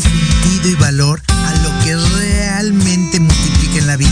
Sentido 0.00 0.70
y 0.70 0.74
valor 0.76 1.20
a 1.28 1.54
lo 1.62 1.84
que 1.84 1.94
realmente 1.96 3.20
multiplica 3.20 3.78
en 3.78 3.86
la 3.86 3.96
vida. 3.96 4.10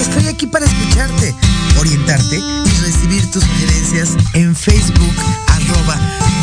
Estoy 0.00 0.26
aquí 0.26 0.46
para 0.46 0.66
escucharte, 0.66 1.34
orientarte 1.78 2.36
y 2.38 2.80
recibir 2.82 3.30
tus 3.30 3.44
sugerencias 3.44 4.16
en 4.34 4.56
Facebook, 4.56 5.14
arroba 5.46 5.96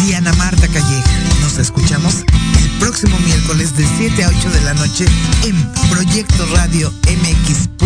Diana 0.06 0.32
Marta 0.34 0.68
Calleja. 0.68 1.12
Nos 1.42 1.58
escuchamos 1.58 2.24
el 2.60 2.70
próximo 2.80 3.18
miércoles 3.20 3.76
de 3.76 3.86
7 3.98 4.24
a 4.24 4.30
8 4.30 4.50
de 4.52 4.62
la 4.62 4.74
noche 4.76 5.06
en 5.44 5.56
Proyecto 5.90 6.46
Radio 6.54 6.94
MX.com. 7.08 7.77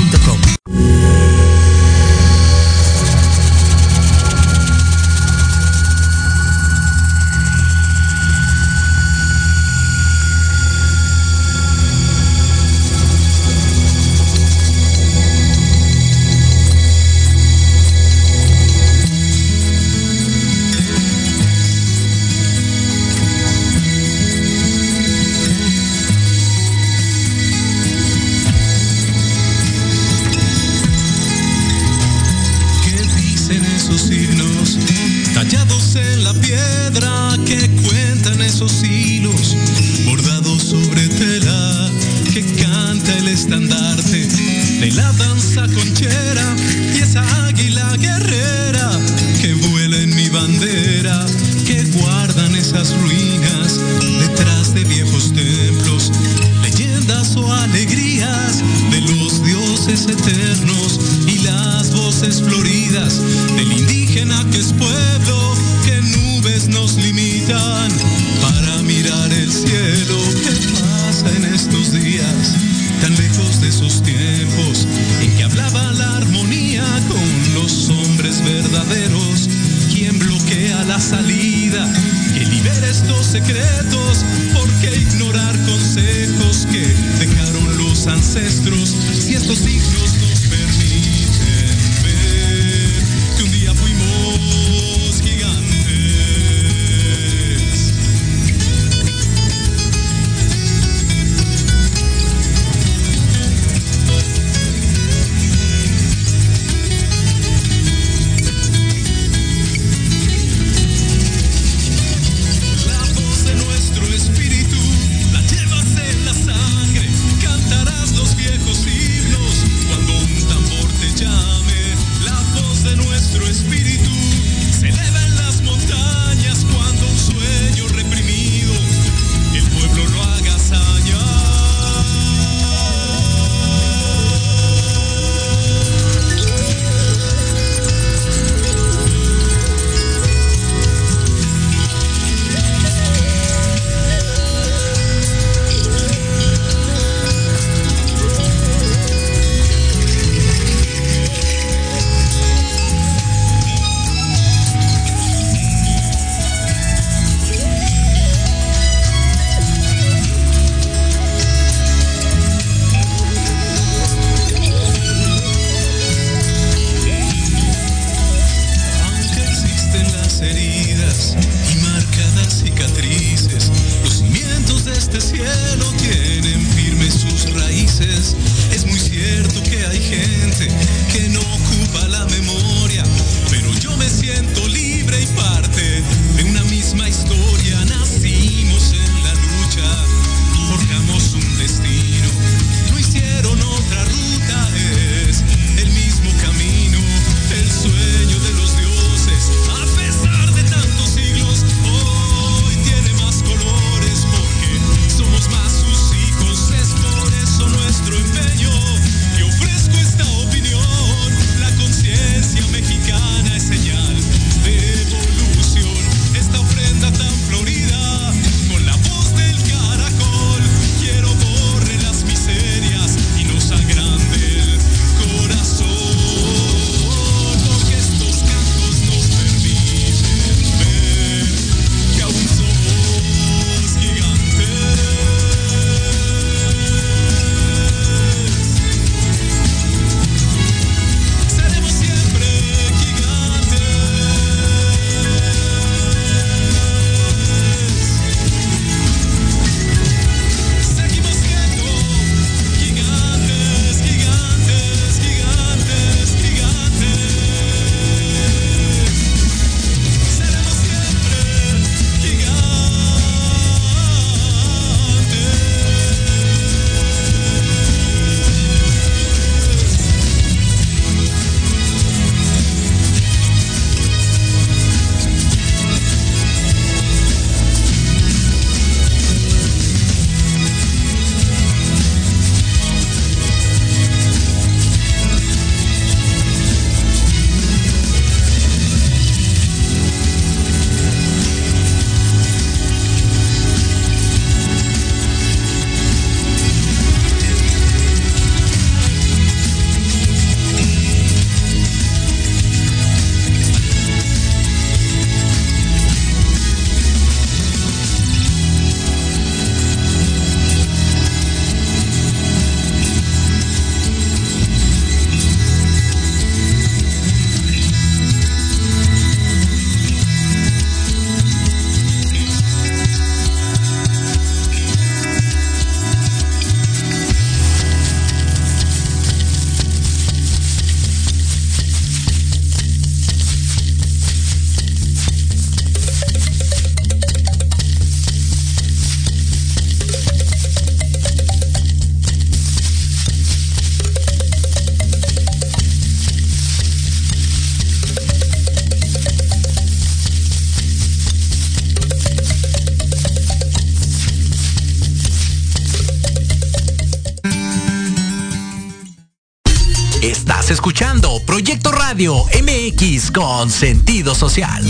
Radio 362.21 362.45
MX 362.61 363.31
con 363.31 363.71
sentido 363.71 364.35
social. 364.35 364.85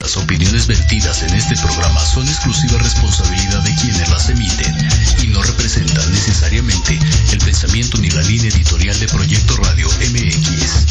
Las 0.00 0.18
opiniones 0.18 0.66
vertidas 0.66 1.22
en 1.22 1.32
este 1.32 1.56
programa 1.56 2.04
son 2.04 2.28
exclusiva 2.28 2.76
responsabilidad 2.76 3.62
de 3.62 3.74
quienes 3.76 4.06
las 4.10 4.28
emiten 4.28 4.76
y 5.22 5.28
no 5.28 5.42
representan 5.42 6.12
necesariamente 6.12 6.98
el 7.32 7.38
pensamiento 7.38 7.96
ni 7.96 8.10
la 8.10 8.20
línea 8.20 8.50
editorial 8.50 9.00
de 9.00 9.06
Proyecto 9.06 9.56
Radio 9.56 9.88
MX. 9.88 10.86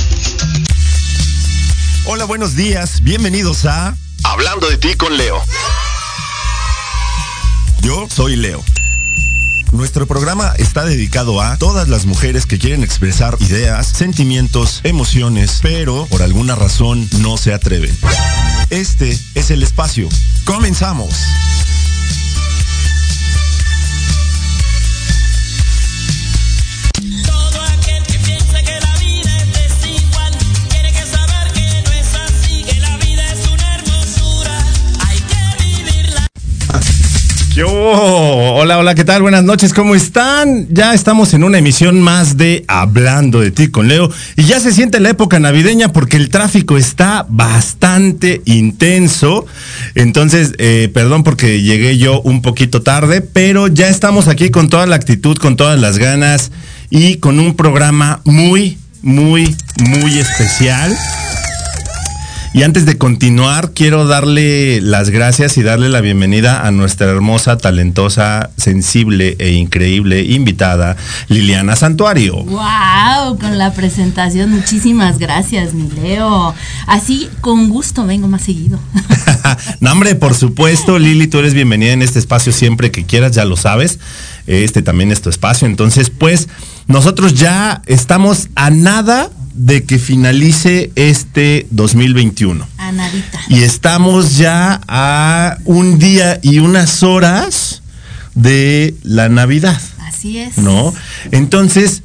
Hola, 2.05 2.25
buenos 2.25 2.55
días. 2.55 3.03
Bienvenidos 3.03 3.67
a 3.67 3.95
Hablando 4.23 4.67
de 4.71 4.79
ti 4.79 4.95
con 4.95 5.15
Leo. 5.15 5.43
Yo 7.81 8.07
soy 8.09 8.35
Leo. 8.35 8.63
Nuestro 9.73 10.05
programa 10.05 10.53
está 10.59 10.85
dedicado 10.85 11.41
a 11.41 11.57
todas 11.57 11.89
las 11.89 12.05
mujeres 12.05 12.45
que 12.45 12.59
quieren 12.59 12.83
expresar 12.83 13.35
ideas, 13.39 13.87
sentimientos, 13.87 14.81
emociones, 14.83 15.59
pero 15.63 16.05
por 16.11 16.21
alguna 16.21 16.53
razón 16.53 17.09
no 17.21 17.37
se 17.37 17.55
atreven. 17.55 17.97
Este 18.69 19.17
es 19.33 19.49
el 19.49 19.63
espacio. 19.63 20.09
Comenzamos. 20.45 21.15
Yo, 37.53 37.69
hola, 37.69 38.79
hola, 38.79 38.95
¿qué 38.95 39.03
tal? 39.03 39.21
Buenas 39.21 39.43
noches, 39.43 39.75
¿cómo 39.75 39.93
están? 39.93 40.65
Ya 40.71 40.95
estamos 40.95 41.35
en 41.35 41.43
una 41.43 41.59
emisión 41.59 42.01
más 42.01 42.35
de 42.35 42.65
Hablando 42.67 43.41
de 43.41 43.51
ti 43.51 43.67
con 43.67 43.87
Leo 43.87 44.09
y 44.35 44.45
ya 44.45 44.59
se 44.59 44.71
siente 44.71 44.99
la 44.99 45.09
época 45.11 45.39
navideña 45.39 45.93
porque 45.93 46.17
el 46.17 46.29
tráfico 46.29 46.77
está 46.77 47.27
bastante 47.29 48.41
intenso. 48.45 49.45
Entonces, 49.93 50.53
eh, 50.57 50.89
perdón 50.91 51.23
porque 51.23 51.61
llegué 51.61 51.99
yo 51.99 52.21
un 52.21 52.41
poquito 52.41 52.81
tarde, 52.81 53.21
pero 53.21 53.67
ya 53.67 53.87
estamos 53.87 54.27
aquí 54.27 54.49
con 54.49 54.67
toda 54.67 54.87
la 54.87 54.95
actitud, 54.95 55.37
con 55.37 55.55
todas 55.55 55.79
las 55.79 55.99
ganas 55.99 56.51
y 56.89 57.17
con 57.17 57.39
un 57.39 57.55
programa 57.55 58.21
muy, 58.23 58.79
muy, 59.03 59.55
muy 59.77 60.17
especial. 60.17 60.97
Y 62.55 62.61
antes 62.61 62.85
de 62.85 62.99
continuar, 62.99 63.71
quiero 63.71 64.05
darle 64.05 64.79
las 64.79 65.09
gracias 65.09 65.57
y 65.57 65.63
darle 65.63 65.89
la 65.89 66.01
bienvenida 66.01 66.67
a 66.67 66.69
nuestra 66.69 67.09
hermosa, 67.09 67.57
talentosa, 67.57 68.51
sensible 68.57 69.35
e 69.39 69.53
increíble 69.53 70.21
invitada, 70.21 70.95
Liliana 71.29 71.75
Santuario. 71.75 72.43
¡Wow! 72.43 73.39
Con 73.39 73.57
la 73.57 73.73
presentación, 73.73 74.51
muchísimas 74.51 75.17
gracias, 75.17 75.73
mi 75.73 75.89
Leo. 75.89 76.53
Así, 76.85 77.27
con 77.41 77.69
gusto, 77.69 78.05
vengo 78.05 78.27
más 78.27 78.43
seguido. 78.43 78.77
no, 79.79 79.91
hombre, 79.91 80.13
por 80.13 80.35
supuesto, 80.35 80.99
Lili, 80.99 81.25
tú 81.25 81.39
eres 81.39 81.55
bienvenida 81.55 81.93
en 81.93 82.03
este 82.03 82.19
espacio 82.19 82.53
siempre 82.53 82.91
que 82.91 83.03
quieras, 83.03 83.31
ya 83.31 83.45
lo 83.45 83.57
sabes. 83.57 83.97
Este 84.45 84.83
también 84.83 85.11
es 85.11 85.23
tu 85.23 85.31
espacio. 85.31 85.67
Entonces, 85.67 86.11
pues, 86.11 86.49
nosotros 86.85 87.33
ya 87.33 87.81
estamos 87.87 88.49
a 88.53 88.69
nada 88.69 89.31
de 89.53 89.83
que 89.83 89.99
finalice 89.99 90.91
este 90.95 91.67
2021. 91.71 92.67
A 92.77 92.91
nadita. 92.91 93.39
Y 93.49 93.63
estamos 93.63 94.37
ya 94.37 94.81
a 94.87 95.57
un 95.65 95.99
día 95.99 96.39
y 96.41 96.59
unas 96.59 97.03
horas 97.03 97.83
de 98.35 98.95
la 99.03 99.29
Navidad. 99.29 99.79
Así 99.99 100.39
es. 100.39 100.57
¿No? 100.57 100.93
Entonces, 101.31 102.03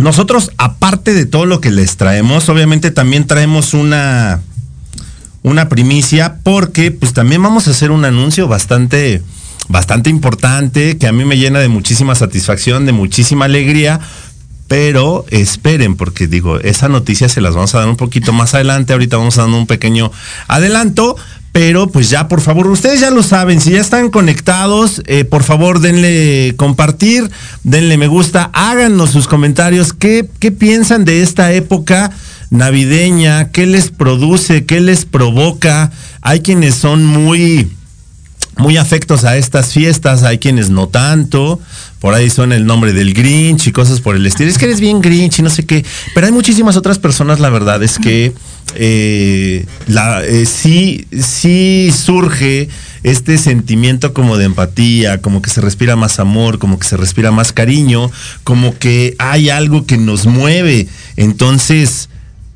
nosotros, 0.00 0.50
aparte 0.56 1.12
de 1.14 1.26
todo 1.26 1.46
lo 1.46 1.60
que 1.60 1.70
les 1.70 1.96
traemos, 1.96 2.48
obviamente 2.48 2.90
también 2.90 3.26
traemos 3.26 3.74
una, 3.74 4.40
una 5.42 5.68
primicia, 5.68 6.38
porque 6.42 6.90
pues 6.90 7.12
también 7.12 7.42
vamos 7.42 7.68
a 7.68 7.72
hacer 7.72 7.90
un 7.90 8.04
anuncio 8.04 8.48
bastante, 8.48 9.22
bastante 9.68 10.08
importante, 10.08 10.96
que 10.96 11.06
a 11.06 11.12
mí 11.12 11.24
me 11.24 11.36
llena 11.36 11.58
de 11.58 11.68
muchísima 11.68 12.14
satisfacción, 12.14 12.86
de 12.86 12.92
muchísima 12.92 13.44
alegría, 13.44 14.00
pero 14.70 15.24
esperen, 15.30 15.96
porque 15.96 16.28
digo, 16.28 16.60
esa 16.60 16.88
noticia 16.88 17.28
se 17.28 17.40
las 17.40 17.56
vamos 17.56 17.74
a 17.74 17.80
dar 17.80 17.88
un 17.88 17.96
poquito 17.96 18.32
más 18.32 18.54
adelante. 18.54 18.92
Ahorita 18.92 19.16
vamos 19.16 19.34
dar 19.34 19.48
un 19.48 19.66
pequeño 19.66 20.12
adelanto. 20.46 21.16
Pero 21.50 21.88
pues 21.88 22.08
ya, 22.08 22.28
por 22.28 22.40
favor, 22.40 22.68
ustedes 22.68 23.00
ya 23.00 23.10
lo 23.10 23.24
saben, 23.24 23.60
si 23.60 23.72
ya 23.72 23.80
están 23.80 24.10
conectados, 24.10 25.02
eh, 25.06 25.24
por 25.24 25.42
favor 25.42 25.80
denle 25.80 26.54
compartir, 26.56 27.28
denle 27.64 27.96
me 27.96 28.06
gusta, 28.06 28.50
háganos 28.52 29.10
sus 29.10 29.26
comentarios, 29.26 29.92
¿qué, 29.92 30.30
qué 30.38 30.52
piensan 30.52 31.04
de 31.04 31.22
esta 31.22 31.52
época 31.52 32.12
navideña? 32.50 33.50
¿Qué 33.50 33.66
les 33.66 33.90
produce? 33.90 34.64
¿Qué 34.64 34.80
les 34.80 35.04
provoca? 35.04 35.90
Hay 36.22 36.42
quienes 36.42 36.76
son 36.76 37.04
muy, 37.04 37.68
muy 38.56 38.76
afectos 38.76 39.24
a 39.24 39.36
estas 39.36 39.72
fiestas, 39.72 40.22
hay 40.22 40.38
quienes 40.38 40.70
no 40.70 40.86
tanto 40.86 41.58
por 42.00 42.14
ahí 42.14 42.30
suena 42.30 42.56
el 42.56 42.64
nombre 42.64 42.94
del 42.94 43.12
Grinch 43.12 43.66
y 43.66 43.72
cosas 43.72 44.00
por 44.00 44.16
el 44.16 44.26
estilo. 44.26 44.50
Es 44.50 44.56
que 44.56 44.64
eres 44.64 44.80
bien 44.80 45.02
Grinch 45.02 45.38
y 45.38 45.42
no 45.42 45.50
sé 45.50 45.66
qué. 45.66 45.84
Pero 46.14 46.26
hay 46.26 46.32
muchísimas 46.32 46.76
otras 46.76 46.98
personas, 46.98 47.40
la 47.40 47.50
verdad, 47.50 47.82
es 47.82 47.98
que 47.98 48.32
eh, 48.74 49.66
la, 49.86 50.24
eh, 50.24 50.46
sí, 50.46 51.06
sí 51.12 51.92
surge 51.94 52.70
este 53.02 53.36
sentimiento 53.36 54.14
como 54.14 54.38
de 54.38 54.46
empatía, 54.46 55.20
como 55.20 55.42
que 55.42 55.50
se 55.50 55.60
respira 55.60 55.94
más 55.94 56.20
amor, 56.20 56.58
como 56.58 56.78
que 56.78 56.88
se 56.88 56.96
respira 56.96 57.32
más 57.32 57.52
cariño, 57.52 58.10
como 58.44 58.78
que 58.78 59.14
hay 59.18 59.50
algo 59.50 59.84
que 59.84 59.98
nos 59.98 60.24
mueve. 60.24 60.88
Entonces, 61.16 62.08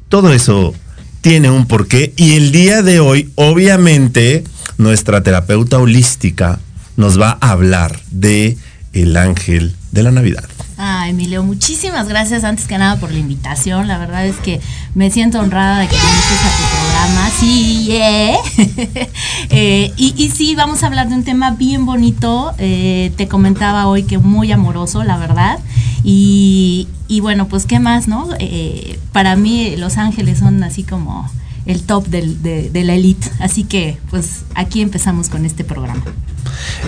todo 0.08 0.32
eso 0.32 0.74
tiene 1.20 1.50
un 1.50 1.66
porqué. 1.66 2.14
Y 2.16 2.36
el 2.36 2.50
día 2.50 2.82
de 2.82 3.00
hoy, 3.00 3.30
obviamente, 3.34 4.42
nuestra 4.78 5.22
terapeuta 5.22 5.78
holística 5.78 6.60
nos 6.96 7.20
va 7.20 7.36
a 7.40 7.50
hablar 7.50 8.00
de 8.10 8.56
el 8.94 9.16
ángel 9.16 9.74
de 9.92 10.02
la 10.02 10.10
Navidad. 10.10 10.44
Ah, 10.76 11.08
Emilio, 11.08 11.44
muchísimas 11.44 12.08
gracias 12.08 12.42
antes 12.42 12.66
que 12.66 12.76
nada 12.78 12.96
por 12.96 13.12
la 13.12 13.18
invitación. 13.18 13.86
La 13.86 13.98
verdad 13.98 14.26
es 14.26 14.36
que 14.36 14.60
me 14.94 15.10
siento 15.10 15.38
honrada 15.38 15.80
de 15.80 15.88
que 15.88 15.96
viniste 15.96 16.34
a 16.34 16.56
tu 16.56 16.64
programa. 16.72 17.30
Sí, 17.38 17.88
eh, 19.50 19.92
y, 19.96 20.30
sí, 20.30 20.54
vamos 20.56 20.82
a 20.82 20.86
hablar 20.86 21.08
de 21.08 21.14
un 21.14 21.24
tema 21.24 21.52
bien 21.52 21.86
bonito. 21.86 22.52
Eh, 22.58 23.12
te 23.16 23.28
comentaba 23.28 23.86
hoy 23.86 24.02
que 24.02 24.18
muy 24.18 24.50
amoroso, 24.50 25.04
la 25.04 25.16
verdad. 25.16 25.58
Y, 26.02 26.88
bueno, 27.20 27.46
pues 27.46 27.66
qué 27.66 27.78
más, 27.78 28.08
¿no? 28.08 28.28
Eh, 28.40 28.98
para 29.12 29.36
mí 29.36 29.76
Los 29.76 29.96
Ángeles 29.96 30.40
son 30.40 30.62
así 30.64 30.82
como 30.82 31.30
el 31.66 31.82
top 31.82 32.08
de, 32.08 32.68
de 32.70 32.84
la 32.84 32.94
elite. 32.94 33.30
Así 33.38 33.62
que 33.62 33.96
pues 34.10 34.42
aquí 34.54 34.80
empezamos 34.82 35.28
con 35.28 35.46
este 35.46 35.62
programa. 35.62 36.02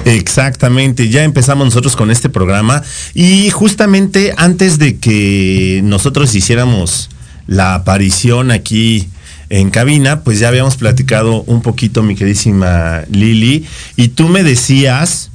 Exactamente, 0.05 1.09
ya 1.09 1.25
empezamos 1.25 1.67
nosotros 1.67 1.97
con 1.97 2.11
este 2.11 2.29
programa 2.29 2.83
y 3.15 3.51
justamente 3.51 4.35
antes 4.37 4.79
de 4.79 4.99
que 4.99 5.81
nosotros 5.85 6.35
hiciéramos 6.35 7.11
la 7.47 7.75
aparición 7.75 8.51
aquí 8.51 9.09
en 9.49 9.71
cabina, 9.71 10.21
pues 10.21 10.41
ya 10.41 10.49
habíamos 10.49 10.77
platicado 10.77 11.43
un 11.43 11.63
poquito, 11.63 12.03
mi 12.03 12.17
queridísima 12.17 13.03
Lili, 13.11 13.65
y 13.97 14.09
tú 14.09 14.29
me 14.29 14.43
decías, 14.43 15.31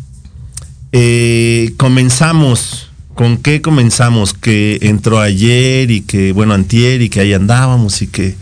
eh, 0.92 1.74
comenzamos, 1.78 2.90
¿con 3.14 3.38
qué 3.38 3.62
comenzamos? 3.62 4.34
Que 4.34 4.80
entró 4.82 5.20
ayer 5.20 5.92
y 5.92 6.02
que, 6.02 6.34
bueno, 6.34 6.54
antier 6.54 7.02
y 7.02 7.10
que 7.10 7.22
ahí 7.22 7.34
andábamos 7.34 8.02
y 8.02 8.08
que 8.08 8.36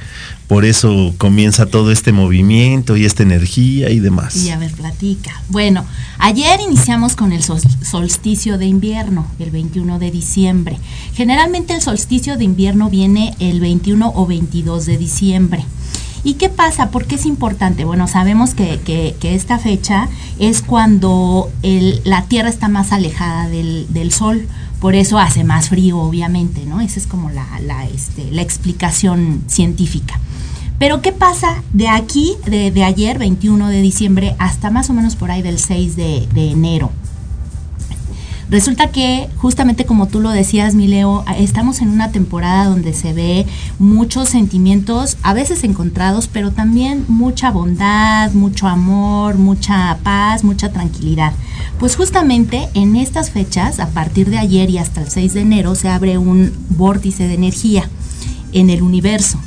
por 0.50 0.66
eso 0.66 1.14
comienza 1.20 1.68
todo 1.68 1.92
este 1.92 2.12
movimiento 2.12 2.98
y 2.98 3.06
esta 3.06 3.22
energía 3.22 3.92
y 3.92 4.00
demás. 4.00 4.36
Y 4.36 4.50
a 4.50 4.58
ver, 4.58 4.72
platica. 4.72 5.44
Bueno, 5.50 5.86
ayer 6.18 6.60
iniciamos 6.60 7.16
con 7.16 7.34
el 7.34 7.44
solsticio 7.44 8.58
de 8.58 8.66
invierno, 8.66 9.28
el 9.38 9.52
21 9.52 10.00
de 10.00 10.10
diciembre. 10.10 10.80
Generalmente 11.14 11.76
el 11.76 11.84
solsticio 11.84 12.36
de 12.36 12.46
invierno 12.46 12.90
viene 12.90 13.36
el 13.38 13.60
21 13.60 14.12
o 14.16 14.26
22 14.26 14.88
de 14.88 14.98
diciembre. 14.98 15.66
¿Y 16.24 16.34
qué 16.36 16.50
pasa? 16.50 16.92
¿Por 16.92 17.06
qué 17.06 17.16
es 17.16 17.26
importante? 17.26 17.86
Bueno, 17.86 18.08
sabemos 18.08 18.54
que, 18.54 19.16
esta 19.22 19.58
fecha 19.58 20.10
es 20.38 20.62
cuando 20.62 21.52
la 22.04 22.24
Tierra 22.24 22.50
está 22.50 22.68
más 22.68 22.92
alejada 22.92 23.48
del, 23.48 24.12
Sol, 24.12 24.48
por 24.80 24.96
eso 24.96 25.20
hace 25.20 25.44
más 25.44 25.70
frío, 25.70 26.00
obviamente, 26.00 26.66
¿no? 26.66 26.82
Esa 26.82 27.00
es 27.00 27.08
como 27.08 27.30
la, 27.30 27.46
este, 27.94 28.32
la 28.32 28.42
explicación 28.42 29.44
científica. 29.48 30.20
Pero 30.80 31.02
¿qué 31.02 31.12
pasa 31.12 31.62
de 31.74 31.90
aquí, 31.90 32.38
de, 32.46 32.84
ayer, 32.84 33.20
21 33.20 33.68
de 33.68 33.82
diciembre, 33.82 34.36
hasta 34.40 34.72
más 34.72 34.90
o 34.90 34.94
menos 34.94 35.18
por 35.18 35.30
ahí 35.30 35.42
del 35.42 35.60
6 35.60 35.98
de, 35.98 36.28
enero? 36.36 36.92
Resulta 38.50 38.88
que, 38.88 39.30
justamente 39.38 39.86
como 39.86 40.08
tú 40.08 40.22
lo 40.22 40.32
decías, 40.32 40.74
Mileo, 40.74 41.24
estamos 41.38 41.82
en 41.82 41.90
una 41.90 42.12
temporada 42.12 42.66
donde 42.66 42.94
se 42.94 43.14
ve 43.14 43.46
muchos 43.78 44.30
sentimientos, 44.30 45.18
a 45.22 45.34
veces 45.34 45.64
encontrados, 45.64 46.28
pero 46.28 46.50
también 46.52 47.06
mucha 47.08 47.52
bondad, 47.52 48.32
mucho 48.32 48.68
amor, 48.68 49.36
mucha 49.38 50.00
paz, 50.02 50.44
mucha 50.44 50.72
tranquilidad. 50.72 51.34
Pues 51.80 51.96
justamente 51.96 52.70
en 52.74 52.96
estas 52.96 53.30
fechas, 53.30 53.80
a 53.80 53.90
partir 53.90 54.32
de 54.32 54.40
ayer 54.40 54.70
y 54.72 54.80
hasta 54.80 55.02
el 55.02 55.10
6 55.10 55.36
de 55.36 55.42
enero, 55.42 55.76
se 55.76 55.90
abre 55.90 56.18
un 56.18 56.52
vórtice 56.70 57.28
de 57.28 57.36
energía 57.36 57.88
en 58.52 58.72
el 58.72 58.82
universo. 58.82 59.40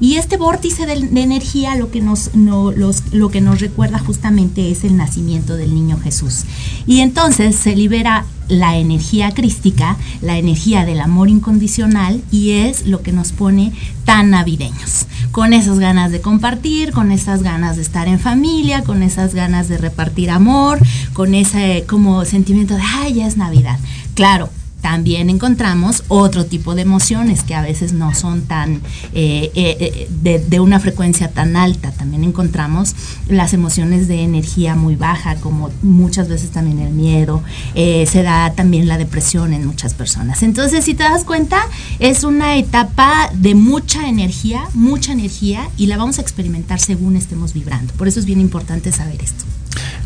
Y 0.00 0.16
este 0.16 0.38
vórtice 0.38 0.86
de, 0.86 0.94
energía 1.20 1.76
lo 1.76 1.90
que, 1.90 2.00
nos, 2.00 2.30
lo 2.34 3.28
que 3.30 3.40
nos 3.42 3.60
recuerda 3.60 3.98
justamente 3.98 4.70
es 4.70 4.82
el 4.84 4.96
nacimiento 4.96 5.56
del 5.56 5.74
niño 5.74 5.98
Jesús. 5.98 6.44
Y 6.86 7.00
entonces 7.00 7.54
se 7.54 7.76
libera 7.76 8.24
la 8.48 8.76
energía 8.76 9.32
crística, 9.32 9.96
la 10.22 10.36
energía 10.36 10.84
del 10.84 11.00
amor 11.00 11.28
incondicional 11.28 12.20
y 12.30 12.52
es 12.52 12.86
lo 12.86 13.02
que 13.02 13.12
nos 13.12 13.32
pone 13.32 13.72
tan 14.04 14.30
navideños. 14.30 15.06
Con 15.32 15.52
esas 15.52 15.78
ganas 15.78 16.10
de 16.10 16.20
compartir, 16.20 16.92
con 16.92 17.12
esas 17.12 17.42
ganas 17.42 17.76
de 17.76 17.82
estar 17.82 18.08
en 18.08 18.18
familia, 18.18 18.82
con 18.82 19.02
esas 19.02 19.34
ganas 19.34 19.68
de 19.68 19.78
repartir 19.78 20.30
amor, 20.30 20.80
con 21.12 21.34
ese 21.34 21.84
como 21.88 22.24
sentimiento 22.24 22.74
de, 22.74 22.82
ay, 22.82 23.14
ya 23.14 23.26
es 23.26 23.36
Navidad. 23.36 23.78
Claro, 24.14 24.50
también 24.80 25.30
encontramos 25.30 26.04
otro 26.08 26.46
tipo 26.46 26.74
de 26.74 26.82
emociones 26.82 27.42
que 27.42 27.54
a 27.54 27.62
veces 27.62 27.92
no 27.92 28.14
son 28.14 28.42
tan 28.42 28.76
eh, 29.12 29.50
eh, 29.54 30.08
eh, 30.24 30.42
de, 30.48 30.60
una 30.60 30.80
frecuencia 30.80 31.28
tan 31.28 31.56
alta. 31.56 31.90
También 31.92 32.24
encontramos 32.24 32.94
las 33.28 33.52
emociones 33.52 34.08
de 34.08 34.22
energía 34.22 34.74
muy 34.74 34.96
baja, 34.96 35.36
como 35.36 35.70
muchas 35.82 36.28
veces 36.28 36.50
también 36.50 36.78
el 36.78 36.92
miedo. 36.92 37.42
se 37.74 38.22
da 38.22 38.52
también 38.54 38.88
la 38.88 38.98
depresión 38.98 39.52
en 39.52 39.66
muchas 39.66 39.94
personas. 39.94 40.42
Entonces, 40.42 40.84
si 40.84 40.94
te 40.94 41.02
das 41.02 41.24
cuenta, 41.24 41.62
es 41.98 42.24
una 42.24 42.56
etapa 42.56 43.30
de 43.34 43.54
mucha 43.54 44.08
energía, 44.08 44.62
mucha 44.74 45.12
energía, 45.12 45.68
y 45.76 45.86
la 45.86 45.96
vamos 45.96 46.18
a 46.18 46.22
experimentar 46.22 46.80
según 46.80 47.16
estemos 47.16 47.52
vibrando. 47.52 47.92
Por 47.94 48.08
eso 48.08 48.20
es 48.20 48.26
bien 48.26 48.40
importante 48.40 48.92
saber 48.92 49.22
esto. 49.22 49.44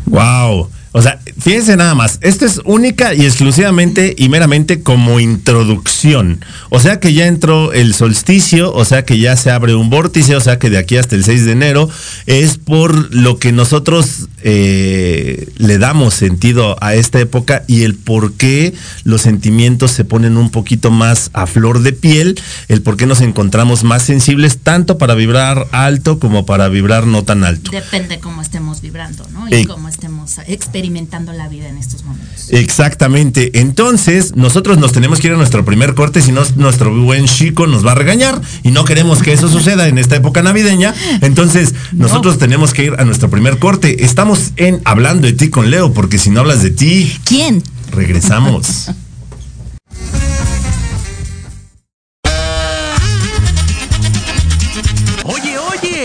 Wow. 0.05 0.69
O 0.97 1.01
sea, 1.01 1.19
fíjense 1.37 1.75
nada 1.75 1.93
más, 1.93 2.19
esto 2.21 2.45
es 2.45 2.61
única 2.63 3.13
y 3.13 3.25
exclusivamente 3.25 4.15
y 4.17 4.29
meramente 4.29 4.81
como 4.81 5.19
introducción. 5.19 6.39
O 6.69 6.79
sea 6.79 7.01
que 7.01 7.11
ya 7.11 7.27
entró 7.27 7.73
el 7.73 7.93
solsticio, 7.93 8.73
o 8.73 8.85
sea 8.85 9.03
que 9.03 9.19
ya 9.19 9.35
se 9.35 9.51
abre 9.51 9.75
un 9.75 9.89
vórtice, 9.89 10.37
o 10.37 10.39
sea 10.39 10.57
que 10.57 10.69
de 10.69 10.77
aquí 10.77 10.95
hasta 10.95 11.15
el 11.15 11.25
6 11.25 11.43
de 11.47 11.51
enero 11.51 11.89
es 12.27 12.57
por 12.57 13.13
lo 13.13 13.39
que 13.39 13.51
nosotros 13.51 14.29
eh, 14.47 15.49
le 15.57 15.79
damos 15.79 16.13
sentido 16.13 16.77
a 16.79 16.93
esta 16.93 17.19
época 17.19 17.63
y 17.65 17.81
el 17.81 17.95
por 17.95 18.33
qué 18.33 18.75
los 19.03 19.23
sentimientos 19.23 19.89
se 19.89 20.05
ponen 20.05 20.37
un 20.37 20.51
poquito 20.51 20.91
más 20.91 21.31
a 21.33 21.47
flor 21.47 21.81
de 21.81 21.93
piel, 21.93 22.39
el 22.67 22.83
por 22.83 22.95
qué 22.95 23.07
nos 23.07 23.21
encontramos 23.21 23.83
más 23.83 24.03
sensibles 24.03 24.59
tanto 24.59 24.99
para 24.99 25.15
vibrar 25.15 25.65
alto 25.71 26.19
como 26.19 26.45
para 26.45 26.69
vibrar 26.69 27.07
no 27.07 27.23
tan 27.23 27.43
alto. 27.43 27.71
Depende 27.71 28.19
cómo 28.19 28.43
estemos 28.43 28.81
vibrando, 28.81 29.25
¿no? 29.33 29.49
Y 29.49 29.55
eh, 29.55 29.65
cómo 29.65 29.89
estemos 29.89 30.37
experimentando 30.45 31.33
la 31.33 31.49
vida 31.49 31.67
en 31.67 31.79
estos 31.79 32.03
momentos. 32.03 32.49
Exactamente. 32.51 33.59
Entonces, 33.59 34.35
nosotros 34.35 34.77
nos 34.77 34.91
tenemos 34.91 35.21
que 35.21 35.29
ir 35.29 35.33
a 35.33 35.37
nuestro 35.37 35.65
primer 35.65 35.95
corte, 35.95 36.21
si 36.21 36.31
no, 36.31 36.43
nuestro 36.55 36.95
buen 36.95 37.25
chico 37.25 37.65
nos 37.65 37.83
va 37.83 37.93
a 37.93 37.95
regañar 37.95 38.39
y 38.61 38.69
no 38.69 38.85
queremos 38.85 39.23
que 39.23 39.33
eso 39.33 39.49
suceda 39.49 39.87
en 39.87 39.97
esta 39.97 40.15
época 40.15 40.43
navideña. 40.43 40.93
Entonces, 41.21 41.73
nosotros 41.93 42.35
no. 42.35 42.39
tenemos 42.39 42.73
que 42.75 42.83
ir 42.83 42.93
a 42.99 43.05
nuestro 43.05 43.31
primer 43.31 43.57
corte. 43.57 44.05
Estamos 44.05 44.34
en 44.55 44.81
Hablando 44.85 45.27
de 45.27 45.33
ti 45.33 45.49
con 45.49 45.69
Leo, 45.69 45.93
porque 45.93 46.17
si 46.17 46.29
no 46.29 46.41
hablas 46.41 46.61
de 46.61 46.71
ti. 46.71 47.15
¿Quién? 47.25 47.63
Regresamos. 47.91 48.91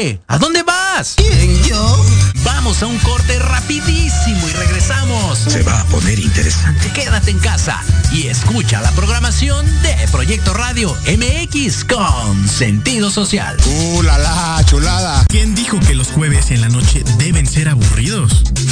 oye, 0.01 0.21
¿a 0.29 0.39
dónde 0.39 0.63
vas? 0.63 1.15
¿Quién, 1.17 1.63
yo? 1.65 2.05
Vamos 2.45 2.83
a 2.83 2.87
un 2.87 2.99
corte 2.99 3.39
rapidísimo 3.39 4.49
y 4.49 4.53
regresamos. 4.53 5.39
Se 5.39 5.63
va 5.63 5.81
a 5.81 5.85
poner 5.87 6.19
interesante. 6.19 6.91
Quédate 6.93 7.31
en 7.31 7.39
casa 7.39 7.83
y 8.13 8.29
escucha 8.29 8.81
la 8.81 8.91
programación 8.93 9.67
de 9.83 9.95
Proyecto 10.11 10.55
Radio 10.55 10.97
MX 11.07 11.85
con 11.85 12.49
sentido 12.49 13.11
social. 13.11 13.57
¡Uh, 13.67 14.03
la, 14.03 14.19
la 14.19 14.65
chulada! 14.65 15.25
¿Quién 15.29 15.55
dijo 15.55 15.79
que 15.81 15.95
los 15.95 16.09
jueves 16.09 16.51
en 16.51 16.63
la 16.63 16.69
noche 16.69 17.05
deben 17.19 17.47
ser 17.47 17.69
aburridos? 17.69 18.43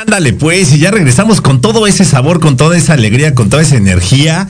Ándale 0.00 0.32
pues, 0.32 0.72
y 0.72 0.78
ya 0.78 0.90
regresamos 0.90 1.40
con 1.40 1.60
todo 1.60 1.86
ese 1.86 2.04
sabor, 2.04 2.40
con 2.40 2.56
toda 2.56 2.76
esa 2.76 2.94
alegría, 2.94 3.34
con 3.34 3.50
toda 3.50 3.62
esa 3.62 3.76
energía 3.76 4.48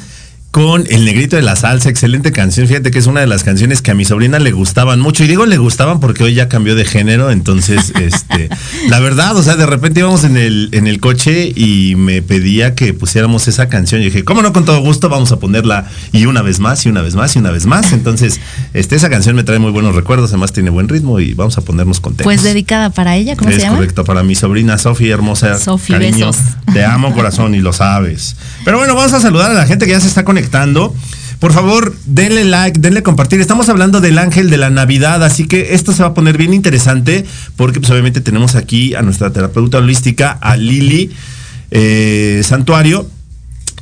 con 0.51 0.87
El 0.89 1.05
Negrito 1.05 1.37
de 1.37 1.43
la 1.43 1.57
Salsa, 1.57 1.91
excelente 1.91 2.33
canción. 2.33 2.67
Fíjate 2.67 2.91
que 2.91 2.99
es 2.99 3.07
una 3.07 3.21
de 3.21 3.27
las 3.27 3.45
canciones 3.45 3.83
que 3.83 3.91
a 3.91 3.95
mi 3.95 4.07
sobrina 4.07 4.39
le 4.39 4.51
gustaban 4.51 4.99
mucho. 4.99 5.23
Y 5.23 5.27
digo 5.27 5.45
le 5.45 5.59
gustaban 5.59 6.01
porque 6.01 6.25
hoy 6.25 6.35
ya 6.35 6.49
cambió 6.49 6.75
de 6.75 6.87
género. 6.87 7.31
Entonces, 7.31 7.93
este, 8.01 8.49
la 8.89 8.99
verdad, 8.99 9.37
o 9.37 9.43
sea, 9.43 9.57
de 9.57 9.67
repente 9.67 10.01
íbamos 10.01 10.25
en 10.25 10.39
el, 10.39 10.71
en 10.73 10.87
el 10.87 11.01
coche 11.01 11.53
y 11.55 11.95
me 11.97 12.23
pedía 12.23 12.75
que 12.75 12.95
pusiéramos 12.95 13.47
esa 13.47 13.69
canción. 13.69 14.01
Y 14.01 14.07
dije, 14.07 14.25
¿cómo 14.25 14.41
no? 14.41 14.55
Con 14.55 14.65
todo 14.65 14.81
gusto, 14.81 15.11
vamos 15.11 15.33
a 15.33 15.39
ponerla 15.39 15.87
y 16.13 16.25
una 16.25 16.41
vez 16.41 16.61
más, 16.61 16.85
y 16.87 16.89
una 16.89 17.03
vez 17.03 17.15
más, 17.15 17.37
y 17.37 17.41
una 17.41 17.51
vez 17.51 17.67
más. 17.67 17.93
Entonces, 17.93 18.41
este, 18.73 18.97
esa 18.97 19.11
canción 19.11 19.37
me 19.37 19.45
trae 19.45 19.59
muy 19.59 19.71
buenos 19.71 19.95
recuerdos, 19.95 20.31
además 20.31 20.53
tiene 20.53 20.71
buen 20.71 20.89
ritmo 20.89 21.21
y 21.21 21.35
vamos 21.35 21.59
a 21.59 21.61
ponernos 21.61 22.01
contentos. 22.01 22.25
Pues 22.25 22.43
dedicada 22.43 22.89
para 22.89 23.17
ella, 23.17 23.37
¿cómo 23.37 23.51
es 23.51 23.57
se 23.57 23.63
llama? 23.63 23.77
correcto, 23.77 24.05
para 24.05 24.23
mi 24.23 24.35
sobrina 24.35 24.79
Sofía, 24.79 25.13
hermosa. 25.13 25.59
Sofía. 25.59 25.99
Te 26.73 26.85
amo, 26.85 27.13
corazón, 27.13 27.55
y 27.55 27.61
lo 27.61 27.73
sabes. 27.73 28.37
Pero 28.65 28.79
bueno, 28.79 28.95
vamos 28.95 29.13
a 29.13 29.21
saludar 29.21 29.51
a 29.51 29.55
la 29.55 29.67
gente 29.67 29.85
que 29.85 29.93
ya 29.93 30.01
se 30.01 30.09
está 30.09 30.25
conectando. 30.25 30.48
Por 31.39 31.53
favor, 31.53 31.95
denle 32.05 32.45
like, 32.45 32.81
denle 32.81 33.03
compartir. 33.03 33.41
Estamos 33.41 33.69
hablando 33.69 34.01
del 34.01 34.19
ángel 34.19 34.51
de 34.51 34.57
la 34.57 34.71
Navidad, 34.71 35.23
así 35.23 35.47
que 35.47 35.75
esto 35.75 35.93
se 35.93 36.03
va 36.03 36.09
a 36.09 36.15
poner 36.15 36.37
bien 36.37 36.53
interesante 36.53 37.25
porque 37.55 37.79
pues 37.79 37.91
obviamente 37.93 38.21
tenemos 38.21 38.57
aquí 38.57 38.95
a 38.95 39.03
nuestra 39.03 39.33
terapeuta 39.33 39.79
holística, 39.79 40.33
a 40.33 40.57
Lili 40.57 41.13
eh, 41.71 42.43
Santuario 42.45 43.09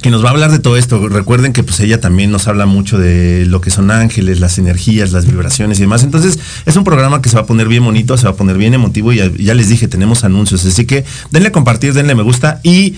que 0.02 0.10
nos 0.10 0.22
va 0.22 0.28
a 0.28 0.32
hablar 0.32 0.52
de 0.52 0.58
todo 0.58 0.76
esto. 0.76 1.08
Recuerden 1.08 1.52
que 1.52 1.62
pues 1.62 1.80
ella 1.80 2.00
también 2.00 2.30
nos 2.30 2.46
habla 2.48 2.66
mucho 2.66 2.98
de 2.98 3.46
lo 3.46 3.60
que 3.60 3.70
son 3.70 3.90
ángeles, 3.90 4.40
las 4.40 4.58
energías, 4.58 5.12
las 5.12 5.26
vibraciones 5.26 5.78
y 5.78 5.82
demás. 5.82 6.02
Entonces 6.02 6.38
es 6.66 6.76
un 6.76 6.84
programa 6.84 7.22
que 7.22 7.28
se 7.28 7.36
va 7.36 7.42
a 7.42 7.46
poner 7.46 7.68
bien 7.68 7.84
bonito, 7.84 8.16
se 8.16 8.24
va 8.24 8.30
a 8.30 8.36
poner 8.36 8.58
bien 8.58 8.74
emotivo 8.74 9.12
y 9.12 9.16
ya, 9.16 9.30
ya 9.36 9.54
les 9.54 9.68
dije, 9.68 9.88
tenemos 9.88 10.24
anuncios. 10.24 10.64
Así 10.64 10.84
que 10.84 11.04
denle 11.30 11.50
compartir, 11.50 11.94
denle 11.94 12.14
me 12.14 12.22
gusta 12.22 12.60
y 12.62 12.96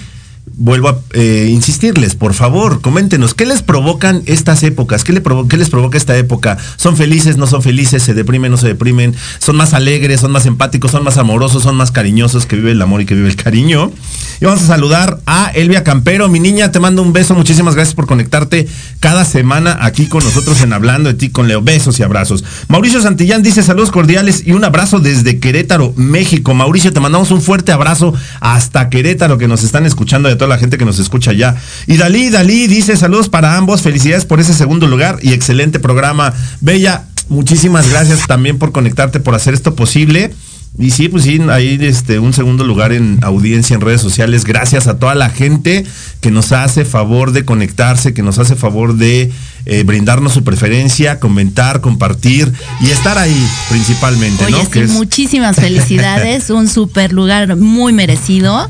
vuelvo 0.58 0.88
a 0.88 0.98
eh, 1.12 1.48
insistirles, 1.50 2.16
por 2.16 2.34
favor, 2.34 2.80
coméntenos, 2.80 3.32
¿qué 3.32 3.46
les 3.46 3.62
provocan 3.62 4.22
estas 4.26 4.64
épocas? 4.64 5.04
¿Qué, 5.04 5.12
le 5.12 5.22
qué 5.48 5.56
les 5.56 5.70
provoca 5.70 5.96
esta 5.96 6.16
época? 6.16 6.58
¿Son 6.76 6.96
felices, 6.96 7.36
no 7.36 7.46
son 7.46 7.62
felices? 7.62 8.02
¿Se 8.02 8.12
deprimen, 8.12 8.50
no 8.50 8.56
se 8.56 8.66
deprimen? 8.66 9.14
¿Son 9.38 9.56
más 9.56 9.72
alegres, 9.72 10.20
son 10.20 10.32
más 10.32 10.46
empáticos, 10.46 10.90
son 10.90 11.04
más 11.04 11.16
amorosos, 11.16 11.62
son 11.62 11.76
más 11.76 11.92
cariñosos, 11.92 12.44
que 12.44 12.56
vive 12.56 12.72
el 12.72 12.82
amor 12.82 13.00
y 13.00 13.06
que 13.06 13.14
vive 13.14 13.28
el 13.28 13.36
cariño? 13.36 13.92
Y 14.40 14.44
vamos 14.44 14.62
a 14.62 14.66
saludar 14.66 15.20
a 15.26 15.50
Elvia 15.54 15.84
Campero, 15.84 16.28
mi 16.28 16.40
niña, 16.40 16.72
te 16.72 16.80
mando 16.80 17.02
un 17.02 17.12
beso, 17.12 17.34
muchísimas 17.34 17.74
gracias 17.74 17.94
por 17.94 18.06
conectarte 18.06 18.66
cada 18.98 19.24
semana 19.24 19.78
aquí 19.80 20.06
con 20.06 20.24
nosotros 20.24 20.60
en 20.60 20.72
Hablando 20.72 21.08
de 21.08 21.14
ti 21.14 21.30
con 21.30 21.46
Leo. 21.46 21.62
Besos 21.62 21.98
y 22.00 22.02
abrazos. 22.02 22.44
Mauricio 22.68 23.00
Santillán 23.00 23.42
dice 23.42 23.62
saludos 23.62 23.90
cordiales 23.90 24.42
y 24.46 24.52
un 24.52 24.64
abrazo 24.64 24.98
desde 24.98 25.38
Querétaro, 25.38 25.92
México. 25.96 26.54
Mauricio, 26.54 26.92
te 26.92 27.00
mandamos 27.00 27.30
un 27.30 27.42
fuerte 27.42 27.72
abrazo 27.72 28.14
hasta 28.40 28.88
Querétaro 28.90 29.38
que 29.38 29.48
nos 29.48 29.62
están 29.64 29.86
escuchando, 29.86 30.28
de 30.28 30.36
toda 30.36 30.47
la 30.48 30.58
gente 30.58 30.78
que 30.78 30.84
nos 30.84 30.98
escucha 30.98 31.30
allá. 31.30 31.56
Y 31.86 31.96
Dalí, 31.96 32.30
Dalí 32.30 32.66
dice 32.66 32.96
saludos 32.96 33.28
para 33.28 33.56
ambos, 33.56 33.82
felicidades 33.82 34.24
por 34.24 34.40
ese 34.40 34.54
segundo 34.54 34.86
lugar 34.86 35.18
y 35.22 35.32
excelente 35.32 35.78
programa. 35.78 36.32
Bella, 36.60 37.04
muchísimas 37.28 37.88
gracias 37.88 38.26
también 38.26 38.58
por 38.58 38.72
conectarte, 38.72 39.20
por 39.20 39.34
hacer 39.34 39.54
esto 39.54 39.74
posible. 39.74 40.32
Y 40.78 40.90
sí, 40.90 41.08
pues 41.08 41.24
sí, 41.24 41.40
ahí 41.50 41.76
este, 41.80 42.18
un 42.18 42.32
segundo 42.32 42.62
lugar 42.62 42.92
en 42.92 43.18
audiencia 43.22 43.74
en 43.74 43.80
redes 43.80 44.00
sociales. 44.00 44.44
Gracias 44.44 44.86
a 44.86 44.98
toda 44.98 45.14
la 45.14 45.30
gente 45.30 45.84
que 46.20 46.30
nos 46.30 46.52
hace 46.52 46.84
favor 46.84 47.32
de 47.32 47.44
conectarse, 47.44 48.14
que 48.14 48.22
nos 48.22 48.38
hace 48.38 48.54
favor 48.54 48.94
de 48.94 49.32
eh, 49.66 49.82
brindarnos 49.84 50.32
su 50.32 50.44
preferencia, 50.44 51.20
comentar, 51.20 51.80
compartir 51.80 52.52
y 52.80 52.90
estar 52.90 53.18
ahí 53.18 53.36
principalmente, 53.68 54.44
Oye, 54.44 54.52
¿no? 54.56 54.64
sí, 54.64 54.70
Que 54.70 54.82
es- 54.82 54.90
muchísimas 54.90 55.56
felicidades, 55.56 56.50
un 56.50 56.68
super 56.68 57.12
lugar 57.12 57.56
muy 57.56 57.92
merecido. 57.92 58.68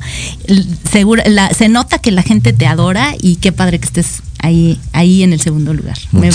Seguro, 0.90 1.22
la- 1.26 1.52
se 1.54 1.68
nota 1.68 1.98
que 1.98 2.10
la 2.10 2.22
gente 2.22 2.52
te 2.52 2.66
adora 2.66 3.14
y 3.20 3.36
qué 3.36 3.52
padre 3.52 3.78
que 3.78 3.86
estés 3.86 4.22
ahí, 4.40 4.78
ahí 4.92 5.22
en 5.24 5.32
el 5.32 5.40
segundo 5.40 5.74
lugar. 5.74 5.98
Me, 6.12 6.30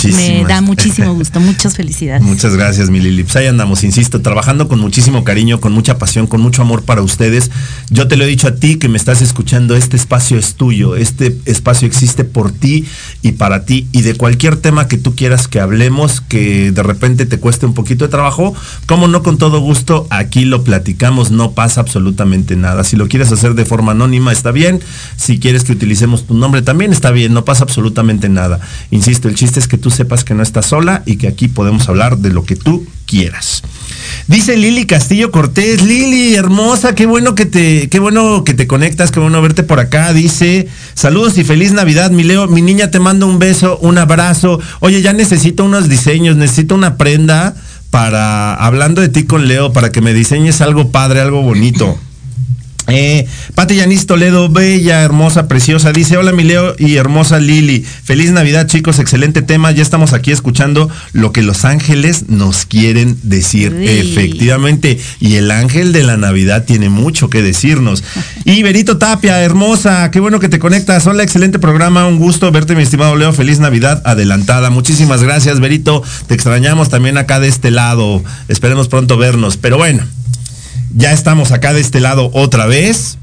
da 0.46 0.60
muchísimo 0.60 1.14
gusto, 1.14 1.40
muchas 1.40 1.74
felicidades. 1.74 2.22
Muchas 2.22 2.54
gracias, 2.54 2.90
mi 2.90 3.00
Lili. 3.00 3.24
Pues 3.24 3.34
ahí 3.36 3.46
andamos, 3.46 3.82
insisto, 3.82 4.20
trabajando 4.20 4.68
con 4.68 4.78
muchísimo 4.78 5.24
cariño, 5.24 5.58
con 5.60 5.72
mucha 5.72 5.98
pasión, 5.98 6.26
con 6.26 6.40
mucho 6.42 6.62
amor 6.62 6.84
para 6.84 7.00
ustedes. 7.02 7.50
Yo 7.90 8.06
te 8.06 8.16
lo 8.16 8.24
he 8.24 8.26
dicho 8.28 8.46
a 8.46 8.54
ti 8.56 8.76
que 8.76 8.88
me 8.88 8.98
estás 8.98 9.22
escuchando, 9.22 9.74
este 9.74 9.96
espacio 9.96 10.38
es 10.38 10.54
tuyo, 10.54 10.96
este 10.96 11.36
espacio 11.46 11.88
existe 11.88 12.24
por 12.24 12.52
ti 12.52 12.84
y 13.22 13.32
para 13.32 13.64
ti 13.64 13.88
y 13.90 14.02
de 14.02 14.14
cualquier 14.14 14.43
tema 14.52 14.88
que 14.88 14.98
tú 14.98 15.14
quieras 15.16 15.48
que 15.48 15.58
hablemos, 15.58 16.20
que 16.20 16.70
de 16.70 16.82
repente 16.82 17.24
te 17.24 17.38
cueste 17.38 17.64
un 17.64 17.72
poquito 17.72 18.04
de 18.04 18.10
trabajo, 18.10 18.54
como 18.86 19.08
no 19.08 19.22
con 19.22 19.38
todo 19.38 19.60
gusto, 19.60 20.06
aquí 20.10 20.44
lo 20.44 20.62
platicamos, 20.62 21.30
no 21.30 21.52
pasa 21.52 21.80
absolutamente 21.80 22.54
nada. 22.54 22.84
Si 22.84 22.96
lo 22.96 23.08
quieres 23.08 23.32
hacer 23.32 23.54
de 23.54 23.64
forma 23.64 23.92
anónima, 23.92 24.32
está 24.32 24.52
bien. 24.52 24.80
Si 25.16 25.38
quieres 25.38 25.64
que 25.64 25.72
utilicemos 25.72 26.26
tu 26.26 26.34
nombre, 26.34 26.62
también 26.62 26.92
está 26.92 27.10
bien, 27.10 27.32
no 27.32 27.44
pasa 27.44 27.64
absolutamente 27.64 28.28
nada. 28.28 28.60
Insisto, 28.90 29.28
el 29.28 29.34
chiste 29.34 29.58
es 29.60 29.68
que 29.68 29.78
tú 29.78 29.90
sepas 29.90 30.24
que 30.24 30.34
no 30.34 30.42
estás 30.42 30.66
sola 30.66 31.02
y 31.06 31.16
que 31.16 31.26
aquí 31.26 31.48
podemos 31.48 31.88
hablar 31.88 32.18
de 32.18 32.30
lo 32.30 32.44
que 32.44 32.56
tú 32.56 32.86
quieras. 33.06 33.62
Dice 34.26 34.56
Lili 34.56 34.86
Castillo 34.86 35.30
Cortés, 35.30 35.82
Lili, 35.82 36.34
hermosa, 36.34 36.94
qué 36.94 37.06
bueno 37.06 37.34
que 37.34 37.46
te, 37.46 37.88
qué 37.88 37.98
bueno 37.98 38.44
que 38.44 38.54
te 38.54 38.66
conectas, 38.66 39.10
qué 39.10 39.20
bueno 39.20 39.42
verte 39.42 39.62
por 39.62 39.80
acá. 39.80 40.12
Dice, 40.12 40.68
saludos 40.94 41.36
y 41.38 41.44
feliz 41.44 41.72
Navidad, 41.72 42.10
mi 42.10 42.22
Leo, 42.22 42.46
mi 42.48 42.62
niña 42.62 42.90
te 42.90 43.00
mando 43.00 43.26
un 43.26 43.38
beso, 43.38 43.78
un 43.78 43.98
abrazo. 43.98 44.60
Oye, 44.80 45.02
ya 45.02 45.12
necesito 45.12 45.64
unos 45.64 45.88
diseños, 45.88 46.36
necesito 46.36 46.74
una 46.74 46.96
prenda 46.96 47.54
para, 47.90 48.54
hablando 48.54 49.00
de 49.00 49.08
ti 49.08 49.24
con 49.24 49.46
Leo, 49.46 49.72
para 49.72 49.92
que 49.92 50.00
me 50.00 50.14
diseñes 50.14 50.60
algo 50.60 50.90
padre, 50.90 51.20
algo 51.20 51.42
bonito. 51.42 51.98
Eh, 52.86 53.26
Pati 53.54 53.76
Yanis 53.76 54.06
Toledo, 54.06 54.50
bella, 54.50 55.02
hermosa, 55.02 55.48
preciosa, 55.48 55.92
dice, 55.92 56.18
hola 56.18 56.32
mi 56.32 56.44
Leo 56.44 56.74
y 56.78 56.96
hermosa 56.96 57.38
Lili, 57.38 57.82
feliz 57.82 58.30
Navidad 58.30 58.66
chicos, 58.66 58.98
excelente 58.98 59.40
tema, 59.40 59.70
ya 59.70 59.82
estamos 59.82 60.12
aquí 60.12 60.32
escuchando 60.32 60.90
lo 61.12 61.32
que 61.32 61.42
los 61.42 61.64
ángeles 61.64 62.28
nos 62.28 62.66
quieren 62.66 63.16
decir, 63.22 63.74
efectivamente, 63.80 65.00
y 65.18 65.36
el 65.36 65.50
ángel 65.50 65.94
de 65.94 66.02
la 66.02 66.18
Navidad 66.18 66.64
tiene 66.64 66.90
mucho 66.90 67.30
que 67.30 67.42
decirnos. 67.42 68.04
Y 68.46 68.62
Berito 68.62 68.98
Tapia, 68.98 69.40
hermosa, 69.40 70.10
qué 70.10 70.20
bueno 70.20 70.38
que 70.38 70.50
te 70.50 70.58
conectas, 70.58 71.06
hola, 71.06 71.22
excelente 71.22 71.58
programa, 71.58 72.06
un 72.06 72.18
gusto 72.18 72.50
verte 72.52 72.74
mi 72.74 72.82
estimado 72.82 73.16
Leo, 73.16 73.32
feliz 73.32 73.58
Navidad 73.58 74.02
adelantada, 74.04 74.68
muchísimas 74.68 75.22
gracias 75.22 75.60
Berito, 75.60 76.02
te 76.26 76.34
extrañamos 76.34 76.90
también 76.90 77.16
acá 77.16 77.40
de 77.40 77.48
este 77.48 77.70
lado, 77.70 78.22
esperemos 78.48 78.88
pronto 78.88 79.16
vernos, 79.16 79.56
pero 79.56 79.78
bueno 79.78 80.04
ya 80.94 81.12
estamos 81.12 81.52
acá 81.52 81.72
de 81.72 81.80
este 81.80 82.00
lado 82.00 82.30
otra 82.32 82.66
vez. 82.66 83.18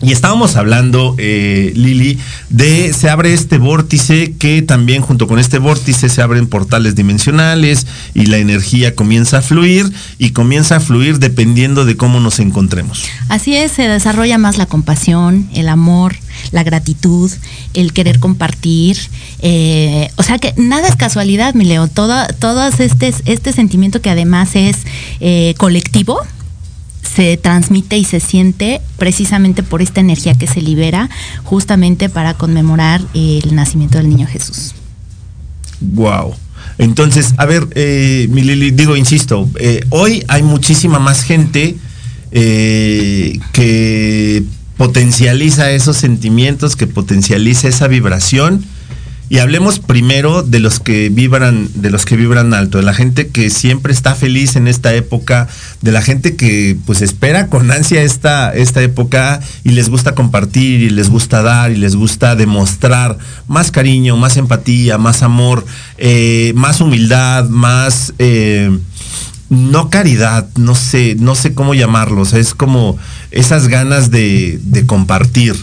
Y 0.00 0.12
estábamos 0.12 0.54
hablando, 0.54 1.16
eh, 1.18 1.72
Lili, 1.74 2.18
de 2.50 2.92
se 2.92 3.10
abre 3.10 3.34
este 3.34 3.58
vórtice 3.58 4.34
que 4.38 4.62
también 4.62 5.02
junto 5.02 5.26
con 5.26 5.40
este 5.40 5.58
vórtice 5.58 6.08
se 6.08 6.22
abren 6.22 6.46
portales 6.46 6.94
dimensionales 6.94 7.84
y 8.14 8.26
la 8.26 8.36
energía 8.36 8.94
comienza 8.94 9.38
a 9.38 9.42
fluir 9.42 9.90
y 10.18 10.30
comienza 10.30 10.76
a 10.76 10.80
fluir 10.80 11.18
dependiendo 11.18 11.84
de 11.84 11.96
cómo 11.96 12.20
nos 12.20 12.38
encontremos. 12.38 13.06
Así 13.28 13.56
es, 13.56 13.72
se 13.72 13.88
desarrolla 13.88 14.38
más 14.38 14.56
la 14.56 14.66
compasión, 14.66 15.48
el 15.52 15.68
amor, 15.68 16.14
la 16.52 16.62
gratitud, 16.62 17.32
el 17.74 17.92
querer 17.92 18.20
compartir. 18.20 18.98
eh, 19.40 20.10
o 20.14 20.22
sea 20.22 20.38
que 20.38 20.54
nada 20.56 20.86
es 20.86 20.94
casualidad, 20.94 21.54
mi 21.54 21.64
Leo. 21.64 21.88
Todo, 21.88 22.24
todos 22.38 22.78
este, 22.78 23.12
este 23.24 23.52
sentimiento 23.52 24.00
que 24.00 24.10
además 24.10 24.50
es 24.54 24.76
eh, 25.18 25.54
colectivo 25.58 26.20
se 27.02 27.36
transmite 27.36 27.96
y 27.96 28.04
se 28.04 28.20
siente 28.20 28.80
precisamente 28.96 29.62
por 29.62 29.82
esta 29.82 30.00
energía 30.00 30.34
que 30.34 30.46
se 30.46 30.60
libera 30.60 31.08
justamente 31.44 32.08
para 32.08 32.34
conmemorar 32.34 33.00
el 33.14 33.54
nacimiento 33.54 33.98
del 33.98 34.08
niño 34.08 34.26
Jesús. 34.26 34.74
Wow. 35.80 36.34
Entonces, 36.78 37.34
a 37.38 37.46
ver, 37.46 37.66
eh, 37.74 38.28
mi 38.30 38.42
Lili, 38.42 38.70
digo, 38.70 38.96
insisto, 38.96 39.48
eh, 39.58 39.84
hoy 39.90 40.24
hay 40.28 40.42
muchísima 40.42 40.98
más 40.98 41.22
gente 41.22 41.76
eh, 42.30 43.38
que 43.52 44.44
potencializa 44.76 45.70
esos 45.72 45.96
sentimientos, 45.96 46.76
que 46.76 46.86
potencializa 46.86 47.68
esa 47.68 47.88
vibración. 47.88 48.64
Y 49.30 49.40
hablemos 49.40 49.78
primero 49.78 50.42
de 50.42 50.58
los 50.58 50.80
que 50.80 51.10
vibran, 51.10 51.68
de 51.74 51.90
los 51.90 52.06
que 52.06 52.16
vibran 52.16 52.54
alto, 52.54 52.78
de 52.78 52.84
la 52.84 52.94
gente 52.94 53.28
que 53.28 53.50
siempre 53.50 53.92
está 53.92 54.14
feliz 54.14 54.56
en 54.56 54.68
esta 54.68 54.94
época, 54.94 55.48
de 55.82 55.92
la 55.92 56.00
gente 56.00 56.34
que 56.34 56.76
pues 56.86 57.02
espera 57.02 57.48
con 57.48 57.70
ansia 57.70 58.02
esta, 58.02 58.54
esta 58.54 58.80
época 58.80 59.40
y 59.64 59.70
les 59.70 59.90
gusta 59.90 60.14
compartir 60.14 60.80
y 60.80 60.88
les 60.88 61.10
gusta 61.10 61.42
dar 61.42 61.70
y 61.70 61.76
les 61.76 61.94
gusta 61.94 62.36
demostrar 62.36 63.18
más 63.48 63.70
cariño, 63.70 64.16
más 64.16 64.38
empatía, 64.38 64.96
más 64.96 65.22
amor, 65.22 65.66
eh, 65.98 66.52
más 66.56 66.80
humildad, 66.80 67.50
más 67.50 68.14
eh, 68.18 68.70
no 69.50 69.90
caridad, 69.90 70.48
no 70.56 70.74
sé, 70.74 71.16
no 71.18 71.34
sé 71.34 71.52
cómo 71.52 71.74
llamarlo, 71.74 72.22
es 72.22 72.54
como 72.54 72.96
esas 73.30 73.68
ganas 73.68 74.10
de, 74.10 74.58
de 74.62 74.86
compartir. 74.86 75.54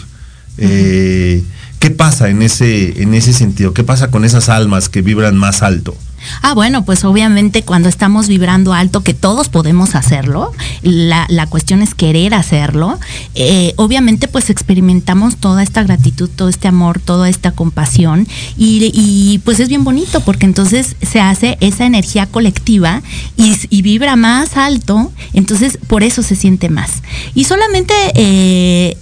Eh, 0.58 1.42
¿Qué 1.78 1.90
pasa 1.90 2.28
en 2.28 2.42
ese, 2.42 3.02
en 3.02 3.14
ese 3.14 3.32
sentido? 3.32 3.74
¿Qué 3.74 3.84
pasa 3.84 4.10
con 4.10 4.24
esas 4.24 4.48
almas 4.48 4.88
que 4.88 5.02
vibran 5.02 5.36
más 5.36 5.62
alto? 5.62 5.96
Ah, 6.42 6.54
bueno, 6.54 6.84
pues 6.84 7.04
obviamente 7.04 7.62
cuando 7.62 7.88
estamos 7.88 8.28
vibrando 8.28 8.72
alto, 8.72 9.02
que 9.02 9.14
todos 9.14 9.48
podemos 9.48 9.94
hacerlo, 9.94 10.52
la, 10.82 11.26
la 11.28 11.46
cuestión 11.46 11.82
es 11.82 11.94
querer 11.94 12.34
hacerlo, 12.34 12.98
eh, 13.34 13.74
obviamente 13.76 14.28
pues 14.28 14.50
experimentamos 14.50 15.36
toda 15.36 15.62
esta 15.62 15.82
gratitud, 15.82 16.28
todo 16.34 16.48
este 16.48 16.68
amor, 16.68 17.00
toda 17.00 17.28
esta 17.28 17.52
compasión 17.52 18.26
y, 18.56 19.40
pues 19.44 19.60
es 19.60 19.68
bien 19.68 19.84
bonito 19.84 20.20
porque 20.20 20.46
entonces 20.46 20.96
se 21.02 21.20
hace 21.20 21.56
esa 21.60 21.86
energía 21.86 22.26
colectiva 22.26 23.02
y, 23.36 23.54
y 23.70 23.82
vibra 23.82 24.16
más 24.16 24.56
alto, 24.56 25.12
entonces 25.32 25.78
por 25.86 26.02
eso 26.02 26.22
se 26.22 26.36
siente 26.36 26.68
más. 26.68 27.02
Y 27.34 27.44
solamente... 27.44 27.94
Eh, 28.14 28.96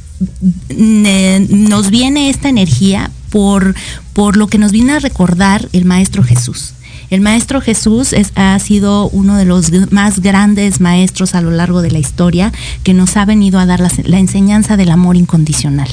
nos 0.68 1.90
viene 1.90 2.30
esta 2.30 2.48
energía 2.48 3.10
por, 3.30 3.74
por 4.12 4.36
lo 4.36 4.46
que 4.46 4.58
nos 4.58 4.72
viene 4.72 4.92
a 4.92 4.98
recordar 4.98 5.68
el 5.72 5.84
Maestro 5.84 6.22
Jesús. 6.22 6.74
El 7.10 7.20
Maestro 7.20 7.60
Jesús 7.60 8.12
es, 8.12 8.32
ha 8.34 8.58
sido 8.58 9.08
uno 9.10 9.36
de 9.36 9.44
los 9.44 9.70
más 9.92 10.20
grandes 10.20 10.80
maestros 10.80 11.34
a 11.34 11.40
lo 11.40 11.50
largo 11.50 11.82
de 11.82 11.90
la 11.90 11.98
historia 11.98 12.52
que 12.82 12.94
nos 12.94 13.16
ha 13.16 13.24
venido 13.24 13.58
a 13.58 13.66
dar 13.66 13.80
la, 13.80 14.18
enseñanza 14.18 14.76
del 14.76 14.90
amor 14.90 15.16
incondicional. 15.16 15.88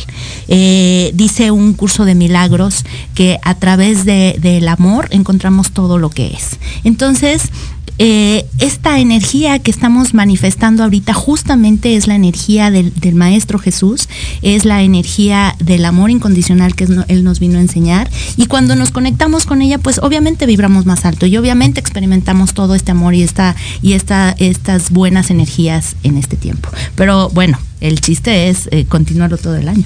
Eh, 0.47 1.11
dice 1.13 1.51
un 1.51 1.73
curso 1.73 2.05
de 2.05 2.15
milagros 2.15 2.85
que 3.13 3.39
a 3.43 3.55
través 3.55 4.05
de, 4.05 4.37
del 4.41 4.67
amor 4.67 5.09
encontramos 5.11 5.71
todo 5.71 5.97
lo 5.97 6.09
que 6.09 6.27
es. 6.27 6.57
Entonces, 6.83 7.49
eh, 8.03 8.47
esta 8.57 8.99
energía 8.99 9.59
que 9.59 9.69
estamos 9.69 10.15
manifestando 10.15 10.83
ahorita 10.83 11.13
justamente 11.13 11.95
es 11.95 12.07
la 12.07 12.15
energía 12.15 12.71
del, 12.71 12.91
Maestro 13.13 13.59
Jesús, 13.59 14.09
es 14.41 14.65
la 14.65 14.81
energía 14.81 15.55
del 15.59 15.85
amor 15.85 16.09
incondicional 16.09 16.73
que 16.73 16.87
Él 17.07 17.23
nos 17.23 17.39
vino 17.39 17.59
a 17.59 17.61
enseñar. 17.61 18.09
Y 18.37 18.47
cuando 18.47 18.75
nos 18.75 18.89
conectamos 18.89 19.45
con 19.45 19.61
ella, 19.61 19.77
pues 19.77 19.99
obviamente 19.99 20.47
vibramos 20.47 20.87
más 20.87 21.05
alto 21.05 21.27
y 21.27 21.37
obviamente 21.37 21.79
experimentamos 21.79 22.55
todo 22.55 22.73
este 22.73 22.91
amor 22.91 23.13
y, 23.13 23.21
esta, 23.21 23.55
y 23.83 23.93
esta, 23.93 24.31
estas 24.39 24.89
buenas 24.89 25.29
energías 25.29 25.95
en 26.01 26.17
este 26.17 26.37
tiempo. 26.37 26.69
Pero 26.95 27.29
bueno, 27.29 27.59
el 27.81 28.01
chiste 28.01 28.49
es 28.49 28.67
eh, 28.71 28.85
continuarlo 28.85 29.37
todo 29.37 29.57
el 29.57 29.67
año. 29.67 29.85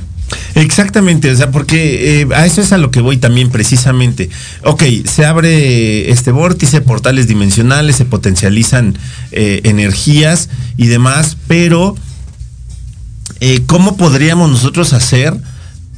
Exactamente, 0.55 1.31
o 1.31 1.35
sea, 1.35 1.51
porque 1.51 2.21
eh, 2.21 2.27
a 2.33 2.45
eso 2.45 2.61
es 2.61 2.71
a 2.71 2.77
lo 2.77 2.89
que 2.91 3.01
voy 3.01 3.17
también 3.17 3.49
precisamente. 3.49 4.29
Ok, 4.63 4.83
se 5.05 5.25
abre 5.25 6.09
este 6.11 6.31
vórtice, 6.31 6.81
portales 6.81 7.27
dimensionales, 7.27 7.97
se 7.97 8.05
potencializan 8.05 8.97
eh, 9.31 9.61
energías 9.65 10.49
y 10.77 10.87
demás, 10.87 11.37
pero 11.47 11.95
eh, 13.41 13.63
¿cómo 13.65 13.97
podríamos 13.97 14.49
nosotros 14.49 14.93
hacer 14.93 15.35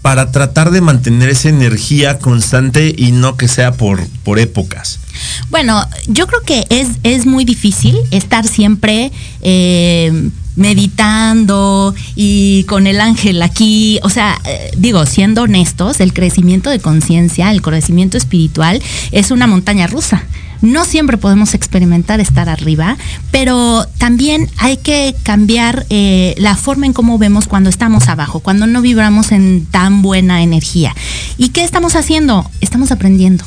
para 0.02 0.32
tratar 0.32 0.72
de 0.72 0.82
mantener 0.82 1.30
esa 1.30 1.50
energía 1.50 2.18
constante 2.18 2.94
y 2.98 3.12
no 3.12 3.38
que 3.38 3.48
sea 3.48 3.74
por, 3.74 4.06
por 4.24 4.40
épocas? 4.40 5.00
Bueno, 5.50 5.86
yo 6.08 6.28
creo 6.28 6.42
que 6.42 6.66
es, 6.70 6.88
es 7.04 7.26
muy 7.26 7.46
difícil 7.46 7.96
estar 8.12 8.48
siempre 8.48 9.12
meditando 10.58 11.96
y 12.16 12.64
con 12.66 12.88
el 12.88 13.00
ángel 13.00 13.42
aquí, 13.42 14.00
o 14.04 14.10
sea, 14.10 14.38
eh, 14.44 14.72
digo, 14.78 15.06
siendo 15.06 15.44
honestos, 15.44 16.02
el 16.02 16.12
crecimiento 16.12 16.70
de 16.70 16.80
conciencia, 16.80 17.52
el 17.52 17.62
crecimiento 17.62 18.18
espiritual 18.18 18.82
es 19.12 19.32
una 19.32 19.48
montaña 19.48 19.88
rusa. 19.88 20.26
No 20.62 20.86
siempre 20.86 21.18
podemos 21.18 21.54
experimentar 21.54 22.20
estar 22.20 22.50
arriba, 22.50 22.98
pero 23.30 23.86
también 24.00 24.50
hay 24.58 24.78
que 24.78 25.16
cambiar 25.22 25.86
eh, 25.92 26.34
la 26.40 26.56
forma 26.56 26.88
en 26.88 26.94
cómo 26.94 27.20
vemos 27.20 27.48
cuando 27.48 27.70
estamos 27.70 28.10
abajo, 28.10 28.40
cuando 28.40 28.66
no 28.66 28.82
vibramos 28.82 29.32
en 29.32 29.68
tan 29.70 30.02
buena 30.02 30.42
energía. 30.42 30.96
¿Y 31.38 31.50
qué 31.50 31.64
estamos 31.64 31.96
haciendo? 31.96 32.50
Estamos 32.60 32.92
aprendiendo. 32.92 33.46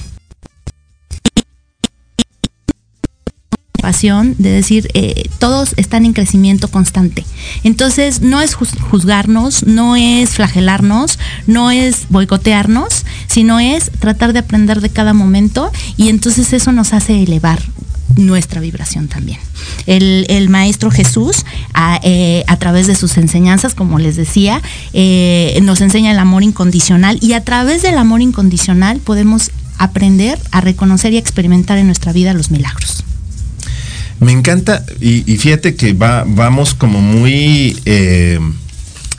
De 3.90 4.50
decir 4.50 4.88
eh, 4.94 5.28
todos 5.38 5.74
están 5.76 6.04
en 6.04 6.12
crecimiento 6.12 6.68
constante. 6.68 7.24
Entonces 7.64 8.20
no 8.20 8.40
es 8.40 8.54
juzgarnos, 8.54 9.64
no 9.64 9.96
es 9.96 10.30
flagelarnos, 10.30 11.18
no 11.46 11.70
es 11.70 12.06
boicotearnos, 12.08 13.04
sino 13.26 13.58
es 13.58 13.90
tratar 13.98 14.32
de 14.32 14.38
aprender 14.38 14.80
de 14.80 14.90
cada 14.90 15.12
momento 15.12 15.72
y 15.96 16.08
entonces 16.08 16.52
eso 16.52 16.72
nos 16.72 16.92
hace 16.92 17.22
elevar 17.22 17.60
nuestra 18.16 18.60
vibración 18.60 19.08
también. 19.08 19.38
El, 19.86 20.48
Maestro 20.48 20.90
Jesús, 20.90 21.44
a, 21.74 22.00
eh, 22.02 22.44
a, 22.46 22.56
través 22.56 22.86
de 22.86 22.94
sus 22.94 23.16
enseñanzas, 23.18 23.74
como 23.74 23.98
les 23.98 24.16
decía, 24.16 24.62
eh, 24.92 25.58
nos 25.62 25.80
enseña 25.80 26.12
el 26.12 26.18
amor 26.18 26.42
incondicional 26.42 27.18
y 27.20 27.32
a 27.32 27.44
través 27.44 27.82
del 27.82 27.98
amor 27.98 28.20
incondicional 28.20 28.98
podemos 28.98 29.50
aprender 29.78 30.38
a 30.52 30.60
reconocer 30.60 31.12
y 31.12 31.16
a 31.16 31.20
experimentar 31.20 31.78
en 31.78 31.86
nuestra 31.86 32.12
vida 32.12 32.34
los 32.34 32.50
milagros. 32.50 33.04
Me 34.20 34.32
encanta, 34.32 34.84
y, 35.00 35.22
fíjate 35.38 35.74
que 35.74 35.94
va, 35.94 36.24
vamos 36.26 36.74
como 36.74 37.00
muy, 37.00 37.78
eh, 37.86 38.38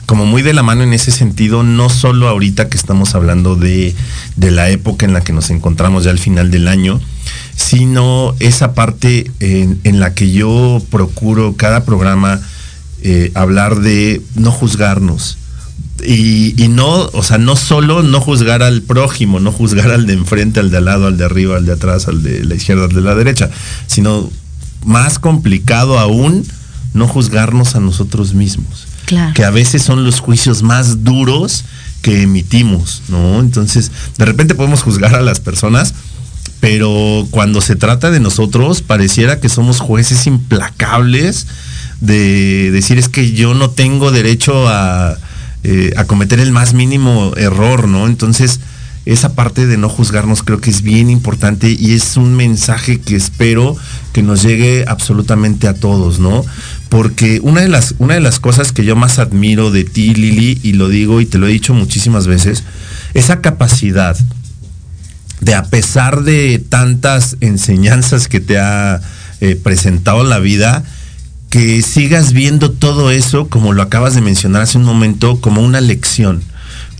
como 0.06 0.26
muy 0.26 0.42
de 0.42 0.54
la 0.54 0.62
mano 0.62 0.84
en 0.84 0.92
ese 0.92 1.10
sentido, 1.10 1.64
no 1.64 1.88
solo 1.88 2.28
ahorita 2.28 2.68
que 2.68 2.76
estamos 2.76 3.16
hablando 3.16 3.56
de, 3.56 3.96
la 4.36 4.70
época 4.70 5.04
en 5.04 5.12
la 5.12 5.22
que 5.22 5.32
nos 5.32 5.50
encontramos 5.50 6.04
ya 6.04 6.12
al 6.12 6.20
final 6.20 6.52
del 6.52 6.68
año, 6.68 7.00
sino 7.56 8.36
esa 8.38 8.74
parte 8.74 9.28
en, 9.40 9.80
en 9.82 9.98
la 9.98 10.14
que 10.14 10.30
yo 10.30 10.80
procuro 10.88 11.56
cada 11.56 11.84
programa 11.84 12.40
eh, 13.02 13.32
hablar 13.34 13.80
de 13.80 14.22
no 14.36 14.52
juzgarnos. 14.52 15.38
Y, 16.04 16.54
y, 16.62 16.68
no, 16.68 17.10
o 17.12 17.22
sea, 17.24 17.38
no 17.38 17.56
solo 17.56 18.04
no 18.04 18.20
juzgar 18.20 18.62
al 18.62 18.82
prójimo, 18.82 19.40
no 19.40 19.50
juzgar 19.50 19.90
al 19.90 20.06
de 20.06 20.12
enfrente, 20.12 20.60
al 20.60 20.70
de 20.70 20.76
al 20.76 20.84
lado, 20.84 21.08
al 21.08 21.16
de 21.16 21.24
arriba, 21.24 21.56
al 21.56 21.66
de 21.66 21.72
atrás, 21.72 22.06
al 22.06 22.22
de 22.22 22.44
la 22.44 22.54
izquierda, 22.54 22.84
al 22.84 22.92
de 22.92 23.00
la 23.00 23.16
derecha, 23.16 23.50
sino 23.88 24.30
más 24.84 25.18
complicado 25.18 25.98
aún 25.98 26.46
no 26.94 27.08
juzgarnos 27.08 27.74
a 27.74 27.80
nosotros 27.80 28.34
mismos. 28.34 28.86
Claro. 29.06 29.34
Que 29.34 29.44
a 29.44 29.50
veces 29.50 29.82
son 29.82 30.04
los 30.04 30.20
juicios 30.20 30.62
más 30.62 31.04
duros 31.04 31.64
que 32.02 32.22
emitimos, 32.22 33.02
¿no? 33.08 33.40
Entonces, 33.40 33.90
de 34.18 34.24
repente 34.24 34.54
podemos 34.54 34.82
juzgar 34.82 35.14
a 35.14 35.20
las 35.20 35.40
personas, 35.40 35.94
pero 36.60 37.26
cuando 37.30 37.60
se 37.60 37.76
trata 37.76 38.10
de 38.10 38.20
nosotros, 38.20 38.82
pareciera 38.82 39.40
que 39.40 39.48
somos 39.48 39.80
jueces 39.80 40.26
implacables 40.26 41.46
de 42.00 42.70
decir 42.72 42.98
es 42.98 43.08
que 43.08 43.32
yo 43.32 43.54
no 43.54 43.70
tengo 43.70 44.10
derecho 44.10 44.68
a, 44.68 45.16
eh, 45.62 45.92
a 45.96 46.04
cometer 46.04 46.40
el 46.40 46.52
más 46.52 46.74
mínimo 46.74 47.32
error, 47.36 47.86
¿no? 47.86 48.06
Entonces, 48.06 48.60
esa 49.04 49.34
parte 49.34 49.66
de 49.66 49.76
no 49.76 49.88
juzgarnos 49.88 50.42
creo 50.42 50.60
que 50.60 50.70
es 50.70 50.82
bien 50.82 51.10
importante 51.10 51.76
y 51.76 51.92
es 51.92 52.16
un 52.16 52.36
mensaje 52.36 53.00
que 53.00 53.16
espero 53.16 53.76
que 54.12 54.22
nos 54.22 54.42
llegue 54.42 54.84
absolutamente 54.86 55.66
a 55.66 55.74
todos, 55.74 56.20
¿no? 56.20 56.44
Porque 56.88 57.40
una 57.42 57.62
de 57.62 57.68
las, 57.68 57.94
una 57.98 58.14
de 58.14 58.20
las 58.20 58.38
cosas 58.38 58.70
que 58.70 58.84
yo 58.84 58.94
más 58.94 59.18
admiro 59.18 59.70
de 59.70 59.84
ti, 59.84 60.14
Lili, 60.14 60.60
y 60.62 60.74
lo 60.74 60.88
digo 60.88 61.20
y 61.20 61.26
te 61.26 61.38
lo 61.38 61.48
he 61.48 61.52
dicho 61.52 61.74
muchísimas 61.74 62.26
veces, 62.26 62.62
esa 63.14 63.40
capacidad 63.40 64.16
de 65.40 65.54
a 65.54 65.64
pesar 65.64 66.22
de 66.22 66.60
tantas 66.60 67.36
enseñanzas 67.40 68.28
que 68.28 68.38
te 68.38 68.58
ha 68.58 69.00
eh, 69.40 69.56
presentado 69.56 70.22
la 70.22 70.38
vida, 70.38 70.84
que 71.50 71.82
sigas 71.82 72.32
viendo 72.32 72.70
todo 72.70 73.10
eso, 73.10 73.48
como 73.48 73.72
lo 73.72 73.82
acabas 73.82 74.14
de 74.14 74.20
mencionar 74.20 74.62
hace 74.62 74.78
un 74.78 74.84
momento, 74.84 75.40
como 75.40 75.60
una 75.62 75.80
lección 75.80 76.42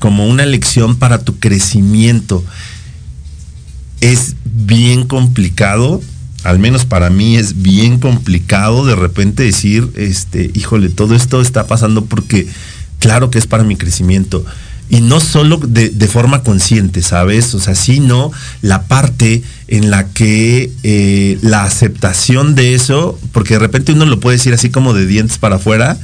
como 0.02 0.26
una 0.26 0.44
lección 0.46 0.96
para 0.96 1.18
tu 1.18 1.38
crecimiento. 1.38 2.44
Es 4.00 4.34
bien 4.44 5.06
complicado, 5.06 6.00
al 6.42 6.58
menos 6.58 6.84
para 6.84 7.08
mí 7.08 7.36
es 7.36 7.62
bien 7.62 8.00
complicado 8.00 8.84
de 8.84 8.96
repente 8.96 9.44
decir, 9.44 9.88
este, 9.94 10.50
híjole, 10.54 10.88
todo 10.88 11.14
esto 11.14 11.40
está 11.40 11.68
pasando 11.68 12.06
porque 12.06 12.48
claro 12.98 13.30
que 13.30 13.38
es 13.38 13.46
para 13.46 13.62
mi 13.62 13.76
crecimiento. 13.76 14.44
Y 14.90 15.02
no 15.02 15.20
solo 15.20 15.58
de, 15.58 15.90
de 15.90 16.08
forma 16.08 16.42
consciente, 16.42 17.00
¿sabes? 17.00 17.54
O 17.54 17.60
sea, 17.60 17.76
sino 17.76 18.32
la 18.60 18.88
parte 18.88 19.44
en 19.68 19.90
la 19.90 20.09
que 20.09 20.70
eh, 20.83 21.38
la 21.42 21.64
aceptación 21.64 22.55
de 22.55 22.75
eso, 22.75 23.18
porque 23.33 23.55
de 23.55 23.61
repente 23.61 23.92
uno 23.92 24.07
lo 24.07 24.20
puede 24.20 24.37
decir 24.37 24.53
así 24.53 24.70
como 24.70 24.94
de 24.94 25.07
dientes 25.07 25.38
para 25.38 25.57
afuera, 25.57 25.98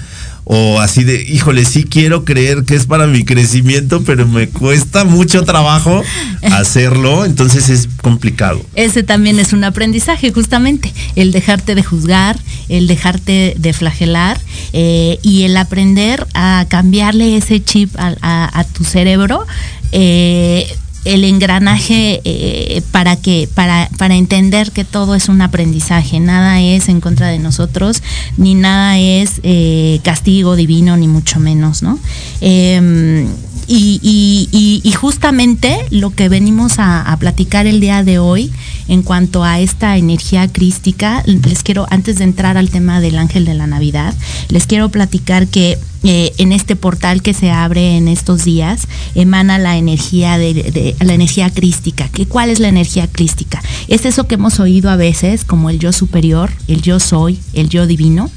o 0.50 0.80
así 0.80 1.04
de, 1.04 1.22
híjole, 1.22 1.66
sí 1.66 1.84
quiero 1.84 2.24
creer 2.24 2.64
que 2.64 2.74
es 2.74 2.86
para 2.86 3.06
mi 3.06 3.22
crecimiento, 3.22 4.02
pero 4.02 4.26
me 4.26 4.48
cuesta 4.48 5.04
mucho 5.04 5.42
trabajo 5.42 6.02
hacerlo, 6.42 7.26
entonces 7.26 7.68
es 7.68 7.86
complicado. 8.00 8.64
Ese 8.74 9.02
también 9.02 9.38
es 9.38 9.52
un 9.52 9.62
aprendizaje, 9.64 10.32
justamente, 10.32 10.90
el 11.16 11.32
dejarte 11.32 11.74
de 11.74 11.82
juzgar, 11.82 12.38
el 12.70 12.86
dejarte 12.86 13.56
de 13.58 13.72
flagelar 13.74 14.40
eh, 14.72 15.18
y 15.22 15.42
el 15.42 15.54
aprender 15.58 16.26
a 16.32 16.64
cambiarle 16.66 17.36
ese 17.36 17.62
chip 17.62 17.94
a, 17.98 18.14
a, 18.22 18.60
a 18.60 18.64
tu 18.64 18.84
cerebro. 18.84 19.46
Eh, 19.92 20.66
el 21.14 21.24
engranaje 21.24 22.20
eh, 22.24 22.82
para 22.92 23.16
que 23.16 23.48
para, 23.54 23.88
para 23.96 24.14
entender 24.14 24.72
que 24.72 24.84
todo 24.84 25.14
es 25.14 25.28
un 25.28 25.40
aprendizaje. 25.40 26.20
Nada 26.20 26.60
es 26.60 26.88
en 26.88 27.00
contra 27.00 27.28
de 27.28 27.38
nosotros 27.38 28.02
ni 28.36 28.54
nada 28.54 28.98
es 28.98 29.40
eh, 29.42 30.00
castigo 30.02 30.56
divino 30.56 30.96
ni 30.96 31.08
mucho 31.08 31.40
menos 31.40 31.82
no 31.82 31.98
eh, 32.40 33.26
y, 33.66 34.00
y, 34.02 34.48
y, 34.50 34.80
y, 34.82 34.92
justamente 34.92 35.76
lo 35.90 36.10
que 36.10 36.30
venimos 36.30 36.78
a, 36.78 37.02
a, 37.02 37.16
platicar 37.18 37.66
el 37.66 37.80
día 37.80 38.02
de 38.02 38.18
hoy 38.18 38.50
en 38.88 39.02
cuanto 39.02 39.44
a 39.44 39.60
esta 39.60 39.98
energía 39.98 40.48
crística, 40.48 41.22
les 41.26 41.62
quiero, 41.62 41.86
antes 41.90 42.16
de 42.16 42.24
entrar 42.24 42.56
al 42.56 42.70
tema 42.70 43.02
del 43.02 43.18
ángel 43.18 43.44
de 43.44 43.52
la 43.52 43.66
Navidad, 43.66 44.14
les 44.48 44.66
quiero 44.66 44.88
platicar 44.88 45.48
que 45.48 45.78
eh, 46.04 46.32
en 46.38 46.52
este 46.52 46.76
portal 46.76 47.22
que 47.22 47.34
se 47.34 47.50
abre 47.50 47.96
en 47.96 48.08
estos 48.08 48.44
días 48.44 48.86
emana 49.14 49.58
la 49.58 49.76
energía 49.76 50.38
de, 50.38 50.94
la 51.00 51.14
energía 51.14 51.50
crística. 51.50 52.08
¿Qué, 52.08 52.26
¿Cuál 52.26 52.50
es 52.50 52.60
la 52.60 52.68
energía 52.68 53.06
crística? 53.06 53.62
Es 53.88 54.04
eso 54.04 54.26
que 54.26 54.36
hemos 54.36 54.60
oído 54.60 54.90
a 54.90 54.96
veces 54.96 55.44
como 55.44 55.70
el 55.70 55.78
yo 55.78 55.92
superior, 55.92 56.50
el 56.68 56.82
yo 56.82 57.00
soy, 57.00 57.38
el 57.52 57.68
yo 57.68 57.86
divino, 57.86 58.30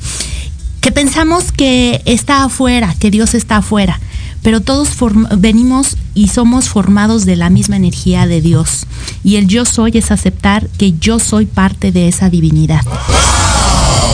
que 0.79 0.91
pensamos 0.91 1.51
que 1.51 2.01
está 2.05 2.43
afuera, 2.43 2.95
que 2.99 3.11
Dios 3.11 3.35
está 3.35 3.57
afuera 3.57 3.99
pero 4.41 4.61
todos 4.61 4.89
venimos 5.37 5.97
y 6.13 6.29
somos 6.29 6.69
formados 6.69 7.25
de 7.25 7.35
la 7.35 7.49
misma 7.49 7.75
energía 7.75 8.27
de 8.27 8.41
Dios. 8.41 8.87
Y 9.23 9.35
el 9.35 9.47
yo 9.47 9.65
soy 9.65 9.91
es 9.95 10.11
aceptar 10.11 10.67
que 10.77 10.93
yo 10.93 11.19
soy 11.19 11.45
parte 11.45 11.91
de 11.91 12.07
esa 12.07 12.29
divinidad. 12.29 12.81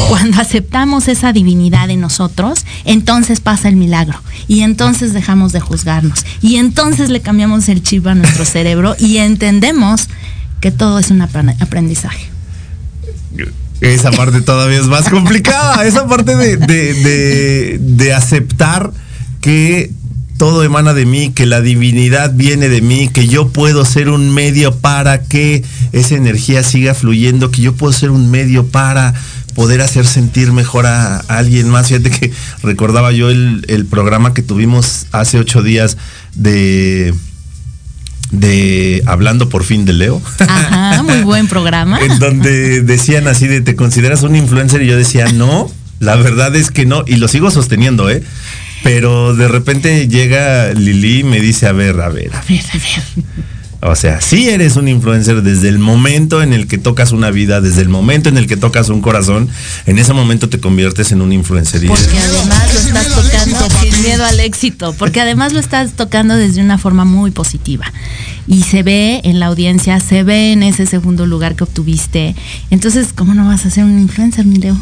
Cuando 0.09 0.39
aceptamos 0.39 1.07
esa 1.07 1.33
divinidad 1.33 1.89
en 1.89 1.99
nosotros, 1.99 2.65
entonces 2.85 3.41
pasa 3.41 3.67
el 3.69 3.75
milagro. 3.75 4.19
Y 4.47 4.61
entonces 4.61 5.13
dejamos 5.13 5.51
de 5.51 5.59
juzgarnos. 5.59 6.25
Y 6.41 6.55
entonces 6.57 7.09
le 7.09 7.21
cambiamos 7.21 7.67
el 7.69 7.83
chip 7.83 8.07
a 8.07 8.15
nuestro 8.15 8.45
cerebro 8.45 8.95
y 8.99 9.17
entendemos 9.17 10.07
que 10.61 10.71
todo 10.71 10.99
es 10.99 11.11
un 11.11 11.21
aprendizaje. 11.21 12.29
Esa 13.81 14.11
parte 14.11 14.41
todavía 14.41 14.79
es 14.79 14.87
más 14.87 15.09
complicada. 15.09 15.85
Esa 15.85 16.07
parte 16.07 16.35
de, 16.35 16.57
de, 17.77 18.13
aceptar 18.13 18.91
que 19.41 19.91
todo 20.37 20.63
emana 20.63 20.93
de 20.93 21.05
mí, 21.05 21.31
que 21.31 21.45
la 21.45 21.61
divinidad 21.61 22.33
viene 22.33 22.69
de 22.69 22.81
mí, 22.81 23.09
que 23.09 23.27
yo 23.27 23.49
puedo 23.49 23.85
ser 23.85 24.09
un 24.09 24.33
medio 24.33 24.75
para 24.75 25.23
que 25.23 25.63
esa 25.91 26.15
energía 26.15 26.63
siga 26.63 26.93
fluyendo, 26.93 27.51
que 27.51 27.61
yo 27.61 27.73
puedo 27.73 27.93
ser 27.93 28.11
un 28.11 28.29
medio 28.31 28.67
para 28.67 29.13
poder 29.57 29.81
hacer 29.81 30.05
sentir 30.05 30.51
mejor 30.51 30.85
a, 30.85 31.17
alguien 31.27 31.67
más. 31.67 31.87
Fíjate 31.87 32.11
que 32.11 32.31
recordaba 32.61 33.11
yo 33.11 33.31
el, 33.31 33.65
el 33.67 33.87
programa 33.87 34.35
que 34.35 34.43
tuvimos 34.43 35.07
hace 35.11 35.39
ocho 35.39 35.63
días 35.63 35.97
de 36.35 37.11
de 38.29 39.01
Hablando 39.07 39.49
por 39.49 39.63
fin 39.63 39.83
de 39.85 39.93
Leo. 39.93 40.21
Ajá, 40.39 41.01
muy 41.01 41.21
buen 41.21 41.47
programa. 41.49 41.99
en 41.99 42.19
donde 42.19 42.83
decían 42.83 43.27
así 43.27 43.47
de, 43.47 43.61
¿te 43.61 43.75
consideras 43.75 44.21
un 44.21 44.35
influencer? 44.35 44.83
Y 44.83 44.87
yo 44.87 44.95
decía, 44.95 45.25
no, 45.33 45.71
la 45.99 46.15
verdad 46.17 46.55
es 46.55 46.69
que 46.69 46.85
no. 46.85 47.03
Y 47.07 47.15
lo 47.15 47.27
sigo 47.27 47.49
sosteniendo, 47.49 48.11
¿eh? 48.11 48.21
Pero 48.83 49.33
de 49.33 49.47
repente 49.47 50.07
llega 50.07 50.71
Lili 50.73 51.21
y 51.21 51.23
me 51.23 51.39
dice, 51.39 51.65
a 51.65 51.71
ver, 51.71 51.99
a 51.99 52.09
ver, 52.09 52.29
a 52.35 52.43
ver, 52.47 52.63
a 52.73 52.77
ver. 52.77 53.47
O 53.81 53.95
sea, 53.95 54.21
sí 54.21 54.49
eres 54.49 54.75
un 54.75 54.87
influencer 54.87 55.43
desde 55.43 55.69
el 55.69 55.77
momento 55.77 56.41
en 56.41 56.53
el 56.53 56.67
que 56.67 56.77
tocas 56.77 57.11
una 57.11 57.29
vida, 57.29 57.61
desde 57.61 57.81
el 57.81 57.89
momento 57.89 58.29
en 58.29 58.37
el 58.37 58.47
que 58.47 58.57
tocas 58.57 58.89
un 58.89 59.01
corazón, 59.01 59.49
en 59.85 59.99
ese 59.99 60.13
momento 60.13 60.49
te 60.49 60.59
conviertes 60.59 61.11
en 61.11 61.21
un 61.21 61.31
influencer. 61.31 61.85
Porque 61.85 62.17
además 62.17 62.73
lo 62.73 62.79
estás 62.79 63.07
tocando 63.07 63.79
sin 63.79 64.01
miedo 64.03 64.25
al 64.25 64.39
éxito, 64.39 64.95
porque 64.97 65.21
además 65.21 65.53
lo 65.53 65.59
estás 65.59 65.93
tocando 65.93 66.35
desde 66.35 66.61
una 66.61 66.77
forma 66.77 67.05
muy 67.05 67.31
positiva 67.31 67.91
y 68.47 68.63
se 68.63 68.81
ve 68.81 69.21
en 69.25 69.39
la 69.39 69.47
audiencia, 69.47 69.99
se 69.99 70.23
ve 70.23 70.53
en 70.53 70.63
ese 70.63 70.85
segundo 70.85 71.25
lugar 71.25 71.55
que 71.55 71.65
obtuviste. 71.65 72.35
Entonces, 72.69 73.09
¿cómo 73.13 73.33
no 73.33 73.45
vas 73.45 73.65
a 73.65 73.69
ser 73.69 73.83
un 73.83 73.99
influencer, 73.99 74.45
mi 74.45 74.55
Leo? 74.57 74.77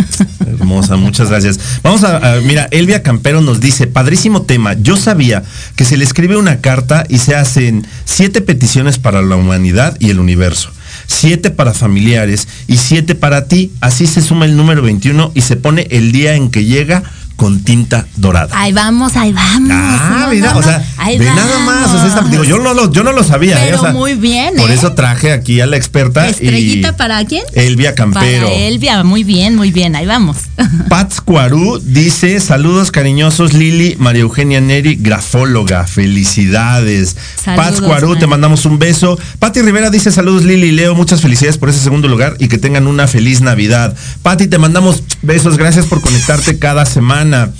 Hermosa, 0.40 0.96
muchas 0.96 1.28
gracias. 1.28 1.60
Vamos 1.82 2.02
a, 2.02 2.40
mira, 2.42 2.66
Elvia 2.70 3.02
Campero 3.02 3.42
nos 3.42 3.60
dice, 3.60 3.86
padrísimo 3.86 4.42
tema, 4.42 4.72
yo 4.74 4.96
sabía 4.96 5.42
que 5.76 5.84
se 5.84 5.96
le 5.96 6.04
escribe 6.04 6.36
una 6.36 6.60
carta 6.60 7.04
y 7.08 7.18
se 7.18 7.34
hacen 7.34 7.86
siete 8.04 8.39
peticiones 8.40 8.98
para 8.98 9.22
la 9.22 9.36
humanidad 9.36 9.96
y 10.00 10.10
el 10.10 10.20
universo 10.20 10.70
siete 11.06 11.50
para 11.50 11.74
familiares 11.74 12.48
y 12.68 12.76
siete 12.76 13.14
para 13.14 13.46
ti. 13.46 13.72
Así 13.80 14.06
se 14.06 14.22
suma 14.22 14.44
el 14.44 14.56
número 14.56 14.82
21 14.82 15.32
y 15.34 15.40
se 15.42 15.56
pone 15.56 15.86
el 15.90 16.12
día 16.12 16.34
en 16.34 16.50
que 16.50 16.64
llega 16.64 17.02
con 17.40 17.60
tinta 17.64 18.06
dorada. 18.16 18.50
Ahí 18.52 18.74
vamos, 18.74 19.16
ahí 19.16 19.32
vamos. 19.32 19.70
Ah, 19.72 20.28
mira, 20.30 20.54
o 20.54 20.62
sea, 20.62 20.84
de 21.06 21.24
nada 21.24 21.58
más. 21.60 22.30
digo, 22.30 22.44
yo 22.44 22.58
no 22.58 22.74
lo, 22.74 22.92
yo 22.92 23.02
no 23.02 23.12
lo 23.12 23.24
sabía. 23.24 23.66
¿eh? 23.66 23.74
muy 23.94 24.12
bien. 24.12 24.56
Por 24.56 24.70
¿eh? 24.70 24.74
eso 24.74 24.92
traje 24.92 25.32
aquí 25.32 25.58
a 25.62 25.66
la 25.66 25.78
experta. 25.78 26.28
¿Estrellita 26.28 26.98
para 26.98 27.24
quién? 27.24 27.42
Elvia 27.54 27.94
Campero. 27.94 28.44
Para 28.44 28.58
Elvia, 28.58 29.02
muy 29.04 29.24
bien, 29.24 29.56
muy 29.56 29.72
bien, 29.72 29.96
ahí 29.96 30.04
vamos. 30.04 30.36
Pats 30.90 31.22
Cuarú 31.22 31.80
dice, 31.82 32.40
saludos 32.40 32.90
cariñosos 32.90 33.54
Lili, 33.54 33.96
María 33.98 34.20
Eugenia 34.20 34.60
Neri, 34.60 34.96
grafóloga, 34.96 35.86
felicidades. 35.86 37.16
Pats 37.46 37.80
Cuarú, 37.80 38.16
te 38.16 38.26
mandamos 38.26 38.66
un 38.66 38.78
beso. 38.78 39.18
Patti 39.38 39.62
Rivera 39.62 39.88
dice, 39.88 40.12
saludos 40.12 40.44
Lili 40.44 40.66
y 40.66 40.72
Leo, 40.72 40.94
muchas 40.94 41.22
felicidades 41.22 41.56
por 41.56 41.70
ese 41.70 41.78
segundo 41.78 42.06
lugar 42.06 42.36
y 42.38 42.48
que 42.48 42.58
tengan 42.58 42.86
una 42.86 43.08
feliz 43.08 43.40
Navidad. 43.40 43.96
Patti, 44.22 44.46
te 44.46 44.58
mandamos 44.58 45.02
besos, 45.22 45.56
gracias 45.56 45.86
por 45.86 46.02
conectarte 46.02 46.58
cada 46.58 46.84
semana. 46.84 47.29
Ana. 47.34 47.52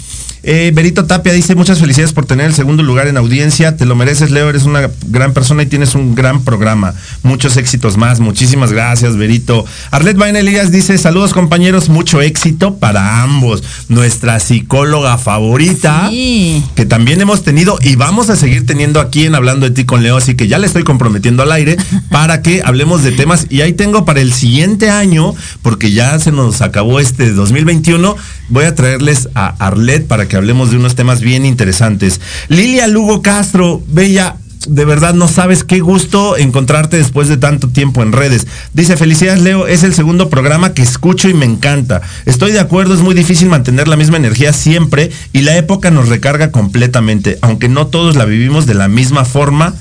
Eh, 0.42 0.72
Berito 0.74 1.04
Tapia 1.04 1.34
dice 1.34 1.54
muchas 1.54 1.80
felicidades 1.80 2.14
por 2.14 2.24
tener 2.24 2.46
el 2.46 2.54
segundo 2.54 2.82
lugar 2.82 3.08
en 3.08 3.16
audiencia. 3.16 3.76
Te 3.76 3.84
lo 3.84 3.94
mereces, 3.94 4.30
Leo. 4.30 4.48
Eres 4.48 4.64
una 4.64 4.90
gran 5.08 5.34
persona 5.34 5.62
y 5.62 5.66
tienes 5.66 5.94
un 5.94 6.14
gran 6.14 6.42
programa. 6.44 6.94
Muchos 7.22 7.56
éxitos 7.56 7.96
más. 7.96 8.20
Muchísimas 8.20 8.72
gracias, 8.72 9.16
Berito. 9.16 9.66
Arlet 9.90 10.16
Vaina 10.16 10.38
Elías 10.38 10.72
dice 10.72 10.96
saludos 10.96 11.34
compañeros. 11.34 11.88
Mucho 11.88 12.22
éxito 12.22 12.76
para 12.76 13.22
ambos. 13.22 13.62
Nuestra 13.88 14.40
psicóloga 14.40 15.18
favorita. 15.18 16.08
Que 16.10 16.86
también 16.88 17.20
hemos 17.20 17.42
tenido 17.42 17.78
y 17.82 17.96
vamos 17.96 18.30
a 18.30 18.36
seguir 18.36 18.64
teniendo 18.64 19.00
aquí 19.00 19.26
en 19.26 19.34
Hablando 19.34 19.66
de 19.68 19.74
ti 19.74 19.84
con 19.84 20.02
Leo. 20.02 20.16
Así 20.16 20.34
que 20.36 20.48
ya 20.48 20.58
le 20.58 20.66
estoy 20.66 20.84
comprometiendo 20.84 21.42
al 21.42 21.52
aire 21.52 21.76
para 22.10 22.40
que 22.40 22.62
hablemos 22.64 23.02
de 23.02 23.12
temas. 23.12 23.46
Y 23.50 23.60
ahí 23.60 23.74
tengo 23.74 24.06
para 24.06 24.20
el 24.20 24.32
siguiente 24.32 24.88
año, 24.88 25.34
porque 25.60 25.92
ya 25.92 26.18
se 26.18 26.32
nos 26.32 26.62
acabó 26.62 26.98
este 26.98 27.32
2021, 27.32 28.16
voy 28.50 28.64
a 28.64 28.74
traerles 28.74 29.28
a 29.34 29.54
Arlet 29.64 30.06
para 30.06 30.28
que 30.28 30.36
hablemos 30.36 30.70
de 30.70 30.76
unos 30.76 30.94
temas 30.94 31.20
bien 31.20 31.46
interesantes. 31.46 32.20
Lilia 32.48 32.86
Lugo 32.86 33.22
Castro, 33.22 33.82
Bella, 33.88 34.36
de 34.68 34.84
verdad 34.84 35.14
no 35.14 35.26
sabes 35.26 35.64
qué 35.64 35.80
gusto 35.80 36.36
encontrarte 36.36 36.98
después 36.98 37.28
de 37.28 37.38
tanto 37.38 37.68
tiempo 37.68 38.02
en 38.02 38.12
redes. 38.12 38.46
Dice, 38.74 38.96
felicidades 38.96 39.40
Leo, 39.42 39.66
es 39.66 39.84
el 39.84 39.94
segundo 39.94 40.28
programa 40.28 40.74
que 40.74 40.82
escucho 40.82 41.28
y 41.28 41.34
me 41.34 41.46
encanta. 41.46 42.02
Estoy 42.26 42.52
de 42.52 42.60
acuerdo, 42.60 42.94
es 42.94 43.00
muy 43.00 43.14
difícil 43.14 43.48
mantener 43.48 43.88
la 43.88 43.96
misma 43.96 44.18
energía 44.18 44.52
siempre 44.52 45.10
y 45.32 45.40
la 45.42 45.56
época 45.56 45.90
nos 45.90 46.08
recarga 46.08 46.50
completamente, 46.50 47.38
aunque 47.40 47.68
no 47.68 47.86
todos 47.86 48.16
la 48.16 48.26
vivimos 48.26 48.66
de 48.66 48.74
la 48.74 48.88
misma 48.88 49.24
forma, 49.24 49.74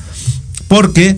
porque 0.67 1.17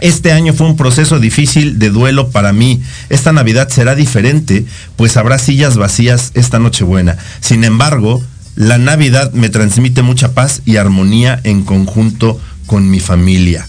este 0.00 0.32
año 0.32 0.52
fue 0.52 0.66
un 0.66 0.76
proceso 0.76 1.18
difícil 1.18 1.78
de 1.78 1.90
duelo 1.90 2.30
para 2.30 2.52
mí. 2.52 2.80
Esta 3.08 3.32
Navidad 3.32 3.68
será 3.68 3.94
diferente, 3.94 4.64
pues 4.96 5.16
habrá 5.16 5.38
sillas 5.38 5.76
vacías 5.76 6.30
esta 6.34 6.58
Nochebuena. 6.58 7.16
Sin 7.40 7.64
embargo, 7.64 8.22
la 8.54 8.78
Navidad 8.78 9.32
me 9.32 9.48
transmite 9.48 10.02
mucha 10.02 10.34
paz 10.34 10.62
y 10.64 10.76
armonía 10.76 11.40
en 11.44 11.64
conjunto 11.64 12.40
con 12.66 12.90
mi 12.90 13.00
familia. 13.00 13.66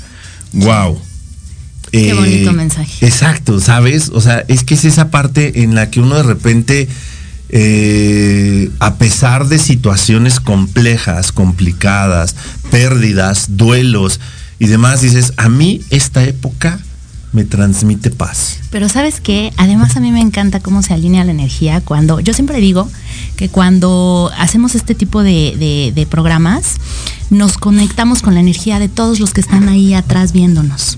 Wow. 0.54 1.00
Qué 1.92 2.14
bonito 2.14 2.52
eh, 2.52 2.54
mensaje. 2.54 3.06
Exacto, 3.06 3.60
¿sabes? 3.60 4.10
O 4.14 4.22
sea, 4.22 4.46
es 4.48 4.64
que 4.64 4.76
es 4.76 4.86
esa 4.86 5.10
parte 5.10 5.64
en 5.64 5.74
la 5.74 5.90
que 5.90 6.00
uno 6.00 6.16
de 6.16 6.24
repente, 6.24 6.88
eh, 7.50 8.70
a 8.80 8.96
pesar 8.96 9.48
de 9.48 9.58
situaciones 9.58 10.40
complejas, 10.40 11.32
complicadas, 11.32 12.36
pérdidas, 12.70 13.58
duelos 13.58 14.20
y 14.60 14.68
demás, 14.68 15.02
dices, 15.02 15.34
a 15.38 15.50
mí 15.50 15.82
esta 15.90 16.24
época 16.24 16.80
me 17.32 17.44
transmite 17.44 18.10
paz. 18.10 18.58
Pero 18.72 18.90
sabes 18.90 19.22
qué, 19.22 19.54
además 19.58 19.96
a 19.96 20.00
mí 20.00 20.12
me 20.12 20.22
encanta 20.22 20.60
cómo 20.60 20.82
se 20.82 20.94
alinea 20.94 21.24
la 21.24 21.32
energía 21.32 21.82
cuando, 21.82 22.20
yo 22.20 22.34
siempre 22.34 22.60
digo 22.60 22.90
que 23.36 23.50
cuando 23.50 24.32
hacemos 24.38 24.76
este 24.76 24.96
tipo 24.96 25.24
de, 25.24 25.92
de, 25.96 26.06
programas, 26.08 26.78
nos 27.30 27.58
conectamos 27.58 28.22
con 28.22 28.34
la 28.34 28.40
energía 28.40 28.80
de 28.80 28.90
todos 28.90 29.20
los 29.20 29.34
que 29.34 29.42
están 29.42 29.70
ahí 29.70 29.94
atrás 29.94 30.34
viéndonos. 30.34 30.98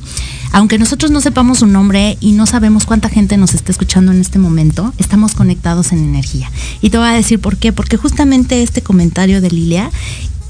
Aunque 0.53 0.77
nosotros 0.77 1.11
no 1.11 1.21
sepamos 1.21 1.59
su 1.59 1.67
nombre 1.67 2.17
y 2.19 2.31
no 2.31 2.45
sabemos 2.45 2.85
cuánta 2.85 3.09
gente 3.09 3.37
nos 3.37 3.53
está 3.53 3.71
escuchando 3.71 4.11
en 4.11 4.19
este 4.19 4.39
momento, 4.39 4.93
estamos 4.97 5.33
conectados 5.33 5.91
en 5.91 5.99
energía. 5.99 6.51
Y 6.81 6.89
te 6.89 6.97
voy 6.97 7.07
a 7.07 7.13
decir 7.13 7.39
por 7.39 7.57
qué, 7.57 7.71
porque 7.71 7.97
justamente 7.97 8.63
este 8.63 8.81
comentario 8.81 9.39
de 9.39 9.49
Lilia 9.49 9.91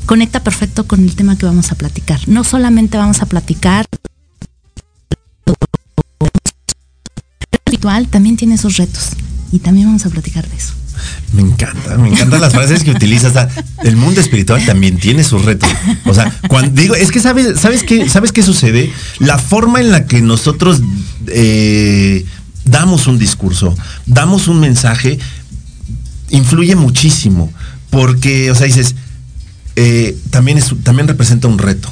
conecta 0.06 0.42
perfecto 0.42 0.86
con 0.86 1.02
el 1.04 1.16
tema 1.16 1.38
que 1.38 1.46
vamos 1.46 1.72
a 1.72 1.76
platicar. 1.76 2.20
No 2.28 2.44
solamente 2.44 2.98
vamos 2.98 3.22
a 3.22 3.26
platicar 3.26 3.86
espiritual 7.82 8.08
también 8.10 8.38
tiene 8.38 8.56
esos 8.56 8.78
retos 8.78 9.12
y 9.52 9.60
también 9.60 9.88
vamos 9.88 10.06
a 10.06 10.10
platicar 10.10 10.48
de 10.48 10.56
eso. 10.56 10.74
Me 11.34 11.42
encanta, 11.42 11.98
me 11.98 12.10
encantan 12.10 12.42
las 12.42 12.54
frases 12.54 12.84
que 12.84 12.92
utilizas. 12.92 13.48
El 13.84 13.96
mundo 13.96 14.22
espiritual 14.22 14.64
también 14.66 14.98
tiene 14.98 15.24
sus 15.24 15.44
retos. 15.46 15.70
O 16.06 16.14
sea, 16.14 16.32
cuando 16.48 16.80
digo, 16.80 16.96
es 16.96 17.12
que 17.12 17.20
sabes, 17.20 17.60
¿sabes 17.60 17.84
qué, 17.84 18.08
¿sabes 18.10 18.32
qué 18.32 18.44
sucede? 18.44 18.92
La 19.20 19.40
forma 19.40 19.80
en 19.80 19.92
la 19.92 20.06
que 20.06 20.22
nosotros 20.22 20.82
eh, 21.28 22.26
damos 22.66 23.08
un 23.08 23.18
discurso, 23.18 23.76
damos 24.06 24.48
un 24.48 24.60
mensaje, 24.60 25.18
influye 26.30 26.76
muchísimo. 26.76 27.52
Porque, 27.90 28.52
o 28.52 28.56
sea, 28.56 28.68
dices, 28.68 28.96
eh, 29.75 30.17
también, 30.29 30.57
es, 30.57 30.73
también 30.84 31.07
representa 31.07 31.47
un 31.47 31.57
reto. 31.57 31.91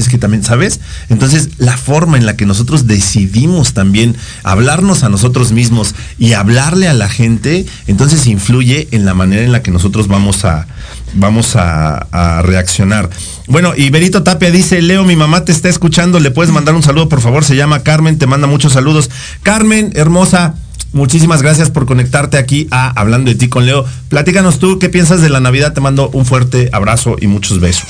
es 0.00 0.08
que 0.08 0.18
también, 0.18 0.42
¿sabes? 0.42 0.80
Entonces, 1.08 1.50
la 1.58 1.76
forma 1.76 2.16
en 2.16 2.26
la 2.26 2.36
que 2.36 2.46
nosotros 2.46 2.86
decidimos 2.86 3.74
también 3.74 4.16
hablarnos 4.42 5.04
a 5.04 5.08
nosotros 5.08 5.52
mismos 5.52 5.94
y 6.18 6.32
hablarle 6.32 6.88
a 6.88 6.94
la 6.94 7.08
gente, 7.08 7.66
entonces 7.86 8.26
influye 8.26 8.88
en 8.90 9.04
la 9.04 9.14
manera 9.14 9.42
en 9.42 9.52
la 9.52 9.62
que 9.62 9.70
nosotros 9.70 10.08
vamos 10.08 10.44
a, 10.44 10.66
vamos 11.14 11.56
a, 11.56 12.42
reaccionar. 12.42 13.10
Bueno, 13.46 13.72
y 13.76 13.90
Berito 13.90 14.22
Tapia 14.22 14.50
dice, 14.50 14.80
Leo, 14.82 15.04
mi 15.04 15.16
mamá 15.16 15.44
te 15.44 15.52
está 15.52 15.68
escuchando, 15.68 16.20
le 16.20 16.30
puedes 16.30 16.52
mandar 16.52 16.74
un 16.74 16.82
saludo, 16.82 17.08
por 17.08 17.20
favor, 17.20 17.44
se 17.44 17.56
llama 17.56 17.82
Carmen, 17.82 18.18
te 18.18 18.26
manda 18.26 18.46
muchos 18.46 18.72
saludos. 18.72 19.10
Carmen, 19.42 19.92
hermosa, 19.94 20.54
Muchísimas 20.94 21.42
gracias 21.42 21.70
por 21.70 21.86
conectarte 21.86 22.38
aquí 22.38 22.68
a 22.70 22.88
Hablando 22.88 23.28
de 23.28 23.34
ti 23.34 23.48
con 23.48 23.66
Leo. 23.66 23.84
Platícanos 24.08 24.60
tú 24.60 24.78
qué 24.78 24.88
piensas 24.88 25.20
de 25.20 25.28
la 25.28 25.40
Navidad. 25.40 25.72
Te 25.72 25.80
mando 25.80 26.08
un 26.10 26.24
fuerte 26.24 26.70
abrazo 26.72 27.16
y 27.20 27.26
muchos 27.26 27.58
besos. 27.58 27.88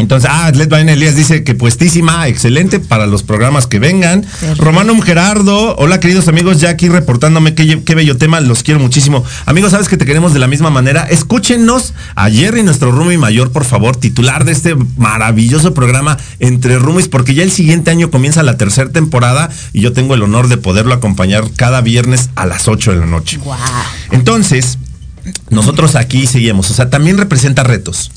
Entonces, 0.00 0.30
ah, 0.32 0.50
Led 0.54 0.68
Vaina 0.68 0.92
Elías 0.92 1.14
dice 1.14 1.44
que 1.44 1.54
puestísima, 1.54 2.26
excelente 2.28 2.80
para 2.80 3.06
los 3.06 3.22
programas 3.22 3.66
que 3.66 3.78
vengan. 3.78 4.22
Perfecto. 4.22 4.64
Romanum 4.64 5.00
Gerardo, 5.00 5.76
hola 5.76 6.00
queridos 6.00 6.28
amigos, 6.28 6.60
ya 6.60 6.70
aquí 6.70 6.88
reportándome 6.88 7.54
qué, 7.54 7.82
qué 7.84 7.94
bello 7.94 8.16
tema, 8.16 8.40
los 8.40 8.62
quiero 8.62 8.80
muchísimo. 8.80 9.24
Amigos, 9.46 9.72
sabes 9.72 9.88
que 9.88 9.96
te 9.96 10.06
queremos 10.06 10.32
de 10.32 10.38
la 10.38 10.46
misma 10.46 10.70
manera. 10.70 11.04
Escúchenos 11.04 11.94
a 12.14 12.30
Jerry, 12.30 12.62
nuestro 12.62 12.90
Rumi 12.92 13.18
mayor, 13.18 13.52
por 13.52 13.64
favor, 13.64 13.96
titular 13.96 14.44
de 14.44 14.52
este 14.52 14.74
maravilloso 14.96 15.74
programa 15.74 16.16
Entre 16.38 16.78
Rumis, 16.78 17.08
porque 17.08 17.34
ya 17.34 17.42
el 17.42 17.50
siguiente 17.50 17.90
año 17.90 18.10
comienza 18.10 18.42
la 18.42 18.56
tercera 18.56 18.90
temporada 18.90 19.50
y 19.72 19.80
yo 19.80 19.92
tengo 19.92 20.14
el 20.14 20.22
honor 20.22 20.48
de 20.48 20.56
poderlo 20.56 20.94
acompañar 20.94 21.44
cada 21.56 21.80
viernes 21.80 22.30
a 22.36 22.46
las 22.46 22.68
8 22.68 22.92
de 22.92 22.98
la 22.98 23.06
noche. 23.06 23.38
Wow. 23.38 23.56
Entonces, 24.12 24.78
nosotros 25.50 25.94
aquí 25.96 26.26
seguimos, 26.26 26.70
o 26.70 26.74
sea, 26.74 26.90
también 26.90 27.18
representa 27.18 27.62
retos. 27.62 28.10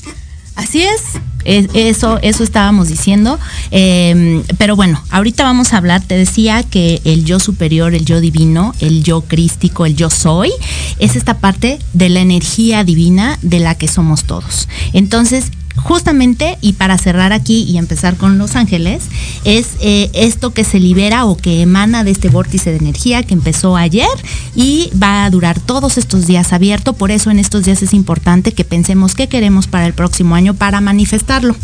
Así 0.56 0.82
es. 0.82 1.02
Es- 1.44 1.68
Eso, 1.74 2.18
eso 2.22 2.42
estábamos 2.44 2.88
diciendo. 2.88 3.38
Eh, 3.70 4.42
pero 4.58 4.76
bueno, 4.76 5.02
ahorita 5.10 5.42
vamos 5.44 5.72
a 5.72 5.78
hablar, 5.78 6.02
te 6.02 6.16
decía 6.16 6.62
que 6.62 7.00
el 7.04 7.24
yo 7.24 7.38
superior, 7.40 7.94
el 7.94 8.04
yo 8.04 8.20
divino, 8.20 8.74
el 8.80 9.02
yo 9.02 9.22
crístico, 9.22 9.86
el 9.86 9.96
yo 9.96 10.10
soy, 10.10 10.50
es 10.98 11.16
esta 11.16 11.38
parte 11.38 11.78
de 11.92 12.08
la 12.08 12.20
energía 12.20 12.84
divina 12.84 13.38
de 13.42 13.60
la 13.60 13.74
que 13.74 13.88
somos 13.88 14.24
todos. 14.24 14.68
Entonces, 14.92 15.46
justamente, 15.76 16.58
y 16.60 16.74
para 16.74 16.98
cerrar 16.98 17.32
aquí 17.32 17.62
y 17.64 17.78
empezar 17.78 18.16
con 18.16 18.38
los 18.38 18.56
ángeles, 18.56 19.04
es 19.44 19.70
eh, 19.80 20.10
esto 20.14 20.52
que 20.52 20.64
se 20.64 20.80
libera 20.80 21.24
o 21.24 21.36
que 21.36 21.62
emana 21.62 22.04
de 22.04 22.10
este 22.10 22.28
vórtice 22.28 22.70
de 22.70 22.78
energía 22.78 23.22
que 23.22 23.34
empezó 23.34 23.76
ayer 23.76 24.08
y 24.54 24.90
va 25.00 25.24
a 25.24 25.30
durar 25.30 25.60
todos 25.60 25.98
estos 25.98 26.26
días 26.26 26.52
abierto. 26.52 26.92
Por 26.92 27.10
eso 27.10 27.30
en 27.30 27.38
estos 27.38 27.64
días 27.64 27.82
es 27.82 27.92
importante 27.92 28.52
que 28.52 28.64
pensemos 28.64 29.14
qué 29.14 29.28
queremos 29.28 29.66
para 29.66 29.86
el 29.86 29.94
próximo 29.94 30.34
año 30.34 30.54
para 30.54 30.80
manifestarlo. 30.80 31.54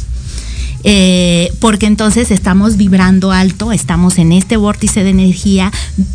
Eh, 0.84 1.52
porque 1.60 1.86
entonces 1.86 2.30
estamos 2.30 2.76
vibrando 2.76 3.32
alto, 3.32 3.70
estamos 3.72 4.18
en 4.18 4.32
este 4.32 4.56
vórtice 4.56 5.04
de 5.04 5.10
energía, 5.10 5.70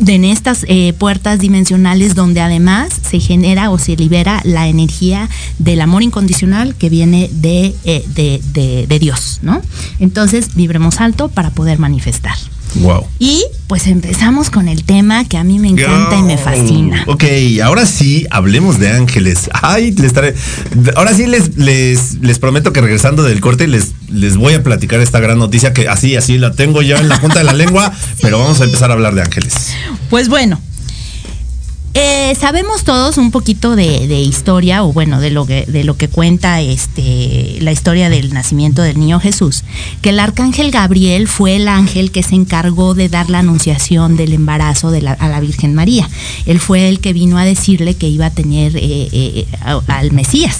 en 0.06 0.24
estas 0.24 0.64
eh, 0.68 0.92
puertas 0.98 1.38
dimensionales 1.38 2.14
donde 2.14 2.40
además 2.40 2.88
se 3.08 3.20
genera 3.20 3.70
o 3.70 3.78
se 3.78 3.96
libera 3.96 4.40
la 4.44 4.66
energía 4.68 5.28
del 5.58 5.80
amor 5.80 6.02
incondicional 6.02 6.74
que 6.74 6.88
viene 6.90 7.30
de, 7.32 7.74
eh, 7.84 8.04
de, 8.14 8.40
de- 8.52 8.86
de 8.86 8.98
Dios, 8.98 9.38
¿no? 9.42 9.60
Entonces 10.00 10.54
vibremos 10.54 11.00
alto 11.00 11.28
para 11.28 11.50
poder 11.50 11.78
manifestar. 11.78 12.36
Wow. 12.74 13.06
Y 13.18 13.44
pues 13.68 13.86
empezamos 13.86 14.50
con 14.50 14.68
el 14.68 14.84
tema 14.84 15.24
que 15.24 15.38
a 15.38 15.44
mí 15.44 15.58
me 15.58 15.68
encanta 15.68 16.16
y 16.16 16.22
me 16.22 16.36
fascina. 16.36 17.04
Ok, 17.06 17.24
ahora 17.62 17.86
sí, 17.86 18.26
hablemos 18.30 18.78
de 18.78 18.90
ángeles. 18.90 19.48
Ay, 19.52 19.92
les 19.92 20.06
estaré. 20.06 20.34
Ahora 20.94 21.14
sí 21.14 21.26
les, 21.26 21.56
les, 21.56 22.20
les 22.20 22.38
prometo 22.38 22.72
que 22.72 22.80
regresando 22.80 23.22
del 23.22 23.40
corte 23.40 23.66
les, 23.66 23.92
les 24.10 24.36
voy 24.36 24.54
a 24.54 24.62
platicar 24.62 25.00
esta 25.00 25.20
gran 25.20 25.38
noticia 25.38 25.72
que 25.72 25.88
así, 25.88 26.16
así 26.16 26.38
la 26.38 26.52
tengo 26.52 26.82
ya 26.82 26.98
en 26.98 27.08
la 27.08 27.20
punta 27.20 27.38
de 27.38 27.44
la 27.44 27.54
lengua, 27.54 27.92
pero 28.20 28.38
vamos 28.38 28.60
a 28.60 28.64
empezar 28.64 28.90
a 28.90 28.94
hablar 28.94 29.14
de 29.14 29.22
ángeles. 29.22 29.54
Pues 30.10 30.28
bueno, 30.28 30.60
eh, 31.98 32.34
sabemos 32.38 32.84
todos 32.84 33.16
un 33.16 33.30
poquito 33.30 33.74
de, 33.74 34.06
de 34.06 34.20
historia, 34.20 34.84
o 34.84 34.92
bueno, 34.92 35.18
de 35.20 35.30
lo 35.30 35.46
que, 35.46 35.64
de 35.66 35.82
lo 35.82 35.96
que 35.96 36.08
cuenta 36.08 36.60
este, 36.60 37.56
la 37.60 37.72
historia 37.72 38.10
del 38.10 38.34
nacimiento 38.34 38.82
del 38.82 38.98
niño 39.00 39.18
Jesús, 39.18 39.64
que 40.02 40.10
el 40.10 40.20
arcángel 40.20 40.70
Gabriel 40.70 41.26
fue 41.26 41.56
el 41.56 41.68
ángel 41.68 42.10
que 42.10 42.22
se 42.22 42.34
encargó 42.34 42.94
de 42.94 43.08
dar 43.08 43.30
la 43.30 43.38
anunciación 43.38 44.16
del 44.16 44.34
embarazo 44.34 44.90
de 44.90 45.00
la- 45.02 45.12
a 45.12 45.28
la 45.28 45.40
Virgen 45.40 45.74
María. 45.74 46.08
Él 46.44 46.60
fue 46.60 46.88
el 46.88 47.00
que 47.00 47.12
vino 47.14 47.38
a 47.38 47.44
decirle 47.44 47.94
que 47.94 48.08
iba 48.08 48.26
a 48.26 48.30
tener 48.30 48.76
eh, 48.76 49.08
eh, 49.12 49.46
al 49.88 50.12
Mesías. 50.12 50.58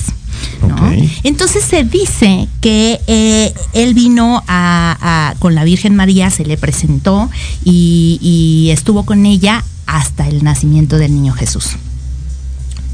Entonces 1.22 1.64
se 1.64 1.85
dice 1.85 2.49
que 2.61 3.01
eh, 3.07 3.53
él 3.75 3.94
vino 3.94 4.42
a, 4.46 5.31
a- 5.31 5.35
con 5.38 5.55
la 5.55 5.64
Virgen 5.64 5.94
María, 5.96 6.31
se 6.31 6.44
le 6.46 6.57
presentó 6.57 7.29
y, 7.64 8.18
y 8.22 8.70
estuvo 8.70 9.05
con 9.05 9.27
ella 9.27 9.64
hasta 9.87 10.29
el 10.29 10.44
nacimiento 10.44 10.99
del 10.99 11.14
niño 11.14 11.33
Jesús. 11.33 11.77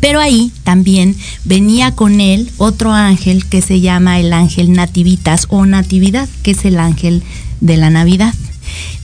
Pero 0.00 0.18
ahí 0.18 0.50
también 0.64 1.16
venía 1.44 1.94
con 1.94 2.20
él 2.20 2.50
otro 2.58 2.92
ángel 2.92 3.46
que 3.46 3.62
se 3.62 3.80
llama 3.80 4.18
el 4.18 4.32
ángel 4.32 4.72
nativitas 4.72 5.46
o 5.48 5.64
natividad, 5.64 6.28
que 6.42 6.50
es 6.50 6.64
el 6.64 6.78
ángel 6.78 7.22
de 7.60 7.76
la 7.76 7.88
Navidad. 7.88 8.34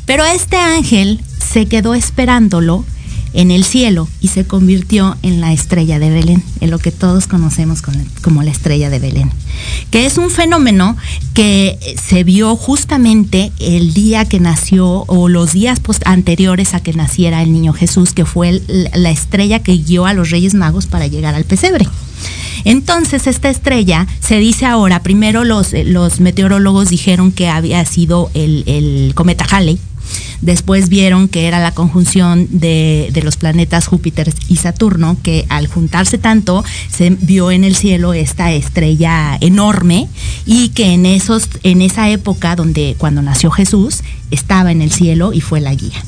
Pero 0.06 0.24
este 0.24 0.56
ángel 0.56 1.20
se 1.38 1.66
quedó 1.66 1.94
esperándolo 1.94 2.84
en 3.32 3.50
el 3.50 3.64
cielo 3.64 4.08
y 4.20 4.28
se 4.28 4.44
convirtió 4.44 5.16
en 5.22 5.40
la 5.40 5.52
estrella 5.52 5.98
de 5.98 6.10
Belén, 6.10 6.42
en 6.60 6.70
lo 6.70 6.78
que 6.78 6.90
todos 6.92 7.26
conocemos 7.26 7.82
con- 7.82 8.06
como 8.22 8.42
la 8.42 8.50
estrella 8.50 8.90
de 8.90 8.98
Belén, 8.98 9.30
que 9.90 10.06
es 10.06 10.18
un 10.18 10.30
fenómeno 10.30 10.96
que 11.34 11.78
se 12.02 12.24
vio 12.24 12.56
justamente 12.56 13.52
el 13.58 13.94
día 13.94 14.24
que 14.24 14.40
nació 14.40 15.04
o 15.06 15.28
los 15.28 15.52
días 15.52 15.80
anteriores 16.04 16.74
a 16.74 16.80
que 16.80 16.92
naciera 16.92 17.42
el 17.42 17.52
niño 17.52 17.72
Jesús, 17.72 18.12
que 18.12 18.24
fue 18.24 18.62
la 18.94 19.10
estrella 19.10 19.60
que 19.60 19.76
guió 19.76 20.06
a 20.06 20.14
los 20.14 20.30
Reyes 20.30 20.54
Magos 20.54 20.86
para 20.86 21.06
llegar 21.06 21.34
al 21.34 21.44
pesebre. 21.44 21.86
Entonces, 22.64 23.26
esta 23.26 23.48
estrella 23.50 24.06
se 24.20 24.38
dice 24.38 24.66
ahora, 24.66 25.02
primero 25.02 25.44
los, 25.44 25.72
los 25.84 26.20
meteorólogos 26.20 26.90
dijeron 26.90 27.30
que 27.32 27.48
había 27.48 27.84
sido 27.84 28.30
el, 28.34 28.64
el 28.66 29.12
cometa 29.14 29.46
Halley, 29.48 29.78
después 30.40 30.88
vieron 30.88 31.28
que 31.28 31.46
era 31.46 31.58
la 31.58 31.72
conjunción 31.72 32.48
de, 32.50 33.10
los 33.22 33.36
planetas 33.36 33.86
Júpiter 33.86 34.32
y 34.48 34.56
Saturno, 34.56 35.16
que 35.22 35.46
al 35.48 35.66
juntarse 35.66 36.18
tanto 36.18 36.64
se 36.90 37.10
vio 37.10 37.50
en 37.50 37.64
el 37.64 37.76
cielo 37.76 38.14
esta 38.14 38.52
estrella 38.52 39.36
enorme 39.40 40.08
y 40.46 40.70
que 40.70 40.92
en, 40.92 41.06
esos, 41.06 41.48
en 41.62 41.82
esa 41.82 42.08
época 42.10 42.56
donde 42.56 42.94
cuando 42.98 43.22
nació 43.22 43.50
Jesús 43.50 44.02
estaba 44.30 44.72
en 44.72 44.82
el 44.82 44.92
cielo 44.92 45.32
y 45.32 45.40
fue 45.40 45.60
la 45.60 45.74
guía. 45.74 46.02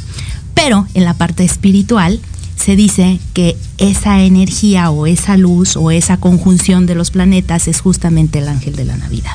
Pero 0.54 0.86
en 0.94 1.04
la 1.04 1.14
parte 1.14 1.44
espiritual 1.44 2.20
se 2.56 2.76
dice 2.76 3.18
que 3.32 3.56
esa 3.78 4.22
energía 4.22 4.90
o 4.90 5.06
esa 5.06 5.36
luz 5.36 5.76
o 5.76 5.90
esa 5.90 6.18
conjunción 6.18 6.86
de 6.86 6.94
los 6.94 7.10
planetas 7.10 7.66
es 7.68 7.80
justamente 7.80 8.38
el 8.38 8.48
ángel 8.48 8.76
de 8.76 8.84
la 8.84 8.96
Navidad. 8.96 9.34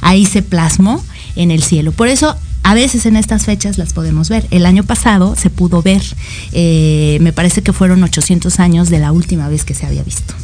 Ahí 0.00 0.24
se 0.24 0.42
plasmó 0.42 1.04
en 1.36 1.50
el 1.50 1.62
cielo. 1.62 1.92
Por 1.92 2.08
eso 2.08 2.36
a 2.66 2.74
veces 2.74 3.06
en 3.06 3.14
estas 3.14 3.44
fechas 3.44 3.78
las 3.78 3.92
podemos 3.92 4.28
ver. 4.28 4.44
El 4.50 4.66
año 4.66 4.82
pasado 4.82 5.36
se 5.36 5.50
pudo 5.50 5.82
ver, 5.82 6.02
eh, 6.50 7.16
me 7.20 7.32
parece 7.32 7.62
que 7.62 7.72
fueron 7.72 8.02
800 8.02 8.58
años 8.58 8.90
de 8.90 8.98
la 8.98 9.12
última 9.12 9.48
vez 9.48 9.64
que 9.64 9.72
se 9.72 9.86
había 9.86 10.02
visto. 10.02 10.34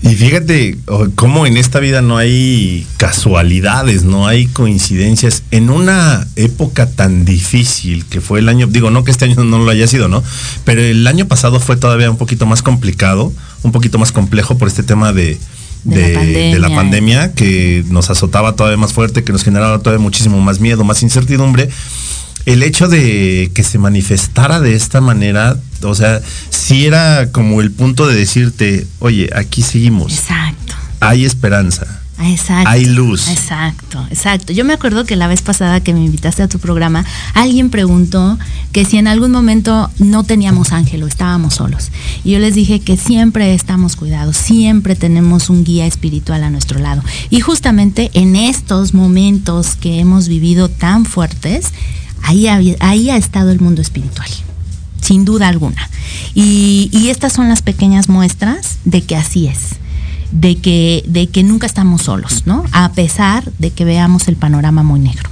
Y 0.00 0.14
fíjate 0.14 0.78
cómo 1.16 1.44
en 1.44 1.58
esta 1.58 1.80
vida 1.80 2.00
no 2.00 2.16
hay 2.16 2.86
casualidades, 2.96 4.04
no 4.04 4.26
hay 4.26 4.46
coincidencias. 4.46 5.42
En 5.50 5.68
una 5.68 6.26
época 6.36 6.86
tan 6.88 7.26
difícil 7.26 8.06
que 8.06 8.22
fue 8.22 8.38
el 8.38 8.48
año, 8.48 8.66
digo, 8.66 8.90
no 8.90 9.04
que 9.04 9.10
este 9.10 9.26
año 9.26 9.44
no 9.44 9.58
lo 9.58 9.70
haya 9.70 9.86
sido, 9.86 10.08
¿no? 10.08 10.24
Pero 10.64 10.80
el 10.80 11.06
año 11.06 11.26
pasado 11.26 11.60
fue 11.60 11.76
todavía 11.76 12.10
un 12.10 12.16
poquito 12.16 12.46
más 12.46 12.62
complicado, 12.62 13.34
un 13.62 13.72
poquito 13.72 13.98
más 13.98 14.12
complejo 14.12 14.56
por 14.56 14.68
este 14.68 14.82
tema 14.82 15.12
de, 15.12 15.38
De 15.84 16.12
la 16.14 16.20
de- 16.24 16.32
de 16.32 16.58
la 16.58 16.68
pandemia. 16.68 16.76
pandemia 17.20 17.34
que 17.34 17.84
nos 17.88 18.10
azotaba 18.10 18.54
todavía 18.54 18.76
más 18.76 18.92
fuerte, 18.92 19.24
que 19.24 19.32
nos 19.32 19.42
generaba 19.44 19.78
todavía 19.78 20.02
muchísimo 20.02 20.40
más 20.40 20.60
miedo, 20.60 20.84
más 20.84 21.02
incertidumbre. 21.02 21.68
El 22.46 22.62
hecho 22.62 22.88
de 22.88 23.50
que 23.54 23.62
se 23.64 23.78
manifestara 23.78 24.60
de 24.60 24.74
esta 24.74 25.00
manera, 25.00 25.56
o 25.82 25.94
sea, 25.94 26.20
sí 26.50 26.86
era 26.86 27.30
como 27.32 27.60
el 27.60 27.70
punto 27.70 28.06
de 28.06 28.14
decirte, 28.14 28.86
oye, 28.98 29.28
aquí 29.34 29.62
seguimos, 29.62 30.12
Exacto. 30.14 30.74
hay 31.00 31.24
esperanza. 31.24 31.99
Ah, 32.20 32.28
Exacto. 32.28 32.68
Hay 32.68 32.84
luz. 32.84 33.28
Exacto, 33.28 34.06
exacto. 34.10 34.52
Yo 34.52 34.66
me 34.66 34.74
acuerdo 34.74 35.06
que 35.06 35.16
la 35.16 35.26
vez 35.26 35.40
pasada 35.40 35.80
que 35.80 35.94
me 35.94 36.04
invitaste 36.04 36.42
a 36.42 36.48
tu 36.48 36.58
programa, 36.58 37.06
alguien 37.32 37.70
preguntó 37.70 38.38
que 38.72 38.84
si 38.84 38.98
en 38.98 39.08
algún 39.08 39.30
momento 39.30 39.90
no 39.98 40.22
teníamos 40.22 40.72
ángel 40.72 41.02
o 41.02 41.06
estábamos 41.06 41.54
solos. 41.54 41.90
Y 42.22 42.32
yo 42.32 42.38
les 42.38 42.54
dije 42.54 42.80
que 42.80 42.98
siempre 42.98 43.54
estamos 43.54 43.96
cuidados, 43.96 44.36
siempre 44.36 44.96
tenemos 44.96 45.48
un 45.48 45.64
guía 45.64 45.86
espiritual 45.86 46.44
a 46.44 46.50
nuestro 46.50 46.78
lado. 46.78 47.02
Y 47.30 47.40
justamente 47.40 48.10
en 48.12 48.36
estos 48.36 48.92
momentos 48.92 49.74
que 49.76 49.98
hemos 49.98 50.28
vivido 50.28 50.68
tan 50.68 51.06
fuertes, 51.06 51.72
ahí, 52.22 52.46
ha 52.46 53.16
estado 53.16 53.50
el 53.50 53.60
mundo 53.60 53.80
espiritual 53.80 54.28
sin 55.00 55.24
duda 55.24 55.48
alguna. 55.48 55.88
Y, 56.34 56.90
y 56.92 57.08
estas 57.08 57.32
son 57.32 57.48
las 57.48 57.62
pequeñas 57.62 58.10
muestras 58.10 58.76
de 58.84 59.02
que 59.02 59.16
así 59.16 59.46
es, 59.46 59.80
de 60.32 60.56
que, 60.56 61.02
de 61.06 61.28
que 61.28 61.42
nunca 61.42 61.66
estamos 61.66 62.02
solos, 62.02 62.44
¿no? 62.46 62.64
A 62.72 62.92
pesar 62.92 63.50
de 63.58 63.70
que 63.70 63.84
veamos 63.84 64.28
el 64.28 64.36
panorama 64.36 64.82
muy 64.82 65.00
negro. 65.00 65.28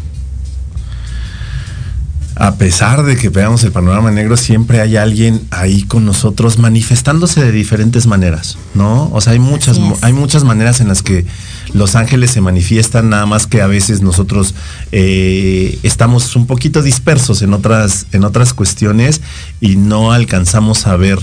a 2.40 2.54
pesar 2.54 3.02
de 3.02 3.16
que 3.16 3.30
veamos 3.30 3.64
el 3.64 3.72
panorama 3.72 4.12
negro, 4.12 4.36
siempre 4.36 4.80
hay 4.80 4.96
alguien 4.96 5.42
ahí 5.50 5.82
con 5.82 6.04
nosotros 6.04 6.58
manifestándose 6.58 7.42
de 7.42 7.50
diferentes 7.50 8.06
maneras, 8.06 8.56
¿no? 8.74 9.10
O 9.12 9.20
sea, 9.20 9.32
hay 9.32 9.40
muchas, 9.40 9.80
hay 10.02 10.12
muchas 10.12 10.44
maneras 10.44 10.80
en 10.80 10.86
las 10.86 11.02
que 11.02 11.26
los 11.74 11.96
ángeles 11.96 12.30
se 12.30 12.40
manifiestan, 12.40 13.10
nada 13.10 13.26
más 13.26 13.48
que 13.48 13.60
a 13.60 13.66
veces 13.66 14.02
nosotros 14.02 14.54
eh, 14.92 15.80
estamos 15.82 16.36
un 16.36 16.46
poquito 16.46 16.80
dispersos 16.80 17.42
en 17.42 17.54
otras, 17.54 18.06
en 18.12 18.22
otras 18.22 18.54
cuestiones 18.54 19.20
y 19.60 19.74
no 19.74 20.12
alcanzamos 20.12 20.86
a 20.86 20.96
ver 20.96 21.18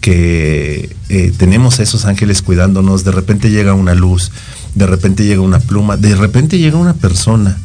que 0.00 0.94
eh, 1.08 1.32
tenemos 1.36 1.80
a 1.80 1.82
esos 1.82 2.04
ángeles 2.04 2.42
cuidándonos, 2.42 3.04
de 3.04 3.12
repente 3.12 3.50
llega 3.50 3.74
una 3.74 3.94
luz, 3.94 4.30
de 4.74 4.86
repente 4.86 5.24
llega 5.24 5.40
una 5.40 5.58
pluma, 5.58 5.96
de 5.96 6.14
repente 6.14 6.58
llega 6.58 6.76
una 6.76 6.94
persona, 6.94 7.58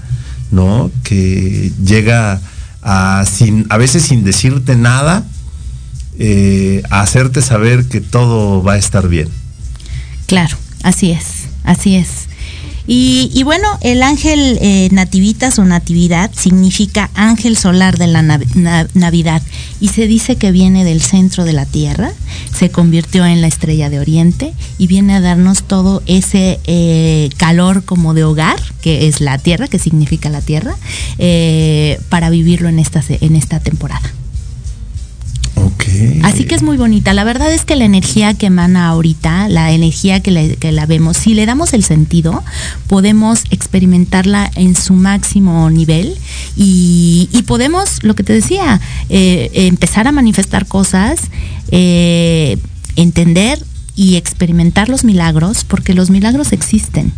¿no? 0.51 0.91
Que 1.03 1.71
llega 1.83 2.41
a, 2.81 3.25
sin, 3.25 3.65
a 3.69 3.77
veces 3.77 4.03
sin 4.03 4.23
decirte 4.23 4.75
nada, 4.75 5.25
eh, 6.19 6.83
a 6.89 7.01
hacerte 7.01 7.41
saber 7.41 7.85
que 7.85 8.01
todo 8.01 8.61
va 8.63 8.73
a 8.73 8.77
estar 8.77 9.07
bien. 9.07 9.29
Claro, 10.27 10.57
así 10.83 11.11
es, 11.11 11.45
así 11.63 11.95
es. 11.95 12.27
Y, 12.85 13.41
bueno, 13.43 13.67
el 13.81 14.03
ángel 14.03 14.57
eh, 14.61 14.89
nativitas 14.91 15.57
o 15.57 15.63
natividad 15.63 16.31
significa 16.35 17.09
ángel 17.13 17.55
solar 17.55 17.97
de 17.97 18.07
la 18.07 18.21
nav- 18.21 18.45
na- 18.55 18.87
Navidad 18.93 19.41
y 19.79 19.87
se 19.87 20.05
dice 20.07 20.35
que 20.35 20.51
viene 20.51 20.83
del 20.83 21.01
centro 21.01 21.45
de 21.45 21.53
la 21.53 21.65
Tierra, 21.65 22.11
se 22.53 22.71
convirtió 22.71 23.25
en 23.25 23.39
la 23.39 23.47
estrella 23.47 23.89
de 23.89 23.99
Oriente 23.99 24.53
y 24.77 24.87
viene 24.87 25.13
a 25.15 25.21
darnos 25.21 25.63
todo 25.63 26.03
ese 26.07 26.59
eh, 26.65 27.29
calor 27.37 27.85
como 27.85 28.13
de 28.13 28.25
hogar, 28.25 28.61
que 28.81 29.07
es 29.07 29.21
la 29.21 29.37
Tierra, 29.37 29.69
que 29.69 29.79
significa 29.79 30.29
la 30.29 30.41
Tierra, 30.41 30.75
eh, 31.19 31.99
para 32.09 32.29
vivirlo 32.29 32.67
en 32.67 32.79
esta, 32.79 33.01
en 33.07 33.37
esta 33.37 33.61
temporada. 33.61 34.11
Así 36.23 36.45
que 36.45 36.55
es 36.55 36.63
muy 36.63 36.77
bonita. 36.77 37.13
La 37.13 37.23
verdad 37.23 37.51
es 37.53 37.65
que 37.65 37.75
la 37.75 37.85
energía 37.85 38.33
que 38.33 38.47
emana 38.47 38.87
ahorita, 38.87 39.47
la 39.49 39.71
energía 39.71 40.19
que, 40.21 40.31
le- 40.31 40.57
la 40.71 40.85
vemos, 40.85 41.17
si 41.17 41.33
le 41.33 41.45
damos 41.45 41.73
el 41.73 41.83
sentido, 41.83 42.43
podemos 42.87 43.43
experimentarla 43.51 44.49
en 44.55 44.75
su 44.75 44.93
máximo 44.93 45.69
nivel 45.69 46.15
y, 46.55 47.29
y 47.31 47.43
podemos, 47.43 48.03
lo 48.03 48.15
que 48.15 48.23
te 48.23 48.33
decía, 48.33 48.81
eh, 49.09 49.51
empezar 49.53 50.07
a 50.07 50.11
manifestar 50.11 50.65
cosas, 50.65 51.19
eh, 51.71 52.57
entender 52.95 53.63
y 53.95 54.15
experimentar 54.15 54.89
los 54.89 55.03
milagros, 55.03 55.63
porque 55.63 55.93
los 55.93 56.09
milagros 56.09 56.51
existen. 56.51 57.11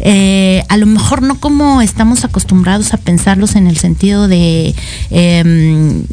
Eh, 0.00 0.62
a 0.68 0.76
lo 0.76 0.86
mejor 0.86 1.22
no 1.22 1.40
como 1.40 1.80
estamos 1.80 2.24
acostumbrados 2.24 2.92
a 2.92 2.98
pensarlos 2.98 3.56
en 3.56 3.66
el 3.66 3.78
sentido 3.78 4.28
de, 4.28 4.74
em, 5.10 6.04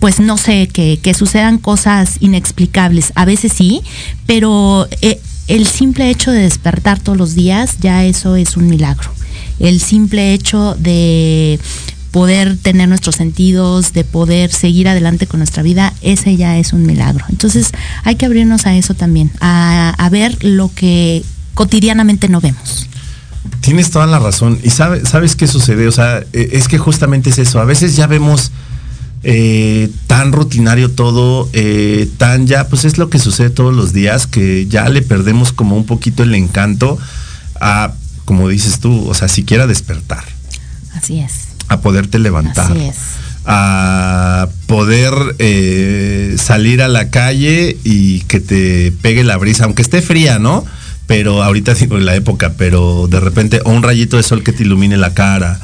pues 0.00 0.20
no 0.20 0.36
sé, 0.36 0.68
que, 0.68 0.98
que 1.02 1.14
sucedan 1.14 1.58
cosas 1.58 2.16
inexplicables. 2.20 3.12
A 3.14 3.24
veces 3.24 3.52
sí, 3.52 3.82
pero 4.26 4.88
eh, 5.02 5.20
el 5.46 5.66
simple 5.66 6.08
hecho 6.08 6.30
de 6.30 6.40
despertar 6.40 6.98
todos 6.98 7.18
los 7.18 7.34
días, 7.34 7.76
ya 7.80 8.04
eso 8.04 8.36
es 8.36 8.56
un 8.56 8.68
milagro. 8.68 9.10
El 9.60 9.80
simple 9.80 10.32
hecho 10.32 10.74
de 10.74 11.60
poder 12.14 12.56
tener 12.56 12.88
nuestros 12.88 13.16
sentidos, 13.16 13.92
de 13.92 14.04
poder 14.04 14.52
seguir 14.52 14.86
adelante 14.88 15.26
con 15.26 15.40
nuestra 15.40 15.64
vida, 15.64 15.92
ese 16.00 16.36
ya 16.36 16.58
es 16.58 16.72
un 16.72 16.86
milagro. 16.86 17.24
Entonces 17.28 17.72
hay 18.04 18.14
que 18.14 18.24
abrirnos 18.26 18.66
a 18.66 18.76
eso 18.76 18.94
también, 18.94 19.32
a, 19.40 19.90
a 19.98 20.08
ver 20.10 20.38
lo 20.44 20.70
que 20.72 21.24
cotidianamente 21.54 22.28
no 22.28 22.40
vemos. 22.40 22.86
Tienes 23.60 23.90
toda 23.90 24.06
la 24.06 24.20
razón. 24.20 24.60
¿Y 24.62 24.70
sabe- 24.70 25.04
sabes 25.04 25.34
qué 25.34 25.48
sucede? 25.48 25.88
O 25.88 25.92
sea, 25.92 26.18
eh, 26.32 26.50
es 26.52 26.68
que 26.68 26.78
justamente 26.78 27.30
es 27.30 27.38
eso. 27.38 27.58
A 27.58 27.64
veces 27.64 27.96
ya 27.96 28.06
vemos 28.06 28.52
eh, 29.24 29.90
tan 30.06 30.30
rutinario 30.30 30.92
todo, 30.92 31.48
eh, 31.52 32.08
tan 32.16 32.46
ya, 32.46 32.68
pues 32.68 32.84
es 32.84 32.96
lo 32.96 33.10
que 33.10 33.18
sucede 33.18 33.50
todos 33.50 33.74
los 33.74 33.92
días, 33.92 34.28
que 34.28 34.66
ya 34.68 34.88
le 34.88 35.02
perdemos 35.02 35.52
como 35.52 35.76
un 35.76 35.84
poquito 35.84 36.22
el 36.22 36.34
encanto 36.36 36.96
a, 37.60 37.92
como 38.24 38.48
dices 38.48 38.78
tú, 38.78 39.08
o 39.08 39.14
sea, 39.14 39.26
siquiera 39.26 39.66
despertar, 39.66 40.22
Así 40.94 41.18
es. 41.18 41.32
A 41.68 41.80
poderte 41.80 42.18
levantar. 42.18 42.72
Así 42.72 42.84
es. 42.86 42.96
a 43.46 44.48
poder 44.66 45.12
eh, 45.38 46.36
salir 46.38 46.82
a 46.82 46.88
la 46.88 47.10
calle 47.10 47.76
y 47.84 48.20
que 48.20 48.40
te 48.40 48.92
pegue 49.02 49.22
la 49.24 49.36
brisa, 49.36 49.64
aunque 49.64 49.82
esté 49.82 50.00
fría, 50.02 50.38
¿no? 50.38 50.64
Pero 51.06 51.42
ahorita 51.42 51.74
digo 51.80 51.98
en 51.98 52.06
la 52.06 52.14
época, 52.14 52.54
pero 52.56 53.06
de 53.08 53.20
repente, 53.20 53.60
o 53.64 53.70
un 53.70 53.82
rayito 53.82 54.16
de 54.16 54.22
sol 54.22 54.42
que 54.42 54.52
te 54.52 54.62
ilumine 54.62 54.96
la 54.96 55.14
cara, 55.14 55.60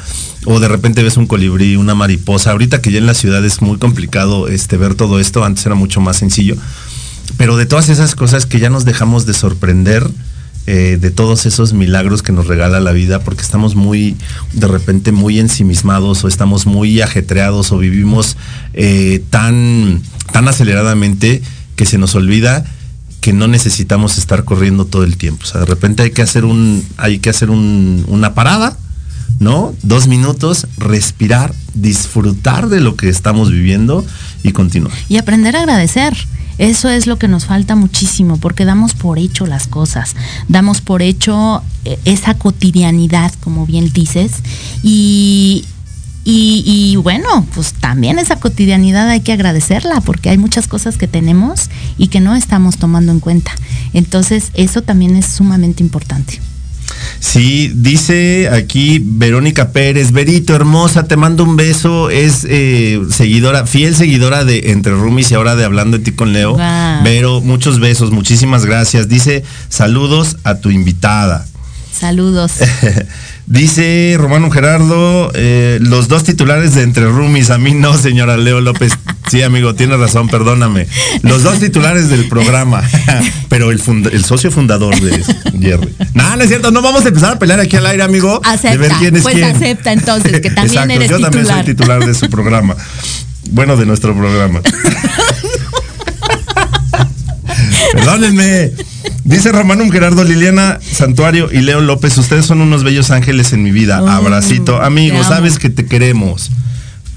o 0.46 0.60
de 0.60 0.68
repente 0.68 1.02
ves 1.02 1.16
un 1.16 1.26
colibrí, 1.26 1.76
una 1.76 1.94
mariposa. 1.94 2.52
Ahorita 2.52 2.80
que 2.80 2.92
ya 2.92 2.98
en 2.98 3.06
la 3.06 3.14
ciudad 3.14 3.44
es 3.44 3.60
muy 3.62 3.78
complicado 3.78 4.48
este, 4.48 4.76
ver 4.76 4.94
todo 4.94 5.20
esto, 5.20 5.44
antes 5.44 5.64
era 5.66 5.74
mucho 5.74 6.00
más 6.00 6.16
sencillo. 6.16 6.56
Pero 7.36 7.56
de 7.56 7.66
todas 7.66 7.88
esas 7.88 8.14
cosas 8.14 8.46
que 8.46 8.58
ya 8.58 8.70
nos 8.70 8.84
dejamos 8.84 9.26
de 9.26 9.34
sorprender, 9.34 10.08
eh, 10.72 10.98
de 11.00 11.10
todos 11.10 11.46
esos 11.46 11.72
milagros 11.72 12.22
que 12.22 12.30
nos 12.32 12.46
regala 12.46 12.78
la 12.78 12.92
vida, 12.92 13.18
porque 13.24 13.42
estamos 13.42 13.74
muy, 13.74 14.16
de 14.52 14.68
repente, 14.68 15.10
muy 15.10 15.40
ensimismados 15.40 16.22
o 16.22 16.28
estamos 16.28 16.64
muy 16.66 17.00
ajetreados 17.00 17.72
o 17.72 17.78
vivimos 17.78 18.36
eh, 18.74 19.20
tan, 19.30 20.00
tan 20.32 20.46
aceleradamente 20.46 21.42
que 21.74 21.86
se 21.86 21.98
nos 21.98 22.14
olvida 22.14 22.64
que 23.20 23.32
no 23.32 23.48
necesitamos 23.48 24.16
estar 24.16 24.44
corriendo 24.44 24.84
todo 24.84 25.04
el 25.04 25.16
tiempo. 25.16 25.42
O 25.42 25.46
sea, 25.46 25.60
de 25.60 25.66
repente 25.66 26.02
hay 26.04 26.10
que 26.12 26.22
hacer 26.22 26.44
un, 26.44 26.84
hay 26.96 27.18
que 27.18 27.30
hacer 27.30 27.50
un- 27.50 28.04
una 28.08 28.32
parada, 28.34 28.78
¿no? 29.38 29.72
Dos 29.82 30.06
minutos, 30.08 30.66
respirar, 30.76 31.54
disfrutar 31.74 32.68
de 32.68 32.80
lo 32.80 32.96
que 32.96 33.08
estamos 33.08 33.50
viviendo 33.50 34.04
y 34.42 34.52
continuar. 34.52 34.92
Y 35.08 35.18
aprender 35.18 35.56
a 35.56 35.60
agradecer. 35.60 36.16
Eso 36.58 36.90
es 36.90 37.06
lo 37.06 37.18
que 37.18 37.26
nos 37.26 37.46
falta 37.46 37.74
muchísimo, 37.74 38.36
porque 38.36 38.66
damos 38.66 38.92
por 38.92 39.18
hecho 39.18 39.46
las 39.46 39.66
cosas, 39.66 40.14
damos 40.46 40.82
por 40.82 41.00
hecho 41.00 41.62
eh, 41.86 41.98
esa 42.04 42.34
cotidianidad, 42.34 43.32
como 43.40 43.64
bien 43.64 43.90
dices, 43.94 44.32
y, 44.82 45.64
y, 46.22 46.62
y 46.66 46.96
bueno, 46.96 47.46
pues 47.54 47.72
también 47.72 48.18
esa 48.18 48.36
cotidianidad 48.36 49.08
hay 49.08 49.20
que 49.20 49.32
agradecerla, 49.32 50.02
porque 50.02 50.28
hay 50.28 50.36
muchas 50.36 50.66
cosas 50.66 50.98
que 50.98 51.08
tenemos 51.08 51.70
y 51.96 52.08
que 52.08 52.20
no 52.20 52.34
estamos 52.34 52.76
tomando 52.76 53.10
en 53.10 53.20
cuenta. 53.20 53.52
Entonces, 53.94 54.50
eso 54.52 54.82
también 54.82 55.16
es 55.16 55.24
sumamente 55.24 55.82
importante. 55.82 56.40
Sí, 57.18 57.72
dice 57.74 58.48
aquí 58.50 59.00
Verónica 59.04 59.72
Pérez, 59.72 60.12
Verito, 60.12 60.54
hermosa, 60.54 61.04
te 61.04 61.16
mando 61.16 61.44
un 61.44 61.56
beso, 61.56 62.10
es 62.10 62.46
eh, 62.48 63.00
seguidora, 63.10 63.66
fiel 63.66 63.94
seguidora 63.94 64.44
de 64.44 64.70
Entre 64.70 64.92
Rumis 64.92 65.30
y 65.30 65.34
ahora 65.34 65.56
de 65.56 65.64
Hablando 65.64 65.98
de 65.98 66.04
ti 66.04 66.12
con 66.12 66.32
Leo. 66.32 66.54
Guau. 66.54 67.04
Vero, 67.04 67.40
muchos 67.40 67.80
besos, 67.80 68.10
muchísimas 68.10 68.64
gracias. 68.64 69.08
Dice, 69.08 69.44
saludos 69.68 70.36
a 70.44 70.56
tu 70.56 70.70
invitada. 70.70 71.46
Saludos. 71.92 72.52
Dice 73.46 74.14
Romano 74.16 74.50
Gerardo, 74.50 75.32
eh, 75.34 75.78
los 75.82 76.08
dos 76.08 76.24
titulares 76.24 76.74
de 76.74 76.82
Entre 76.82 77.04
Rumis, 77.04 77.50
a 77.50 77.58
mí 77.58 77.74
no, 77.74 77.96
señora 77.98 78.36
Leo 78.36 78.60
López. 78.60 78.92
Sí, 79.30 79.42
amigo, 79.42 79.74
tiene 79.74 79.96
razón, 79.96 80.28
perdóname. 80.28 80.86
Los 81.22 81.42
dos 81.44 81.60
titulares 81.60 82.08
del 82.08 82.26
programa, 82.28 82.82
pero 83.48 83.70
el, 83.70 83.78
funda- 83.78 84.10
el 84.12 84.24
socio 84.24 84.50
fundador 84.50 84.98
de 85.00 85.22
Jerry. 85.60 85.88
No, 86.14 86.36
no 86.36 86.42
es 86.42 86.48
cierto, 86.48 86.70
no 86.72 86.82
vamos 86.82 87.04
a 87.04 87.08
empezar 87.08 87.34
a 87.34 87.38
pelear 87.38 87.60
aquí 87.60 87.76
al 87.76 87.86
aire, 87.86 88.02
amigo. 88.02 88.40
Acepta, 88.44 88.70
de 88.72 88.76
ver 88.78 88.92
quién 88.98 89.16
es 89.16 89.22
pues 89.22 89.34
quién. 89.36 89.44
acepta 89.56 89.92
entonces, 89.92 90.32
que 90.40 90.50
también 90.50 90.66
Exacto, 90.90 90.92
eres 90.94 91.10
yo 91.10 91.20
también 91.20 91.46
soy 91.46 91.62
titular. 91.62 92.00
titular 92.00 92.04
de 92.06 92.14
su 92.14 92.28
programa. 92.28 92.74
Bueno, 93.52 93.76
de 93.76 93.86
nuestro 93.86 94.14
programa. 94.16 94.60
Perdónenme. 97.92 98.72
Dice 99.24 99.52
Romanum 99.52 99.90
Gerardo, 99.90 100.24
Liliana 100.24 100.78
Santuario 100.80 101.48
y 101.52 101.60
Leo 101.60 101.80
López, 101.80 102.16
ustedes 102.18 102.46
son 102.46 102.60
unos 102.60 102.84
bellos 102.84 103.10
ángeles 103.10 103.52
en 103.52 103.62
mi 103.62 103.70
vida. 103.70 104.02
Oh, 104.02 104.08
Abracito. 104.08 104.80
Amigo, 104.82 105.22
sabes 105.24 105.58
que 105.58 105.70
te 105.70 105.86
queremos. 105.86 106.50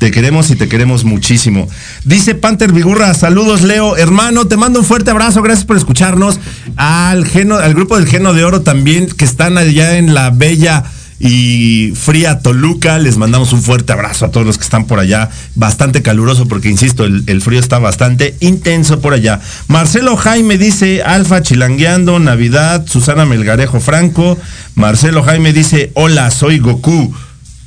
Te 0.04 0.12
queremos 0.12 0.52
y 0.52 0.58
te 0.58 0.68
queremos 0.68 1.06
muchísimo. 1.06 1.70
Dice 2.04 2.36
Panther 2.36 2.74
Vigurra, 2.74 3.14
saludos 3.14 3.62
Leo, 3.62 3.96
hermano, 3.96 4.48
te 4.48 4.58
mando 4.58 4.82
un 4.82 4.86
fuerte 4.86 5.12
abrazo, 5.12 5.42
gracias 5.42 5.66
por 5.66 5.78
escucharnos. 5.78 6.42
Al 6.76 7.26
geno, 7.26 7.56
al 7.56 7.74
grupo 7.74 7.96
del 7.96 8.06
Geno 8.06 8.34
de 8.34 8.44
Oro 8.44 8.64
también, 8.64 9.08
que 9.08 9.24
están 9.24 9.58
allá 9.58 9.98
en 9.98 10.14
la 10.14 10.30
bella 10.30 10.84
y 11.22 11.94
fría 11.96 12.40
Toluca, 12.40 13.00
les 13.00 13.16
mandamos 13.16 13.54
un 13.54 13.64
fuerte 13.64 13.94
abrazo 13.94 14.26
a 14.26 14.32
todos 14.32 14.46
los 14.46 14.58
que 14.58 14.66
están 14.66 14.88
por 14.88 15.00
allá, 15.00 15.30
bastante 15.56 16.02
caluroso 16.02 16.50
porque 16.50 16.70
insisto, 16.70 17.06
el, 17.06 17.24
el 17.28 17.42
frío 17.42 17.62
está 17.62 17.80
bastante 17.80 18.36
intenso 18.42 19.00
por 19.00 19.14
allá. 19.14 19.40
Marcelo 19.70 20.18
Jaime 20.18 20.58
dice, 20.58 21.02
Alfa 21.02 21.44
Chilangueando, 21.44 22.20
Navidad, 22.20 22.86
Susana 22.88 23.24
Melgarejo 23.24 23.80
Franco, 23.80 24.38
Marcelo 24.76 25.24
Jaime 25.24 25.54
dice, 25.54 25.92
hola, 25.94 26.30
soy 26.30 26.60
Goku. 26.60 27.16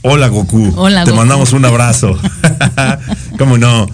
Hola 0.02 0.28
Goku. 0.28 0.72
Hola, 0.76 1.04
Te 1.04 1.10
Goku. 1.10 1.18
mandamos 1.20 1.52
un 1.52 1.64
abrazo. 1.64 2.18
¿Cómo 3.38 3.58
no? 3.58 3.86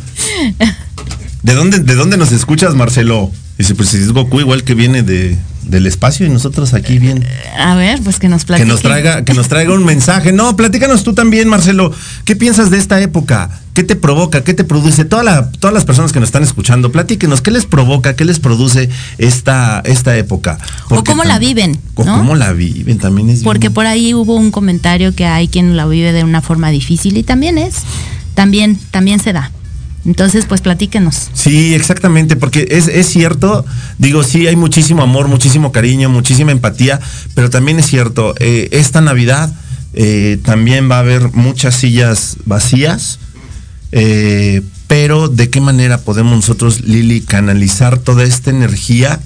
¿De 1.43 1.55
dónde, 1.55 1.79
¿De 1.81 1.95
dónde 1.95 2.17
nos 2.17 2.33
escuchas, 2.33 2.75
Marcelo? 2.75 3.31
Dice, 3.59 3.75
pues 3.75 3.89
si 3.91 3.99
es 3.99 4.13
Goku, 4.13 4.41
igual 4.41 4.65
que 4.65 4.75
viene 4.75 5.03
de, 5.03 5.39
del 5.63 5.87
espacio 5.87 6.27
y 6.27 6.31
nosotros 6.31 6.75
aquí 6.75 6.99
bien. 6.99 7.25
A 7.59 7.75
ver, 7.75 8.01
pues 8.03 8.19
que 8.19 8.29
nos 8.29 8.43
Que 8.43 8.49
platique. 8.49 8.69
nos 8.69 8.83
traiga, 8.83 9.25
que 9.25 9.35
nos 9.35 9.49
traiga 9.49 9.73
un 9.73 9.85
mensaje. 9.85 10.33
No, 10.33 10.57
platícanos 10.57 11.05
tú 11.05 11.15
también, 11.15 11.49
Marcelo. 11.49 11.93
¿Qué 12.25 12.37
piensas 12.37 12.71
de 12.71 12.79
esta 12.79 13.01
época? 13.01 13.51
¿Qué 13.75 13.83
te 13.85 13.97
provoca? 13.97 14.45
¿Qué 14.45 14.53
te 14.55 14.65
produce? 14.65 15.05
Toda 15.05 15.23
la- 15.23 15.51
todas 15.53 15.73
las 15.73 15.85
personas 15.85 16.13
que 16.13 16.21
nos 16.21 16.29
están 16.29 16.43
escuchando, 16.43 16.93
platíquenos, 16.93 17.41
¿qué 17.41 17.51
les 17.51 17.65
provoca? 17.65 18.15
¿Qué 18.17 18.25
les 18.25 18.39
produce 18.39 18.91
esta, 19.19 19.81
esta 19.87 20.17
época? 20.17 20.59
O 20.91 21.03
cómo 21.05 21.25
la 21.25 21.39
viven, 21.39 21.79
o 21.95 22.05
¿no? 22.05 22.19
cómo 22.19 22.35
la 22.35 22.53
viven 22.53 22.99
también 22.99 23.31
es 23.31 23.43
Porque 23.43 23.69
bien- 23.69 23.75
por 23.75 23.87
ahí 23.87 24.13
hubo 24.15 24.35
un 24.37 24.51
comentario 24.51 25.15
que 25.15 25.25
hay 25.27 25.49
quien 25.49 25.77
la 25.77 25.87
vive 25.87 26.13
de 26.13 26.25
una 26.25 26.43
forma 26.43 26.71
difícil 26.71 27.17
y 27.17 27.23
también 27.23 27.57
es, 27.57 27.77
también, 28.35 28.79
también 28.91 29.21
se 29.21 29.33
da. 29.33 29.51
Entonces, 30.05 30.47
pues 30.47 30.61
platíquenos. 30.61 31.31
Sí, 31.33 31.75
exactamente, 31.75 32.37
porque 32.37 32.67
es, 32.71 32.89
es 32.89 33.07
cierto, 33.09 33.65
digo, 33.99 34.25
sí, 34.25 34.47
hay 34.47 34.57
muchísimo 34.57 35.03
amor, 35.03 35.29
muchísimo 35.29 35.71
cariño, 35.71 36.09
muchísima 36.09 36.51
empatía, 36.51 37.01
pero 37.35 37.51
también 37.51 37.79
es 37.79 37.87
cierto, 37.87 38.35
eh, 38.41 38.69
esta 38.73 39.01
Navidad 39.01 39.53
eh, 39.95 40.39
también 40.45 40.91
va 40.91 40.97
a 40.97 41.01
haber 41.01 41.33
muchas 41.33 41.77
sillas 41.77 42.39
vacías, 42.47 43.19
eh, 43.93 44.63
pero 44.87 45.29
¿de 45.29 45.51
qué 45.51 45.61
manera 45.61 45.99
podemos 45.99 46.35
nosotros, 46.35 46.81
Lili, 46.81 47.21
canalizar 47.21 47.99
toda 47.99 48.25
esta 48.25 48.51
energía 48.51 49.21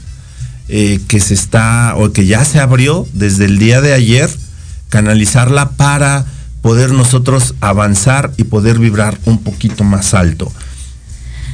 eh, 0.68 1.00
que 1.06 1.20
se 1.20 1.34
está, 1.34 1.94
o 1.96 2.12
que 2.12 2.26
ya 2.26 2.44
se 2.44 2.58
abrió 2.58 3.06
desde 3.12 3.44
el 3.44 3.58
día 3.58 3.80
de 3.80 3.92
ayer, 3.92 4.28
canalizarla 4.88 5.70
para 5.70 6.26
poder 6.66 6.90
nosotros 6.90 7.54
avanzar 7.60 8.32
y 8.38 8.42
poder 8.42 8.80
vibrar 8.80 9.16
un 9.24 9.38
poquito 9.38 9.84
más 9.84 10.14
alto? 10.14 10.52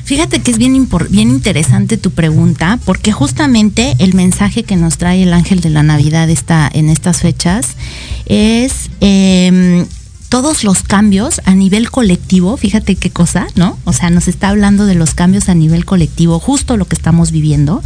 Fíjate 0.04 0.40
que 0.40 0.52
es 0.52 0.56
bien, 0.56 0.88
bien 1.10 1.28
interesante 1.28 1.98
tu 1.98 2.12
pregunta, 2.12 2.78
porque 2.86 3.12
justamente 3.12 3.94
el 3.98 4.14
mensaje 4.14 4.62
que 4.62 4.74
nos 4.74 4.96
trae 4.96 5.22
el 5.24 5.34
ángel 5.34 5.60
de 5.60 5.68
la 5.68 5.82
Navidad 5.82 6.30
esta, 6.30 6.66
en 6.72 6.88
estas 6.88 7.20
fechas 7.20 7.76
es 8.24 8.88
em, 9.00 9.84
todos 10.33 10.64
los 10.64 10.83
cambios 10.83 11.43
a 11.45 11.55
nivel 11.55 11.91
colectivo, 11.91 12.57
fíjate 12.57 12.97
qué 12.97 13.11
cosa, 13.11 13.49
¿no? 13.55 13.78
O 13.85 13.93
sea, 13.93 14.09
nos 14.09 14.28
está 14.28 14.49
hablando 14.49 14.87
de 14.87 14.95
los 14.95 15.12
cambios 15.12 15.51
a 15.51 15.55
nivel 15.55 15.85
colectivo, 15.85 16.41
justo 16.41 16.78
lo 16.78 16.87
que 16.87 16.95
estamos 16.95 17.33
viviendo, 17.33 17.83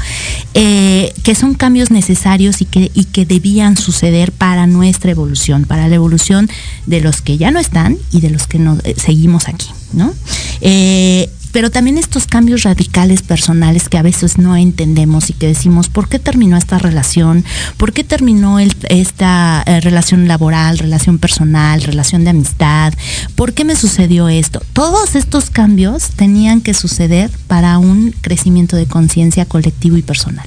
eh, 0.55 1.13
que 1.25 1.35
son 1.35 1.55
cambios 1.55 1.91
necesarios 1.91 2.63
y 2.63 2.65
que, 2.65 2.93
y 2.95 3.07
que 3.07 3.27
debían 3.27 3.77
suceder 3.77 4.31
para 4.31 4.69
nuestra 4.69 5.11
evolución, 5.11 5.65
para 5.65 5.89
la 5.89 5.97
evolución 5.97 6.49
de 6.87 7.01
los 7.01 7.21
que 7.21 7.37
ya 7.37 7.51
no 7.51 7.59
están 7.59 7.99
y 8.13 8.21
de 8.21 8.31
los 8.31 8.47
que 8.47 8.61
no, 8.61 8.79
eh, 8.85 8.95
seguimos 8.97 9.49
aquí, 9.49 9.67
¿no? 9.93 10.15
Eh, 10.61 11.29
pero 11.57 11.71
también 11.71 11.97
estos 11.97 12.27
cambios 12.27 12.65
radicales 12.65 13.23
personales 13.23 13.89
que 13.89 13.97
a 13.97 14.03
veces 14.03 14.37
no 14.37 14.57
entendemos 14.57 15.31
y 15.31 15.33
que 15.33 15.47
decimos, 15.47 15.89
¿por 15.89 16.07
qué 16.07 16.19
terminó 16.19 16.59
esta 16.59 16.79
relación? 16.79 17.47
¿Por 17.79 17.95
qué 17.95 18.05
terminó 18.05 18.59
esta 18.59 19.65
eh, 19.65 19.81
relación 19.81 20.29
laboral, 20.29 20.77
relación 20.77 21.17
personal, 21.17 21.81
relación 21.81 22.25
de 22.25 22.31
amistad? 22.31 22.93
¿Por 23.37 23.55
qué 23.55 23.65
me 23.65 23.75
sucedió 23.75 24.29
esto? 24.29 24.61
Todos 24.75 25.15
estos 25.15 25.49
cambios 25.49 26.11
tenían 26.11 26.61
que 26.61 26.75
suceder 26.75 27.31
para 27.47 27.79
un 27.79 28.15
crecimiento 28.21 28.77
de 28.77 28.85
conciencia 28.85 29.47
colectivo 29.47 29.97
y 29.97 30.03
personal. 30.03 30.47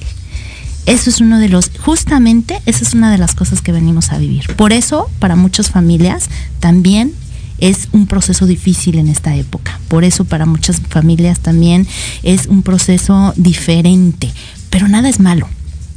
Eso 0.86 1.10
es 1.10 1.20
uno 1.20 1.40
de 1.40 1.48
los, 1.48 1.72
justamente, 1.80 2.62
esa 2.66 2.84
es 2.84 2.94
una 2.94 3.10
de 3.10 3.18
las 3.18 3.34
cosas 3.34 3.62
que 3.62 3.72
venimos 3.72 4.12
a 4.12 4.18
vivir. 4.18 4.54
Por 4.54 4.72
eso, 4.72 5.10
para 5.18 5.34
muchas 5.34 5.70
familias, 5.70 6.28
también 6.60 7.14
es 7.60 7.88
un 7.92 8.06
proceso 8.06 8.46
difícil 8.46 8.98
en 8.98 9.08
esta 9.08 9.34
época. 9.36 9.78
Por 9.88 10.04
eso, 10.04 10.24
para 10.24 10.46
muchas 10.46 10.80
familias 10.80 11.40
también 11.40 11.86
es 12.22 12.46
un 12.46 12.62
proceso 12.62 13.32
diferente. 13.36 14.32
Pero 14.70 14.88
nada 14.88 15.08
es 15.08 15.20
malo. 15.20 15.48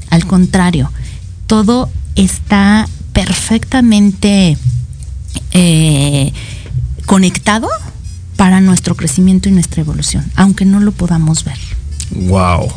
Al 0.09 0.25
contrario, 0.25 0.91
todo 1.47 1.89
está 2.15 2.87
perfectamente 3.13 4.57
eh, 5.51 6.33
conectado 7.05 7.69
para 8.35 8.61
nuestro 8.61 8.95
crecimiento 8.95 9.49
y 9.49 9.51
nuestra 9.51 9.81
evolución, 9.81 10.25
aunque 10.35 10.65
no 10.65 10.79
lo 10.79 10.91
podamos 10.91 11.43
ver. 11.43 11.57
Wow. 12.11 12.71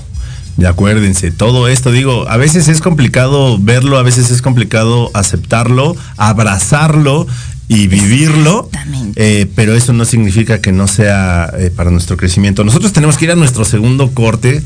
De 0.57 0.67
acuérdense, 0.67 1.31
todo 1.31 1.69
esto, 1.69 1.91
digo, 1.91 2.27
a 2.29 2.39
veces 2.39 2.69
es 2.69 2.81
complicado 2.81 3.59
verlo, 3.59 3.99
a 3.99 4.03
veces 4.03 4.31
es 4.31 4.41
complicado 4.41 5.11
aceptarlo, 5.13 5.97
abrazarlo 6.17 7.27
y 7.69 7.89
vivirlo, 7.89 8.71
eh, 9.17 9.47
pero 9.55 9.75
eso 9.75 9.93
no 9.93 10.05
significa 10.05 10.61
que 10.61 10.73
no 10.73 10.87
sea 10.87 11.51
eh, 11.59 11.71
para 11.75 11.91
nuestro 11.91 12.17
crecimiento. 12.17 12.65
Nosotros 12.65 12.93
tenemos 12.93 13.17
que 13.17 13.25
ir 13.25 13.31
a 13.33 13.37
nuestro 13.37 13.65
segundo 13.65 14.13
corte, 14.13 14.63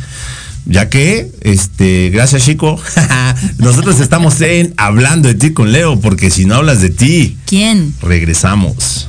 ya 0.67 0.89
que, 0.91 1.31
este, 1.41 2.11
gracias 2.11 2.45
Chico, 2.45 2.79
nosotros 3.59 4.01
estamos 4.01 4.41
en 4.43 4.75
Hablando 4.77 5.29
de 5.29 5.35
ti 5.35 5.53
con 5.53 5.73
Leo, 5.73 5.99
porque 6.01 6.31
si 6.31 6.45
no 6.45 6.57
hablas 6.57 6.83
de 6.83 6.91
ti, 6.91 7.39
¿Quién? 7.47 7.95
regresamos. 8.03 9.09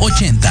80 0.00 0.47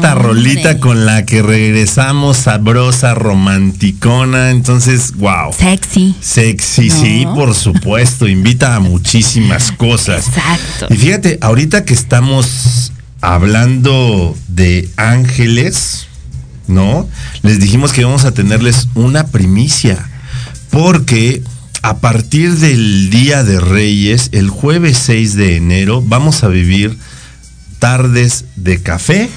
esta 0.00 0.14
rolita 0.14 0.78
con 0.78 1.04
la 1.04 1.26
que 1.26 1.42
regresamos 1.42 2.38
sabrosa, 2.38 3.12
romanticona, 3.12 4.48
entonces, 4.48 5.12
wow. 5.16 5.52
Sexy. 5.52 6.14
Sexy, 6.22 6.88
sí, 6.88 7.26
por 7.34 7.54
supuesto, 7.54 8.26
invita 8.26 8.76
a 8.76 8.80
muchísimas 8.80 9.70
cosas. 9.72 10.28
Exacto. 10.28 10.86
Y 10.88 10.96
fíjate, 10.96 11.38
ahorita 11.42 11.84
que 11.84 11.92
estamos 11.92 12.92
hablando 13.20 14.34
de 14.48 14.88
ángeles, 14.96 16.06
¿no? 16.66 17.06
Les 17.42 17.60
dijimos 17.60 17.92
que 17.92 18.02
vamos 18.02 18.24
a 18.24 18.32
tenerles 18.32 18.88
una 18.94 19.26
primicia, 19.26 20.08
porque 20.70 21.42
a 21.82 21.98
partir 21.98 22.54
del 22.54 23.10
Día 23.10 23.44
de 23.44 23.60
Reyes, 23.60 24.30
el 24.32 24.48
jueves 24.48 24.96
6 24.96 25.34
de 25.34 25.56
enero, 25.56 26.00
vamos 26.00 26.42
a 26.42 26.48
vivir 26.48 26.96
tardes 27.78 28.46
de 28.56 28.80
café 28.82 29.28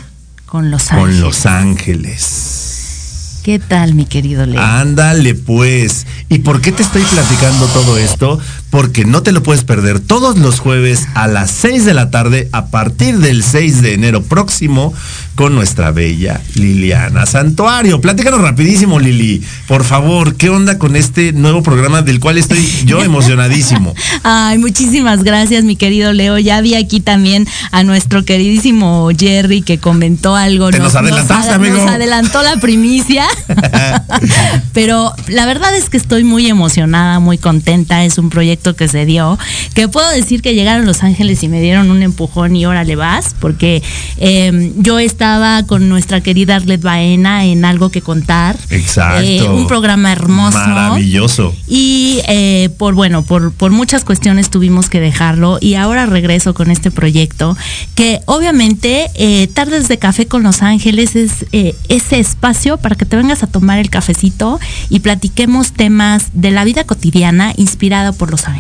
Con 0.54 0.70
Los 0.70 0.90
con 0.90 1.00
Ángeles. 1.00 1.20
Los 1.20 1.46
Ángeles. 1.48 3.40
¿Qué 3.42 3.58
tal, 3.58 3.96
mi 3.96 4.06
querido 4.06 4.46
Leo? 4.46 4.62
Ándale 4.62 5.34
pues. 5.34 6.06
¿Y 6.30 6.38
por 6.40 6.62
qué 6.62 6.72
te 6.72 6.84
estoy 6.84 7.02
platicando 7.02 7.66
todo 7.70 7.98
esto? 7.98 8.40
Porque 8.74 9.06
no 9.06 9.22
te 9.22 9.32
lo 9.32 9.44
puedes 9.44 9.64
perder 9.64 10.00
todos 10.00 10.40
los 10.40 10.60
jueves 10.60 11.08
a 11.14 11.28
las 11.28 11.52
6 11.52 11.86
de 11.86 11.94
la 11.94 12.10
tarde 12.10 12.50
a 12.52 12.66
partir 12.72 13.20
del 13.20 13.44
6 13.44 13.84
de 13.84 13.94
enero 13.94 14.24
próximo 14.24 14.96
con 15.36 15.54
nuestra 15.54 15.92
bella 15.92 16.42
Liliana 16.56 17.28
Santuario. 17.28 18.02
Platícanos 18.02 18.42
rapidísimo, 18.42 19.00
Lili. 19.00 19.44
Por 19.68 19.84
favor, 19.84 20.38
¿qué 20.38 20.50
onda 20.50 20.80
con 20.80 20.96
este 20.96 21.34
nuevo 21.34 21.62
programa 21.62 22.02
del 22.02 22.20
cual 22.20 22.40
estoy 22.40 22.68
yo 22.86 23.04
emocionadísimo? 23.04 23.94
Ay, 24.24 24.58
muchísimas 24.58 25.24
gracias, 25.24 25.64
mi 25.64 25.76
querido 25.76 26.12
Leo. 26.12 26.40
Ya 26.40 26.60
vi 26.62 26.74
aquí 26.74 27.00
también 27.00 27.48
a 27.72 27.84
nuestro 27.84 28.26
queridísimo 28.26 29.10
Jerry 29.16 29.62
que 29.62 29.78
comentó 29.78 30.36
algo. 30.36 30.72
Te 30.72 30.80
nos 30.80 30.96
adelantaste, 30.96 31.50
ad- 31.52 31.56
amigo. 31.58 31.78
Nos 31.78 31.92
adelantó 31.92 32.42
la 32.42 32.58
primicia. 32.58 33.28
Pero 34.74 35.14
la 35.28 35.46
verdad 35.46 35.76
es 35.76 35.90
que 35.90 35.98
estoy 35.98 36.24
muy 36.24 36.48
emocionada, 36.48 37.20
muy 37.20 37.38
contenta. 37.38 38.04
Es 38.04 38.18
un 38.18 38.32
proyecto 38.32 38.63
que 38.76 38.88
se 38.88 39.06
dio. 39.06 39.38
Que 39.74 39.88
puedo 39.88 40.10
decir 40.12 40.42
que 40.42 40.56
llegaron 40.56 40.86
Los 40.86 41.04
Ángeles 41.04 41.44
y 41.44 41.50
me 41.50 41.62
dieron 41.62 41.92
un 41.92 42.02
empujón 42.02 42.56
y 42.56 42.66
órale 42.66 42.96
vas. 42.96 43.36
Porque 43.40 43.84
eh, 44.18 44.72
yo 44.78 45.00
estaba 45.00 45.64
con 45.64 45.90
nuestra 45.90 46.22
querida 46.22 46.56
Arlet 46.56 46.82
Baena 46.82 47.46
en 47.46 47.66
Algo 47.66 47.90
que 47.90 48.02
Contar. 48.02 48.58
Exacto. 48.70 49.22
Eh, 49.24 49.44
un 49.44 49.68
programa 49.68 50.12
hermoso. 50.12 50.58
Maravilloso. 50.58 51.54
Y 51.68 52.20
eh, 52.28 52.70
por 52.78 52.94
bueno, 52.94 53.24
por, 53.24 53.52
por 53.54 53.72
muchas 53.72 54.04
cuestiones 54.04 54.50
tuvimos 54.50 54.90
que 54.90 55.00
dejarlo 55.00 55.58
y 55.60 55.76
ahora 55.76 56.06
regreso 56.06 56.54
con 56.54 56.72
este 56.72 56.92
proyecto 56.92 57.58
que 57.96 58.22
obviamente 58.26 59.10
eh, 59.16 59.48
Tardes 59.48 59.88
de 59.88 59.98
Café 59.98 60.28
con 60.28 60.44
Los 60.44 60.62
Ángeles 60.62 61.16
es 61.16 61.46
ese 61.52 62.20
espacio 62.20 62.78
para 62.78 62.96
que 62.96 63.06
te 63.06 63.18
vengas 63.18 63.44
a 63.44 63.48
tomar 63.48 63.80
el 63.80 63.90
cafecito 63.90 64.60
y 64.90 65.00
platiquemos 65.00 65.74
temas 65.74 66.28
de 66.34 66.52
la 66.52 66.64
vida 66.64 66.84
cotidiana 66.84 67.54
inspirada 67.58 68.12
por 68.12 68.32
Los 68.32 68.48
Ángeles. 68.48 68.53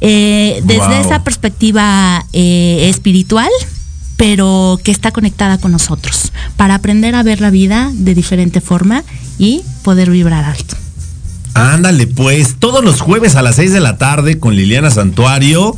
Eh, 0.00 0.60
desde 0.64 0.86
Wow. 0.86 1.06
esa 1.06 1.24
perspectiva 1.24 2.24
eh, 2.32 2.88
espiritual, 2.90 3.48
pero 4.16 4.78
que 4.82 4.90
está 4.90 5.10
conectada 5.10 5.58
con 5.58 5.72
nosotros, 5.72 6.32
para 6.56 6.74
aprender 6.74 7.14
a 7.14 7.22
ver 7.22 7.40
la 7.40 7.50
vida 7.50 7.90
de 7.94 8.14
diferente 8.14 8.60
forma 8.60 9.04
y 9.38 9.62
poder 9.82 10.10
vibrar 10.10 10.44
alto. 10.44 10.76
Ándale, 11.54 12.06
pues, 12.06 12.56
todos 12.58 12.84
los 12.84 13.00
jueves 13.00 13.34
a 13.36 13.42
las 13.42 13.56
6 13.56 13.72
de 13.72 13.80
la 13.80 13.96
tarde 13.96 14.38
con 14.38 14.54
Liliana 14.54 14.90
Santuario, 14.90 15.74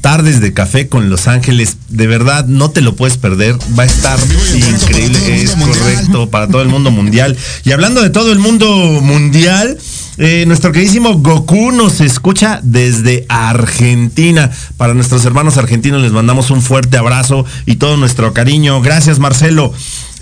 tardes 0.00 0.40
de 0.40 0.54
café 0.54 0.88
con 0.88 1.10
Los 1.10 1.26
Ángeles, 1.28 1.76
de 1.88 2.06
verdad 2.06 2.46
no 2.46 2.70
te 2.70 2.80
lo 2.80 2.96
puedes 2.96 3.18
perder, 3.18 3.56
va 3.78 3.82
a 3.82 3.86
estar 3.86 4.18
increíble, 4.54 5.42
es 5.42 5.50
correcto, 5.50 6.30
para 6.30 6.46
todo 6.48 6.62
el 6.62 6.68
mundo 6.68 6.90
mundial. 6.90 7.36
Y 7.64 7.72
hablando 7.72 8.00
de 8.00 8.08
todo 8.10 8.32
el 8.32 8.38
mundo 8.38 8.66
mundial, 9.02 9.76
eh, 10.18 10.44
nuestro 10.46 10.72
queridísimo 10.72 11.18
Goku 11.18 11.70
nos 11.70 12.00
escucha 12.00 12.60
desde 12.62 13.24
Argentina. 13.28 14.50
Para 14.76 14.94
nuestros 14.94 15.24
hermanos 15.24 15.56
argentinos 15.56 16.02
les 16.02 16.12
mandamos 16.12 16.50
un 16.50 16.60
fuerte 16.60 16.98
abrazo 16.98 17.44
y 17.66 17.76
todo 17.76 17.96
nuestro 17.96 18.32
cariño. 18.32 18.80
Gracias, 18.82 19.18
Marcelo. 19.18 19.72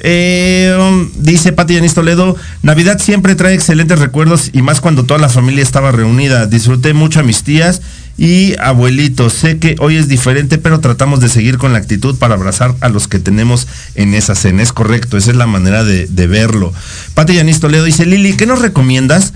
Eh, 0.00 0.76
um, 0.78 1.10
dice 1.16 1.52
Pati 1.52 1.74
Yanis 1.74 1.94
Toledo, 1.94 2.36
Navidad 2.62 2.98
siempre 2.98 3.34
trae 3.34 3.54
excelentes 3.54 3.98
recuerdos 3.98 4.50
y 4.52 4.60
más 4.60 4.82
cuando 4.82 5.04
toda 5.04 5.18
la 5.18 5.28
familia 5.28 5.62
estaba 5.62 5.92
reunida. 5.92 6.46
Disfruté 6.46 6.92
mucho 6.92 7.20
a 7.20 7.22
mis 7.22 7.42
tías 7.42 7.80
y 8.18 8.54
abuelitos. 8.58 9.32
Sé 9.32 9.58
que 9.58 9.76
hoy 9.78 9.96
es 9.96 10.08
diferente, 10.08 10.58
pero 10.58 10.80
tratamos 10.80 11.20
de 11.20 11.28
seguir 11.28 11.58
con 11.58 11.72
la 11.72 11.78
actitud 11.78 12.16
para 12.18 12.34
abrazar 12.34 12.74
a 12.80 12.88
los 12.88 13.08
que 13.08 13.18
tenemos 13.18 13.66
en 13.94 14.14
esa 14.14 14.34
cena. 14.34 14.62
Es 14.62 14.72
correcto, 14.72 15.16
esa 15.16 15.30
es 15.30 15.36
la 15.36 15.46
manera 15.46 15.84
de, 15.84 16.06
de 16.06 16.26
verlo. 16.26 16.72
Pati 17.14 17.34
Yanis 17.34 17.60
Toledo 17.60 17.84
dice, 17.84 18.04
Lili, 18.04 18.34
¿qué 18.34 18.46
nos 18.46 18.60
recomiendas? 18.60 19.32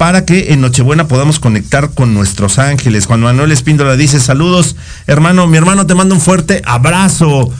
Para 0.00 0.24
que 0.24 0.54
en 0.54 0.62
Nochebuena 0.62 1.08
podamos 1.08 1.38
conectar 1.38 1.90
con 1.90 2.14
nuestros 2.14 2.58
ángeles. 2.58 3.04
Juan 3.04 3.20
Manuel 3.20 3.52
Espíndola 3.52 3.96
dice, 3.96 4.18
saludos, 4.18 4.74
hermano, 5.06 5.46
mi 5.46 5.58
hermano 5.58 5.86
te 5.86 5.94
manda 5.94 6.14
un 6.14 6.22
fuerte 6.22 6.62
abrazo. 6.64 7.52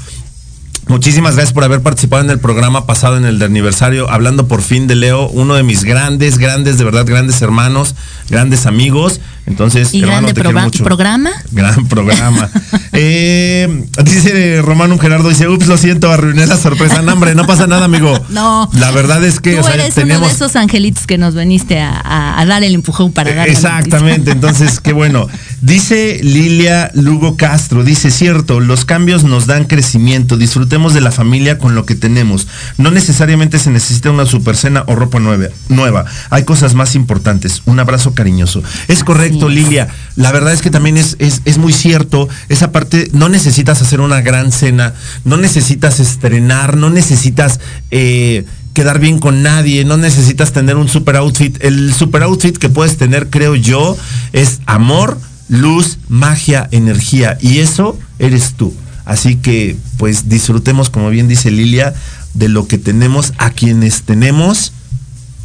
Muchísimas 0.88 1.34
gracias 1.34 1.52
por 1.52 1.64
haber 1.64 1.82
participado 1.82 2.24
en 2.24 2.30
el 2.30 2.38
programa 2.38 2.86
pasado 2.86 3.18
en 3.18 3.26
el 3.26 3.38
de 3.38 3.44
aniversario, 3.44 4.10
hablando 4.10 4.48
por 4.48 4.62
fin 4.62 4.86
de 4.86 4.96
Leo, 4.96 5.28
uno 5.28 5.52
de 5.52 5.64
mis 5.64 5.84
grandes, 5.84 6.38
grandes, 6.38 6.78
de 6.78 6.84
verdad, 6.84 7.04
grandes 7.04 7.42
hermanos, 7.42 7.94
grandes 8.30 8.64
amigos. 8.64 9.20
Entonces, 9.46 9.92
Y 9.94 10.00
hermano, 10.00 10.12
grande 10.28 10.34
te 10.34 10.40
quiero 10.42 10.60
mucho. 10.60 10.84
programa. 10.84 11.30
Gran 11.52 11.86
programa. 11.86 12.48
Eh, 12.92 13.84
dice 14.04 14.60
Romano 14.62 14.98
Gerardo, 14.98 15.28
dice, 15.28 15.48
ups, 15.48 15.68
lo 15.68 15.76
siento, 15.78 16.10
arruiné 16.10 16.46
la 16.46 16.56
sorpresa. 16.56 17.02
No, 17.02 17.12
hombre, 17.12 17.34
no 17.36 17.46
pasa 17.46 17.66
nada, 17.66 17.84
amigo. 17.84 18.12
No. 18.30 18.68
La 18.74 18.90
verdad 18.90 19.24
es 19.24 19.40
que, 19.40 19.54
Tú 19.54 19.60
o 19.60 19.62
sea, 19.62 19.74
eres 19.74 19.86
uno 19.96 20.06
tenemos... 20.06 20.28
de 20.28 20.34
esos 20.34 20.56
angelitos 20.56 21.06
que 21.06 21.16
nos 21.16 21.34
veniste 21.34 21.80
a, 21.80 21.92
a- 21.98 22.40
a 22.40 22.46
dar 22.46 22.62
el 22.64 22.74
empujón 22.74 23.12
para 23.12 23.32
dar 23.32 23.46
la 23.46 23.52
Exactamente, 23.52 24.32
entonces, 24.32 24.80
qué 24.80 24.92
bueno. 24.92 25.28
Dice 25.60 26.20
Lilia 26.22 26.90
Lugo 26.94 27.36
Castro, 27.36 27.84
dice, 27.84 28.10
cierto, 28.10 28.60
los 28.60 28.84
cambios 28.84 29.24
nos 29.24 29.46
dan 29.46 29.64
crecimiento, 29.64 30.36
disfrutemos 30.36 30.92
de 30.94 31.00
la 31.00 31.12
familia 31.12 31.58
con 31.58 31.74
lo 31.74 31.84
que 31.86 31.94
tenemos. 31.94 32.48
No 32.76 32.90
necesariamente 32.90 33.58
se 33.58 33.70
necesita 33.70 34.10
una 34.10 34.26
supercena 34.26 34.84
o 34.88 34.94
ropa 34.96 35.20
nueva, 35.20 35.46
nueva. 35.68 36.04
Hay 36.30 36.44
cosas 36.44 36.74
más 36.74 36.94
importantes. 36.94 37.62
Un 37.66 37.78
abrazo 37.78 38.14
cariñoso. 38.14 38.62
Es 38.88 39.04
correcto, 39.04 39.29
Lilia. 39.48 39.88
La 40.16 40.32
verdad 40.32 40.52
es 40.52 40.62
que 40.62 40.70
también 40.70 40.96
es, 40.96 41.16
es, 41.18 41.42
es 41.44 41.58
muy 41.58 41.72
cierto. 41.72 42.28
Esa 42.48 42.72
parte, 42.72 43.08
no 43.12 43.28
necesitas 43.28 43.82
hacer 43.82 44.00
una 44.00 44.20
gran 44.20 44.52
cena, 44.52 44.94
no 45.24 45.36
necesitas 45.36 46.00
estrenar, 46.00 46.76
no 46.76 46.90
necesitas... 46.90 47.60
eh, 47.90 48.44
quedar 48.72 49.00
bien 49.00 49.18
con 49.18 49.42
nadie, 49.42 49.84
no 49.84 49.96
necesitas 49.96 50.52
tener 50.52 50.76
un 50.76 50.88
super 50.88 51.16
outfit. 51.16 51.62
El 51.62 51.92
super 51.92 52.22
outfit 52.22 52.56
que 52.56 52.68
puedes 52.68 52.96
tener, 52.96 53.28
creo 53.28 53.56
yo, 53.56 53.96
es 54.32 54.60
amor, 54.66 55.18
luz, 55.48 55.98
magia, 56.08 56.68
energía. 56.70 57.36
Y 57.40 57.58
eso 57.58 57.98
eres 58.18 58.54
tú. 58.54 58.72
Así 59.04 59.36
que, 59.36 59.76
pues 59.96 60.28
disfrutemos, 60.28 60.88
como 60.88 61.10
bien 61.10 61.26
dice 61.26 61.50
Lilia, 61.50 61.94
de 62.34 62.48
lo 62.48 62.68
que 62.68 62.78
tenemos, 62.78 63.32
a 63.38 63.50
quienes 63.50 64.02
tenemos. 64.02 64.72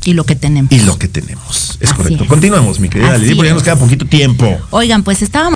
Y 0.06 0.14
lo 0.14 0.24
que 0.24 0.36
tenemos. 0.36 0.72
Y 0.72 0.80
lo 0.80 0.97
que 0.97 1.08
tenemos. 1.08 1.78
Es 1.82 1.89
Así 1.89 1.97
correcto. 1.97 2.24
es. 2.24 2.30
Continuemos, 2.30 2.80
mi 2.80 2.89
querida 2.89 3.18
Lili, 3.18 3.36
porque 3.36 3.49
ya 3.49 3.53
nos 3.56 3.64
queda 3.64 3.76
poquito 3.76 4.06
tiempo. 4.06 4.58
Oigan, 4.70 5.03
pues 5.03 5.22
estábamos 5.22 5.56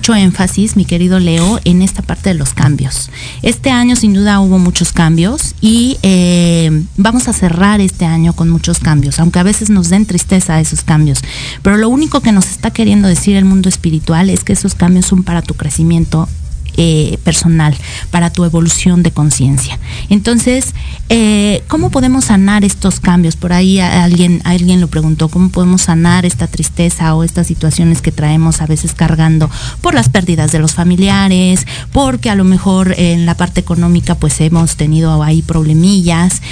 mucho 0.00 0.14
énfasis, 0.14 0.76
mi 0.76 0.84
querido 0.84 1.18
Leo, 1.18 1.60
en 1.64 1.82
esta 1.82 2.02
parte 2.02 2.30
de 2.30 2.34
los 2.34 2.54
cambios. 2.54 3.10
Este 3.42 3.70
año 3.70 3.96
sin 3.96 4.14
duda 4.14 4.40
hubo 4.40 4.58
muchos 4.58 4.92
cambios 4.92 5.54
y 5.60 5.98
eh, 6.02 6.84
vamos 6.96 7.28
a 7.28 7.32
cerrar 7.32 7.80
este 7.80 8.06
año 8.06 8.32
con 8.32 8.48
muchos 8.48 8.78
cambios, 8.78 9.18
aunque 9.20 9.40
a 9.40 9.42
veces 9.42 9.68
nos 9.68 9.88
den 9.88 10.06
tristeza 10.06 10.60
esos 10.60 10.82
cambios. 10.82 11.20
Pero 11.62 11.76
lo 11.76 11.88
único 11.88 12.20
que 12.20 12.32
nos 12.32 12.46
está 12.46 12.70
queriendo 12.70 13.08
decir 13.08 13.36
el 13.36 13.44
mundo 13.44 13.68
espiritual 13.68 14.30
es 14.30 14.44
que 14.44 14.52
esos 14.52 14.74
cambios 14.74 15.06
son 15.06 15.22
para 15.22 15.42
tu 15.42 15.54
crecimiento 15.54 16.28
eh, 16.76 17.18
personal, 17.24 17.76
para 18.10 18.30
tu 18.30 18.44
evolución 18.44 19.02
de 19.02 19.10
conciencia. 19.10 19.78
Entonces, 20.08 20.74
eh, 21.08 21.62
¿cómo 21.68 21.90
podemos 21.90 22.26
sanar 22.26 22.64
estos 22.64 23.00
cambios? 23.00 23.36
Por 23.36 23.52
ahí 23.52 23.80
alguien, 23.80 24.40
alguien 24.44 24.80
lo 24.80 24.88
preguntó, 24.88 25.28
¿cómo 25.28 25.50
podemos 25.50 25.82
sanar 25.82 26.24
esta 26.24 26.46
tristeza 26.46 27.14
o 27.14 27.24
estas 27.24 27.46
situaciones 27.46 28.02
que 28.02 28.12
traemos 28.12 28.60
a 28.60 28.66
veces 28.66 28.94
cargando 28.94 29.50
por 29.80 29.94
las 29.94 30.08
pérdidas 30.08 30.52
de 30.52 30.58
los 30.58 30.74
familiares, 30.74 31.66
porque 31.92 32.30
a 32.30 32.34
lo 32.34 32.44
mejor 32.44 32.94
en 32.96 33.26
la 33.26 33.36
parte 33.36 33.60
económica 33.60 34.14
pues 34.14 34.40
hemos 34.40 34.76
tenido 34.76 35.22
ahí 35.22 35.42
problemillas? 35.42 36.42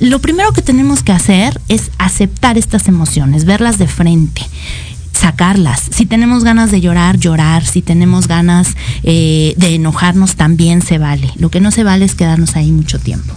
Lo 0.00 0.20
primero 0.20 0.52
que 0.52 0.62
tenemos 0.62 1.02
que 1.02 1.12
hacer 1.12 1.60
es 1.68 1.90
aceptar 1.98 2.58
estas 2.58 2.88
emociones, 2.88 3.44
verlas 3.44 3.78
de 3.78 3.86
frente 3.86 4.42
sacarlas. 5.18 5.82
Si 5.90 6.06
tenemos 6.06 6.44
ganas 6.44 6.70
de 6.70 6.80
llorar, 6.80 7.18
llorar. 7.18 7.66
Si 7.66 7.82
tenemos 7.82 8.28
ganas 8.28 8.76
eh, 9.02 9.54
de 9.56 9.74
enojarnos, 9.74 10.36
también 10.36 10.80
se 10.80 10.98
vale. 10.98 11.30
Lo 11.36 11.50
que 11.50 11.60
no 11.60 11.70
se 11.70 11.84
vale 11.84 12.04
es 12.04 12.14
quedarnos 12.14 12.56
ahí 12.56 12.72
mucho 12.72 12.98
tiempo. 12.98 13.34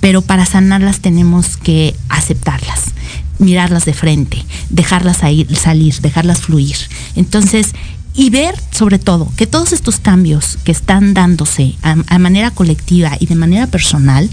Pero 0.00 0.22
para 0.22 0.46
sanarlas 0.46 1.00
tenemos 1.00 1.56
que 1.56 1.96
aceptarlas, 2.08 2.92
mirarlas 3.38 3.84
de 3.84 3.94
frente, 3.94 4.44
dejarlas 4.68 5.18
salir, 5.18 6.00
dejarlas 6.00 6.40
fluir. 6.40 6.76
Entonces, 7.16 7.72
y 8.14 8.30
ver 8.30 8.54
sobre 8.70 8.98
todo 8.98 9.28
que 9.36 9.46
todos 9.46 9.72
estos 9.72 9.98
cambios 9.98 10.58
que 10.62 10.70
están 10.72 11.14
dándose 11.14 11.74
a 11.82 12.18
manera 12.18 12.52
colectiva 12.52 13.16
y 13.18 13.26
de 13.26 13.34
manera 13.34 13.66
personal, 13.66 14.30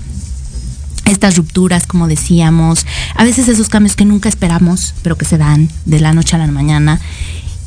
estas 1.05 1.37
rupturas, 1.37 1.87
como 1.87 2.07
decíamos, 2.07 2.85
a 3.15 3.23
veces 3.23 3.47
esos 3.47 3.69
cambios 3.69 3.95
que 3.95 4.05
nunca 4.05 4.29
esperamos, 4.29 4.93
pero 5.01 5.17
que 5.17 5.25
se 5.25 5.37
dan 5.37 5.69
de 5.85 5.99
la 5.99 6.13
noche 6.13 6.35
a 6.35 6.39
la 6.39 6.47
mañana, 6.47 6.99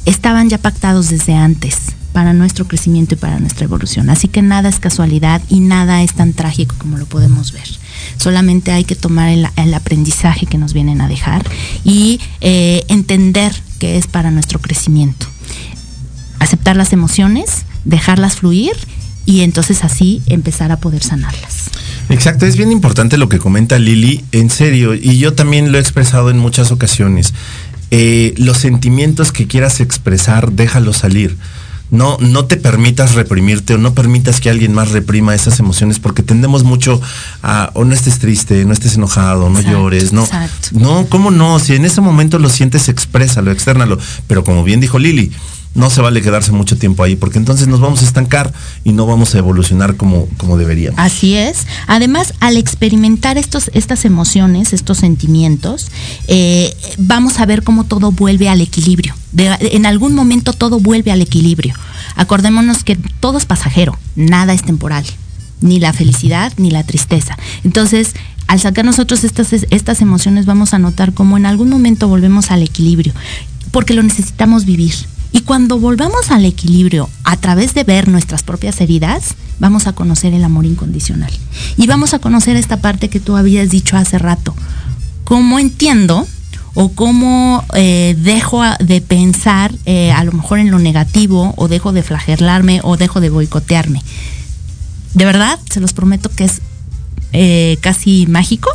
estaban 0.05 0.49
ya 0.49 0.59
pactados 0.59 1.09
desde 1.09 1.35
antes 1.35 1.95
para 2.15 2.33
nuestro 2.33 2.67
crecimiento 2.69 3.15
y 3.15 3.19
para 3.19 3.41
nuestra 3.41 3.65
evolución. 3.65 4.09
Así 4.09 4.29
que 4.29 4.41
nada 4.41 4.69
es 4.69 4.79
casualidad 4.79 5.43
y 5.49 5.59
nada 5.59 6.03
es 6.03 6.15
tan 6.15 6.33
trágico 6.33 6.77
como 6.79 6.97
lo 6.97 7.07
podemos 7.07 7.53
ver. 7.53 7.69
Solamente 8.19 8.71
hay 8.71 8.85
que 8.85 8.95
tomar 8.95 9.31
el, 9.31 9.75
aprendizaje 9.75 10.47
que 10.47 10.57
nos 10.57 10.73
vienen 10.73 11.01
a 11.01 11.09
dejar 11.09 11.45
y 11.83 12.21
eh, 12.41 12.85
entender 12.89 13.53
que 13.81 13.99
es 13.99 14.07
para 14.07 14.31
nuestro 14.31 14.61
crecimiento. 14.61 15.27
Aceptar 16.39 16.77
las 16.77 16.93
emociones, 16.93 17.65
dejarlas 17.85 18.37
fluir 18.37 18.73
y 19.27 19.41
entonces 19.41 19.83
así 19.83 20.23
empezar 20.27 20.71
a 20.71 20.77
poder 20.77 21.03
sanarlas. 21.03 21.71
Exacto, 22.09 22.47
es 22.47 22.57
bien 22.57 22.71
importante 22.71 23.17
lo 23.17 23.29
que 23.29 23.39
comenta 23.39 23.79
Lili, 23.79 24.25
en 24.33 24.51
serio, 24.51 24.95
y 24.95 25.19
yo 25.19 25.35
también 25.35 25.73
lo 25.73 25.79
he 25.79 25.81
expresado 25.81 26.31
en 26.31 26.39
muchas 26.39 26.71
ocasiones. 26.71 27.33
Eh, 27.91 28.35
los 28.37 28.59
sentimientos 28.59 29.33
que 29.33 29.47
quieras 29.47 29.81
expresar, 29.81 30.53
déjalos 30.53 30.99
salir. 30.99 31.37
No, 31.91 32.17
no 32.19 32.47
te 32.47 32.57
permitas 32.57 33.15
reprimirte 33.15 33.75
o 33.75 33.79
no 33.79 33.95
permitas 33.95 34.41
que 34.41 34.51
alguien 34.51 34.73
más 34.73 34.91
reprima 34.91 35.35
esas 35.35 35.61
emociones 35.61 36.01
porque 36.01 36.23
tendemos 36.23 36.65
mucho 36.65 37.01
a, 37.43 37.71
o 37.75 37.85
no 37.85 37.95
estés 37.95 38.19
triste, 38.19 38.65
no 38.65 38.73
estés 38.73 38.97
enojado, 38.97 39.49
no 39.49 39.61
llores, 39.61 40.13
no. 40.13 40.27
No, 40.73 41.07
¿cómo 41.09 41.31
no? 41.31 41.59
Si 41.61 41.75
en 41.75 41.85
ese 41.85 42.01
momento 42.01 42.39
lo 42.39 42.49
sientes, 42.49 42.89
exprésalo, 42.89 43.53
externalo. 43.53 43.99
Pero 44.27 44.43
como 44.43 44.65
bien 44.65 44.81
dijo 44.81 44.99
Lili, 44.99 45.31
no 45.75 45.91
se 45.91 46.01
vale 46.01 46.23
quedarse 46.23 46.53
mucho 46.53 46.77
tiempo 46.77 47.03
ahí, 47.03 47.17
porque 47.17 47.39
entonces 47.39 47.67
nos 47.67 47.81
vamos 47.81 48.03
a 48.03 48.05
estancar 48.05 48.53
y 48.85 48.93
no 48.93 49.07
vamos 49.07 49.35
a 49.35 49.39
evolucionar 49.39 49.97
como, 49.97 50.29
como 50.37 50.57
deberíamos. 50.57 50.99
Así 51.01 51.35
es. 51.35 51.67
Además, 51.87 52.35
al 52.41 52.57
experimentar 52.57 53.39
estos, 53.39 53.71
estas 53.75 54.05
emociones, 54.05 54.73
estos 54.73 54.99
sentimientos, 54.99 55.89
eh, 56.29 56.75
vamos 56.99 57.41
a 57.41 57.47
ver 57.47 57.63
cómo 57.65 57.85
todo 57.85 58.13
vuelve 58.13 58.49
al 58.49 58.61
equilibrio. 58.61 59.15
en 59.37 59.87
algún 59.87 60.15
momento 60.15 60.53
todo 60.53 60.79
vuelve 60.79 61.11
al 61.11 61.21
equilibrio. 61.21 61.75
Acordémonos 62.15 62.85
que 62.85 62.97
todo 62.97 63.39
es 63.39 63.45
pasajero, 63.45 63.99
nada 64.15 64.53
es 64.53 64.63
temporal, 64.63 65.05
ni 65.61 65.81
la 65.81 65.93
felicidad 65.93 66.53
ni 66.57 66.71
la 66.71 66.85
tristeza. 66.85 67.37
Entonces, 67.65 68.15
al 68.47 68.61
sacar 68.61 68.85
nosotros 68.85 69.25
estas, 69.25 69.53
estas 69.53 70.01
emociones, 70.01 70.47
vamos 70.47 70.75
a 70.75 70.79
notar 70.79 71.15
cómo 71.15 71.37
en 71.37 71.47
algún 71.47 71.71
momento 71.71 72.07
volvemos 72.07 72.53
al 72.53 72.63
equilibrio, 72.63 73.13
porque 73.73 73.95
lo 73.95 74.05
necesitamos 74.05 74.65
vivir 74.65 74.95
y 75.35 75.41
cuando 75.41 75.81
volvamos 75.81 76.31
al 76.31 76.45
equilibrio 76.45 77.11
a 77.25 77.37
través 77.37 77.75
de 77.75 77.83
ver 77.83 78.07
nuestras 78.07 78.45
propias 78.45 78.81
heridas, 78.81 79.35
vamos 79.59 79.89
a 79.89 79.93
conocer 79.93 80.33
el 80.33 80.45
amor 80.45 80.65
incondicional. 80.65 81.33
Y 81.77 81.89
vamos 81.89 82.15
a 82.15 82.21
conocer 82.21 82.57
esta 82.57 82.77
parte 82.77 83.09
que 83.09 83.19
tú 83.19 83.37
habías 83.37 83.69
dicho 83.69 83.97
hace 83.97 84.17
rato. 84.17 84.55
¿Cómo 85.25 85.59
entiendo 85.59 86.25
o 86.75 86.93
cómo 86.93 87.65
eh, 87.75 88.15
dejo 88.17 88.63
de 88.79 89.01
pensar 89.01 89.75
eh, 89.87 90.13
a 90.13 90.23
lo 90.23 90.31
mejor 90.31 90.61
en 90.61 90.71
lo 90.71 90.79
negativo 90.79 91.53
o 91.57 91.67
dejo 91.67 91.93
de 91.93 92.05
flagelarme 92.05 92.79
o 92.85 92.97
dejo 92.97 93.21
de 93.21 93.31
boicotearme? 93.31 94.03
De 95.15 95.25
verdad, 95.25 95.59
se 95.69 95.81
los 95.81 95.95
prometo 95.95 96.31
que 96.31 96.45
es 96.45 96.61
eh, 97.33 97.79
casi 97.81 98.29
mágico 98.29 98.71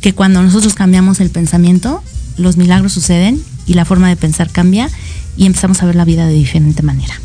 que 0.00 0.14
cuando 0.14 0.40
nosotros 0.40 0.72
cambiamos 0.72 1.20
el 1.20 1.28
pensamiento, 1.28 2.02
los 2.38 2.56
milagros 2.56 2.94
suceden 2.94 3.42
y 3.66 3.74
la 3.74 3.84
forma 3.84 4.08
de 4.08 4.16
pensar 4.16 4.48
cambia 4.50 4.88
y 5.36 5.46
empezamos 5.46 5.82
a 5.82 5.86
ver 5.86 5.96
la 5.96 6.04
vida 6.04 6.26
de 6.26 6.34
diferente 6.34 6.82
manera. 6.82 7.20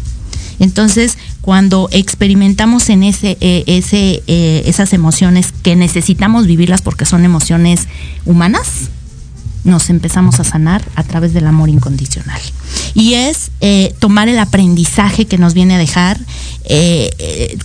Entonces, 0.60 1.18
cuando 1.41 1.89
experimentamos 1.91 2.89
en 2.89 3.03
ese, 3.03 3.38
eh, 3.41 3.64
ese, 3.68 4.24
eh, 4.28 4.64
esas 4.66 4.93
emociones 4.93 5.53
que 5.64 5.76
necesitamos 5.76 6.47
vivirlas 6.47 6.82
porque 6.82 7.06
son 7.06 7.26
emociones 7.26 7.88
humanas, 8.26 8.68
nos 9.64 9.89
empezamos 9.89 10.39
a 10.39 10.43
sanar 10.43 10.86
a 10.95 11.03
través 11.03 11.34
del 11.34 11.47
amor 11.47 11.70
incondicional. 11.70 12.39
Y 12.93 13.16
es 13.16 13.51
eh, 13.62 13.93
tomar 13.99 14.30
el 14.30 14.38
aprendizaje 14.39 15.26
que 15.26 15.38
nos 15.38 15.53
viene 15.53 15.76
a 15.76 15.78
dejar 15.78 16.20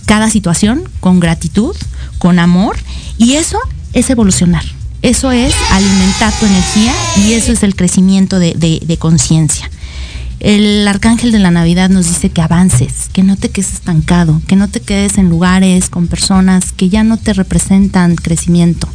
cada 0.05 0.29
situación 0.29 0.83
con 0.99 1.19
gratitud, 1.19 1.75
con 2.19 2.37
amor, 2.37 2.77
y 3.17 3.33
eso 3.33 3.57
es 3.93 4.09
evolucionar. 4.09 4.63
Eso 5.01 5.31
es 5.31 5.55
alimentar 5.71 6.31
tu 6.39 6.45
energía 6.45 6.93
y 7.17 7.33
eso 7.33 7.51
es 7.51 7.63
el 7.63 7.75
crecimiento 7.75 8.37
de 8.37 8.97
conciencia. 8.99 9.71
El 10.41 10.87
arcángel 10.87 11.31
de 11.31 11.37
la 11.37 11.51
Navidad 11.51 11.91
nos 11.91 12.07
dice 12.07 12.31
que 12.31 12.41
avances, 12.41 13.09
que 13.13 13.21
no 13.21 13.37
te 13.37 13.49
quedes 13.49 13.73
estancado, 13.73 14.41
que 14.47 14.55
no 14.55 14.67
te 14.69 14.79
quedes 14.79 15.19
en 15.19 15.29
lugares 15.29 15.87
con 15.87 16.07
personas 16.07 16.71
que 16.71 16.89
ya 16.89 17.03
no 17.03 17.17
te 17.17 17.33
representan 17.33 18.15
crecimiento, 18.15 18.89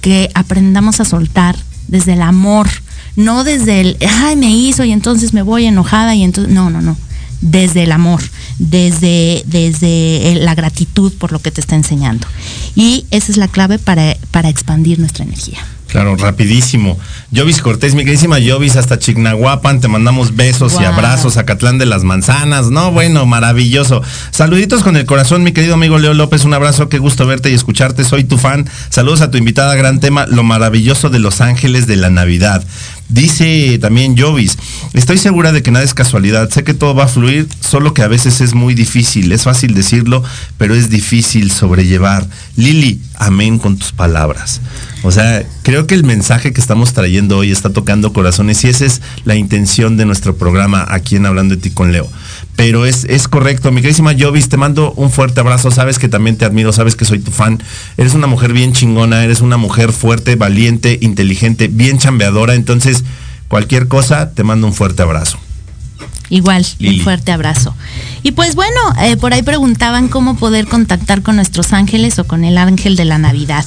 que 0.00 0.30
aprendamos 0.32 1.00
a 1.00 1.04
soltar 1.04 1.56
desde 1.88 2.12
el 2.12 2.22
amor, 2.22 2.68
no 3.16 3.42
desde 3.42 3.80
el, 3.80 3.96
ay, 4.22 4.36
me 4.36 4.54
hizo 4.54 4.84
y 4.84 4.92
entonces 4.92 5.34
me 5.34 5.42
voy 5.42 5.66
enojada 5.66 6.14
y 6.14 6.22
entonces, 6.22 6.54
no, 6.54 6.70
no, 6.70 6.80
no, 6.80 6.96
desde 7.40 7.82
el 7.82 7.90
amor, 7.90 8.22
desde, 8.60 9.42
desde 9.46 10.36
la 10.40 10.54
gratitud 10.54 11.12
por 11.14 11.32
lo 11.32 11.40
que 11.40 11.50
te 11.50 11.60
está 11.60 11.74
enseñando. 11.74 12.28
Y 12.76 13.06
esa 13.10 13.32
es 13.32 13.38
la 13.38 13.48
clave 13.48 13.80
para, 13.80 14.16
para 14.30 14.48
expandir 14.48 15.00
nuestra 15.00 15.24
energía. 15.24 15.58
Claro, 15.90 16.14
rapidísimo. 16.14 16.98
Jovis 17.34 17.60
Cortés, 17.60 17.94
mi 17.94 18.04
queridísima 18.04 18.38
Jovis, 18.44 18.76
hasta 18.76 18.98
Chignahuapan, 18.98 19.80
te 19.80 19.88
mandamos 19.88 20.36
besos 20.36 20.76
y 20.80 20.84
abrazos 20.84 21.36
a 21.36 21.44
Catlán 21.44 21.78
de 21.78 21.86
las 21.86 22.04
Manzanas, 22.04 22.70
¿no? 22.70 22.92
Bueno, 22.92 23.26
maravilloso. 23.26 24.00
Saluditos 24.30 24.84
con 24.84 24.96
el 24.96 25.04
corazón, 25.04 25.42
mi 25.42 25.50
querido 25.50 25.74
amigo 25.74 25.98
Leo 25.98 26.14
López, 26.14 26.44
un 26.44 26.54
abrazo, 26.54 26.88
qué 26.88 26.98
gusto 26.98 27.26
verte 27.26 27.50
y 27.50 27.54
escucharte, 27.54 28.04
soy 28.04 28.22
tu 28.22 28.38
fan. 28.38 28.68
Saludos 28.88 29.20
a 29.20 29.32
tu 29.32 29.38
invitada, 29.38 29.74
gran 29.74 29.98
tema, 29.98 30.26
lo 30.26 30.44
maravilloso 30.44 31.10
de 31.10 31.18
los 31.18 31.40
ángeles 31.40 31.88
de 31.88 31.96
la 31.96 32.08
Navidad. 32.08 32.64
Dice 33.10 33.78
también 33.80 34.16
Jovis, 34.16 34.56
estoy 34.92 35.18
segura 35.18 35.50
de 35.50 35.62
que 35.62 35.72
nada 35.72 35.84
es 35.84 35.94
casualidad, 35.94 36.48
sé 36.48 36.62
que 36.62 36.74
todo 36.74 36.94
va 36.94 37.04
a 37.04 37.08
fluir, 37.08 37.48
solo 37.60 37.92
que 37.92 38.02
a 38.02 38.08
veces 38.08 38.40
es 38.40 38.54
muy 38.54 38.74
difícil, 38.74 39.32
es 39.32 39.42
fácil 39.42 39.74
decirlo, 39.74 40.22
pero 40.58 40.76
es 40.76 40.90
difícil 40.90 41.50
sobrellevar. 41.50 42.28
Lili, 42.56 43.00
amén 43.16 43.58
con 43.58 43.76
tus 43.78 43.90
palabras. 43.90 44.60
O 45.02 45.10
sea, 45.10 45.42
creo 45.62 45.86
que 45.86 45.94
el 45.94 46.04
mensaje 46.04 46.52
que 46.52 46.60
estamos 46.60 46.92
trayendo 46.92 47.38
hoy 47.38 47.50
está 47.50 47.70
tocando 47.70 48.12
corazones 48.12 48.62
y 48.64 48.68
esa 48.68 48.84
es 48.84 49.00
la 49.24 49.34
intención 49.34 49.96
de 49.96 50.04
nuestro 50.04 50.36
programa 50.36 50.86
aquí 50.88 51.16
en 51.16 51.26
Hablando 51.26 51.56
de 51.56 51.60
ti 51.60 51.70
con 51.70 51.90
Leo. 51.90 52.08
Pero 52.54 52.84
es, 52.84 53.04
es 53.04 53.26
correcto, 53.26 53.72
mi 53.72 53.80
queridísima 53.80 54.14
Jovis, 54.18 54.50
te 54.50 54.58
mando 54.58 54.92
un 54.92 55.10
fuerte 55.10 55.40
abrazo, 55.40 55.70
sabes 55.70 55.98
que 55.98 56.08
también 56.08 56.36
te 56.36 56.44
admiro, 56.44 56.72
sabes 56.72 56.96
que 56.96 57.06
soy 57.06 57.18
tu 57.18 57.30
fan. 57.30 57.62
Eres 57.96 58.14
una 58.14 58.26
mujer 58.26 58.52
bien 58.52 58.72
chingona, 58.72 59.24
eres 59.24 59.40
una 59.40 59.56
mujer 59.56 59.92
fuerte, 59.92 60.36
valiente, 60.36 60.98
inteligente, 61.00 61.68
bien 61.68 61.98
chambeadora, 61.98 62.54
entonces 62.54 62.99
cualquier 63.50 63.88
cosa, 63.88 64.32
te 64.32 64.44
mando 64.44 64.68
un 64.68 64.72
fuerte 64.72 65.02
abrazo. 65.02 65.38
Igual, 66.28 66.64
un 66.78 67.00
fuerte 67.00 67.32
abrazo. 67.32 67.74
Y 68.22 68.32
pues 68.32 68.54
bueno, 68.54 68.78
eh, 69.02 69.16
por 69.16 69.32
ahí 69.32 69.42
preguntaban 69.42 70.08
cómo 70.08 70.36
poder 70.36 70.66
contactar 70.66 71.22
con 71.22 71.36
nuestros 71.36 71.72
ángeles 71.72 72.18
o 72.18 72.24
con 72.24 72.44
el 72.44 72.58
ángel 72.58 72.96
de 72.96 73.04
la 73.04 73.18
Navidad. 73.18 73.64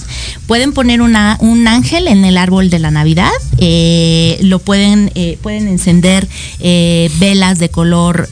Pueden 0.48 0.74
poner 0.74 1.02
una, 1.02 1.38
un 1.40 1.68
ángel 1.68 2.08
en 2.08 2.26
el 2.26 2.38
árbol 2.38 2.70
de 2.70 2.80
la 2.80 2.92
Navidad, 2.92 3.32
eh, 3.58 4.40
lo 4.42 4.60
pueden, 4.60 5.12
eh, 5.16 5.38
pueden 5.42 5.68
encender 5.68 6.28
velas 6.60 7.60
de 7.60 7.70
color 7.70 8.30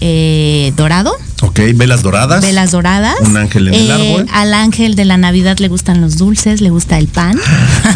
dorado 0.76 1.16
Ok, 1.44 1.60
velas 1.74 2.04
doradas. 2.04 2.44
Velas 2.44 2.70
doradas. 2.72 3.16
Un 3.22 3.36
ángel 3.36 3.68
en 3.70 3.74
el 3.74 3.90
Eh, 3.90 3.94
árbol. 3.94 4.28
Al 4.32 4.54
ángel 4.54 4.96
de 4.96 5.06
la 5.06 5.18
Navidad 5.18 5.58
le 5.58 5.70
gustan 5.70 6.00
los 6.00 6.18
dulces, 6.18 6.62
le 6.62 6.70
gusta 6.70 7.00
el 7.00 7.08
pan. 7.08 7.40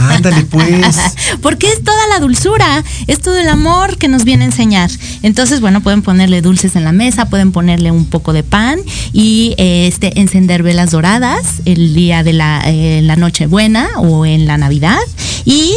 Ándale, 0.10 0.44
pues. 0.46 0.68
Porque 1.42 1.68
es 1.68 1.84
toda 1.84 2.08
la 2.08 2.20
dulzura, 2.20 2.84
es 3.06 3.22
todo 3.22 3.38
el 3.38 3.48
amor 3.48 3.98
que 3.98 4.08
nos 4.08 4.24
viene 4.24 4.46
a 4.46 4.48
enseñar. 4.48 4.90
Entonces, 5.22 5.62
bueno, 5.62 5.82
pueden 5.82 6.02
ponerle 6.02 6.42
dulces 6.42 6.76
en 6.76 6.84
la 6.84 6.92
mesa, 6.92 7.30
pueden 7.30 7.52
ponerle 7.52 7.92
un 7.92 8.06
poco 8.16 8.32
de 8.32 8.44
pan 8.44 8.80
y 9.12 9.56
eh, 9.58 9.88
este 9.88 10.22
encender 10.22 10.64
velas 10.64 10.92
doradas 10.92 11.62
el 11.66 11.94
día 11.94 12.24
de 12.24 12.32
la, 12.32 12.62
eh, 12.66 13.02
la 13.04 13.18
Nochebuena 13.18 13.90
o 13.98 14.26
en 14.26 14.48
la 14.48 14.58
Navidad. 14.58 15.02
Y 15.44 15.74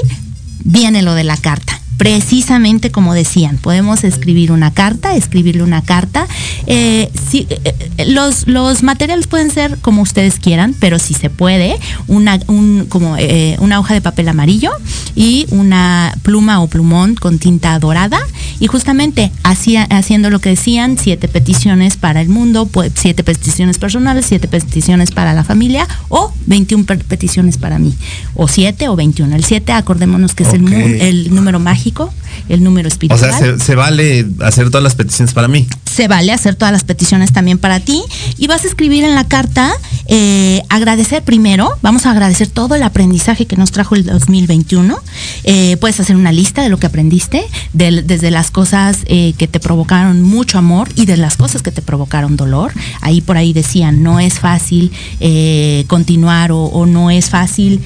viene 0.62 1.02
lo 1.02 1.14
de 1.14 1.24
la 1.24 1.36
carta. 1.36 1.80
Precisamente 1.98 2.90
como 2.90 3.12
decían, 3.12 3.58
podemos 3.58 4.02
escribir 4.04 4.52
una 4.52 4.72
carta, 4.72 5.14
escribirle 5.16 5.62
una 5.64 5.82
carta. 5.82 6.26
Eh, 6.66 7.10
sí, 7.30 7.46
eh, 7.50 7.60
eh, 7.98 8.06
los, 8.06 8.46
los 8.46 8.82
materiales 8.82 9.26
pueden 9.26 9.50
ser 9.50 9.76
como 9.78 10.02
ustedes 10.02 10.38
quieran, 10.38 10.74
pero 10.78 10.98
si 11.00 11.12
se 11.12 11.28
puede, 11.28 11.76
una, 12.06 12.38
un, 12.46 12.86
como, 12.88 13.16
eh, 13.18 13.56
una 13.58 13.80
hoja 13.80 13.94
de 13.94 14.00
papel 14.00 14.28
amarillo 14.28 14.70
y 15.16 15.46
una 15.50 16.16
pluma 16.22 16.60
o 16.62 16.68
plumón 16.68 17.16
con 17.16 17.38
tinta 17.40 17.78
dorada. 17.80 18.20
Y 18.60 18.68
justamente 18.68 19.30
haciendo 19.42 20.30
lo 20.30 20.38
que 20.40 20.50
decían, 20.50 20.98
siete 20.98 21.28
peticiones 21.28 21.96
para 21.96 22.20
el 22.20 22.28
mundo, 22.28 22.68
siete 22.94 23.22
peticiones 23.24 23.78
personales, 23.78 24.26
siete 24.26 24.48
peticiones 24.48 25.10
para 25.10 25.32
la 25.34 25.44
familia 25.44 25.86
o 26.08 26.32
21 26.46 26.84
per- 26.84 27.04
peticiones 27.04 27.56
para 27.58 27.78
mí. 27.78 27.94
O 28.34 28.46
siete 28.48 28.88
o 28.88 28.96
21. 28.96 29.34
El 29.34 29.44
7, 29.44 29.72
acordémonos 29.72 30.34
que 30.34 30.44
es 30.44 30.52
el 30.54 31.34
número 31.34 31.58
mágico, 31.60 31.87
México 31.88 32.12
el 32.48 32.62
número 32.62 32.86
O 32.86 32.92
espiritual. 32.92 33.20
sea, 33.20 33.38
se, 33.38 33.58
se 33.58 33.74
vale 33.74 34.26
hacer 34.40 34.70
todas 34.70 34.82
las 34.84 34.94
peticiones 34.94 35.32
para 35.34 35.48
mí. 35.48 35.66
se 35.92 36.08
vale 36.08 36.32
hacer 36.32 36.54
todas 36.54 36.72
las 36.72 36.84
peticiones 36.84 37.32
también 37.32 37.58
para 37.58 37.80
ti. 37.80 38.02
Y 38.38 38.46
vas 38.46 38.64
a 38.64 38.68
escribir 38.68 39.04
en 39.04 39.14
la 39.14 39.24
carta 39.24 39.72
eh, 40.06 40.62
agradecer 40.68 41.22
primero. 41.22 41.70
Vamos 41.82 42.06
a 42.06 42.10
agradecer 42.12 42.48
todo 42.48 42.74
el 42.74 42.82
aprendizaje 42.82 43.46
que 43.46 43.56
nos 43.56 43.72
trajo 43.72 43.94
el 43.94 44.04
2021 44.04 44.96
Eh, 45.44 45.76
puedes 45.80 45.98
hacer 46.00 46.16
una 46.16 46.32
lista 46.32 46.62
de 46.62 46.68
lo 46.68 46.78
que 46.78 46.86
aprendiste 46.86 47.42
del- 47.72 48.06
desde 48.06 48.30
las 48.30 48.50
cosas 48.50 48.98
eh, 49.06 49.34
que 49.38 49.46
te 49.48 49.60
provocaron 49.60 50.22
mucho 50.22 50.58
amor 50.58 50.88
y 50.94 51.06
de 51.06 51.16
las 51.16 51.36
cosas 51.36 51.62
que 51.62 51.70
te 51.72 51.82
provocaron 51.82 52.36
dolor. 52.36 52.72
Ahí 53.00 53.20
por 53.20 53.36
ahí 53.36 53.52
decían 53.52 54.02
no 54.02 54.20
es 54.20 54.38
fácil 54.38 54.92
eh, 55.20 55.84
continuar 55.88 56.52
o, 56.52 56.64
o 56.64 56.86
no 56.86 57.10
es 57.10 57.28
fácil 57.30 57.80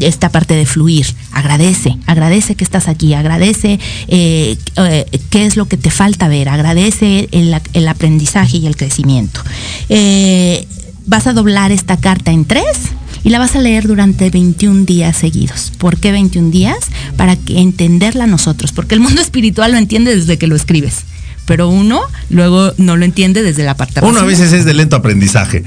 esta 0.00 0.30
parte 0.30 0.54
de 0.54 0.66
fluir. 0.66 1.06
Agradece 1.32 1.96
agradece 2.06 2.54
que 2.54 2.64
estás 2.64 2.87
aquí 2.88 3.14
agradece 3.14 3.78
eh, 4.08 4.56
eh, 4.76 5.06
qué 5.30 5.46
es 5.46 5.56
lo 5.56 5.66
que 5.66 5.76
te 5.76 5.90
falta 5.90 6.28
ver 6.28 6.48
agradece 6.48 7.28
el, 7.32 7.54
el 7.72 7.88
aprendizaje 7.88 8.58
y 8.58 8.66
el 8.66 8.76
crecimiento 8.76 9.42
Eh, 9.88 10.66
vas 11.06 11.26
a 11.26 11.32
doblar 11.32 11.72
esta 11.72 11.96
carta 11.96 12.30
en 12.30 12.44
tres 12.44 12.78
y 13.24 13.30
la 13.30 13.38
vas 13.38 13.56
a 13.56 13.60
leer 13.60 13.86
durante 13.86 14.30
21 14.30 14.84
días 14.84 15.16
seguidos. 15.16 15.72
¿Por 15.78 15.96
qué 15.98 16.12
21 16.12 16.50
días? 16.50 16.78
Para 17.16 17.36
que 17.36 17.60
entenderla 17.60 18.26
nosotros, 18.26 18.72
porque 18.72 18.94
el 18.94 19.00
mundo 19.00 19.20
espiritual 19.28 19.72
lo 19.72 19.78
entiende 19.78 20.14
desde 20.14 20.38
que 20.38 20.46
lo 20.46 20.56
escribes, 20.56 21.04
pero 21.46 21.68
uno 21.68 22.00
luego 22.30 22.72
no 22.76 22.96
lo 22.96 23.04
entiende 23.04 23.42
desde 23.42 23.64
la 23.64 23.76
parte 23.76 24.00
Uno 24.02 24.20
a 24.20 24.24
veces 24.24 24.52
es 24.52 24.64
de 24.64 24.74
lento 24.74 24.96
aprendizaje. 24.96 25.64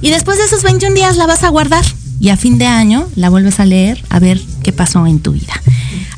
Y 0.00 0.10
después 0.10 0.38
de 0.38 0.44
esos 0.44 0.62
21 0.62 0.94
días 0.94 1.16
la 1.16 1.26
vas 1.26 1.44
a 1.44 1.48
guardar 1.48 1.84
y 2.22 2.28
a 2.28 2.36
fin 2.36 2.56
de 2.56 2.66
año 2.66 3.08
la 3.16 3.30
vuelves 3.30 3.58
a 3.58 3.66
leer 3.66 4.00
a 4.08 4.20
ver 4.20 4.40
qué 4.62 4.72
pasó 4.72 5.08
en 5.08 5.18
tu 5.18 5.32
vida. 5.32 5.60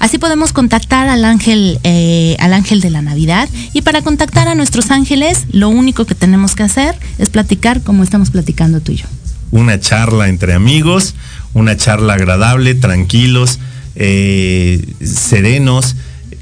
Así 0.01 0.19
podemos 0.19 0.53
contactar 0.53 1.09
al 1.09 1.25
ángel, 1.25 1.81
eh, 1.83 2.37
al 2.41 2.53
ángel 2.53 2.83
de 2.83 2.91
la 2.91 3.01
Navidad. 3.01 3.49
Y 3.73 3.81
para 3.81 4.03
contactar 4.03 4.47
a 4.47 4.55
nuestros 4.55 4.91
ángeles, 4.91 5.47
lo 5.51 5.71
único 5.71 6.05
que 6.05 6.15
tenemos 6.15 6.55
que 6.55 6.63
hacer 6.63 6.95
es 7.17 7.31
platicar 7.31 7.81
como 7.81 8.03
estamos 8.03 8.29
platicando 8.29 8.81
tú 8.81 8.93
y 8.93 8.97
yo. 8.97 9.07
Una 9.51 9.81
charla 9.81 10.29
entre 10.29 10.53
amigos, 10.53 11.15
una 11.55 11.75
charla 11.79 12.15
agradable, 12.15 12.75
tranquilos, 12.75 13.59
eh, 13.95 14.85
serenos, 15.03 15.97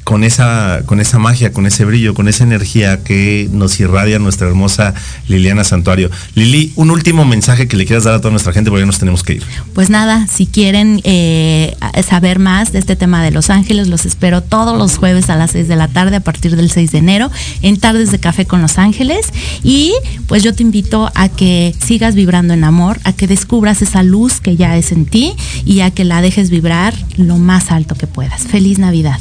con 0.05 0.25
esa, 0.25 0.83
con 0.87 1.01
esa 1.01 1.19
magia, 1.19 1.53
con 1.53 1.67
ese 1.67 1.85
brillo, 1.85 2.15
con 2.15 2.29
esa 2.29 2.45
energía 2.45 3.03
que 3.05 3.49
nos 3.53 3.79
irradia 3.81 4.19
nuestra 4.19 4.49
hermosa 4.49 4.95
Liliana 5.29 5.65
Santuario. 5.65 6.11
Lili, 6.35 6.73
un 6.77 6.91
último 6.91 7.25
mensaje 7.25 7.69
que 7.69 7.77
le 7.77 7.87
quieras 7.87 8.05
dar 8.05 8.15
a 8.15 8.19
toda 8.19 8.31
nuestra 8.31 8.53
gente 8.53 8.71
porque 8.71 8.83
ya 8.83 8.87
nos 8.87 8.99
tenemos 8.99 9.23
que 9.23 9.35
ir. 9.35 9.43
Pues 9.75 9.91
nada, 9.91 10.27
si 10.27 10.47
quieren 10.47 11.01
eh, 11.05 11.77
saber 12.07 12.39
más 12.39 12.73
de 12.73 12.81
este 12.81 12.97
tema 12.97 13.23
de 13.23 13.31
Los 13.31 13.51
Ángeles, 13.51 13.89
los 13.89 14.05
espero 14.07 14.43
todos 14.43 14.77
los 14.77 14.97
jueves 14.99 15.31
a 15.31 15.37
las 15.37 15.53
6 15.53 15.69
de 15.69 15.77
la 15.77 15.89
tarde 15.89 16.17
a 16.17 16.21
partir 16.21 16.57
del 16.57 16.71
6 16.71 16.93
de 16.93 16.99
enero 16.99 17.31
en 17.63 17.79
Tardes 17.79 18.11
de 18.11 18.19
Café 18.19 18.45
con 18.45 18.61
Los 18.61 18.79
Ángeles. 18.79 19.27
Y 19.63 19.95
pues 20.27 20.43
yo 20.43 20.55
te 20.55 20.63
invito 20.63 21.11
a 21.15 21.29
que 21.29 21.75
sigas 21.85 22.15
vibrando 22.15 22.55
en 22.55 22.65
amor, 22.65 22.99
a 23.05 23.13
que 23.13 23.27
descubras 23.27 23.83
esa 23.83 24.03
luz 24.03 24.41
que 24.41 24.57
ya 24.57 24.77
es 24.77 24.93
en 24.93 25.07
ti 25.07 25.35
y 25.65 25.81
a 25.81 25.91
que 25.91 26.05
la 26.05 26.23
dejes 26.23 26.51
vibrar 26.51 26.95
lo 27.17 27.39
más 27.39 27.71
alto 27.71 27.95
que 27.95 28.07
puedas. 28.07 28.43
Feliz 28.43 28.79
Navidad. 28.79 29.21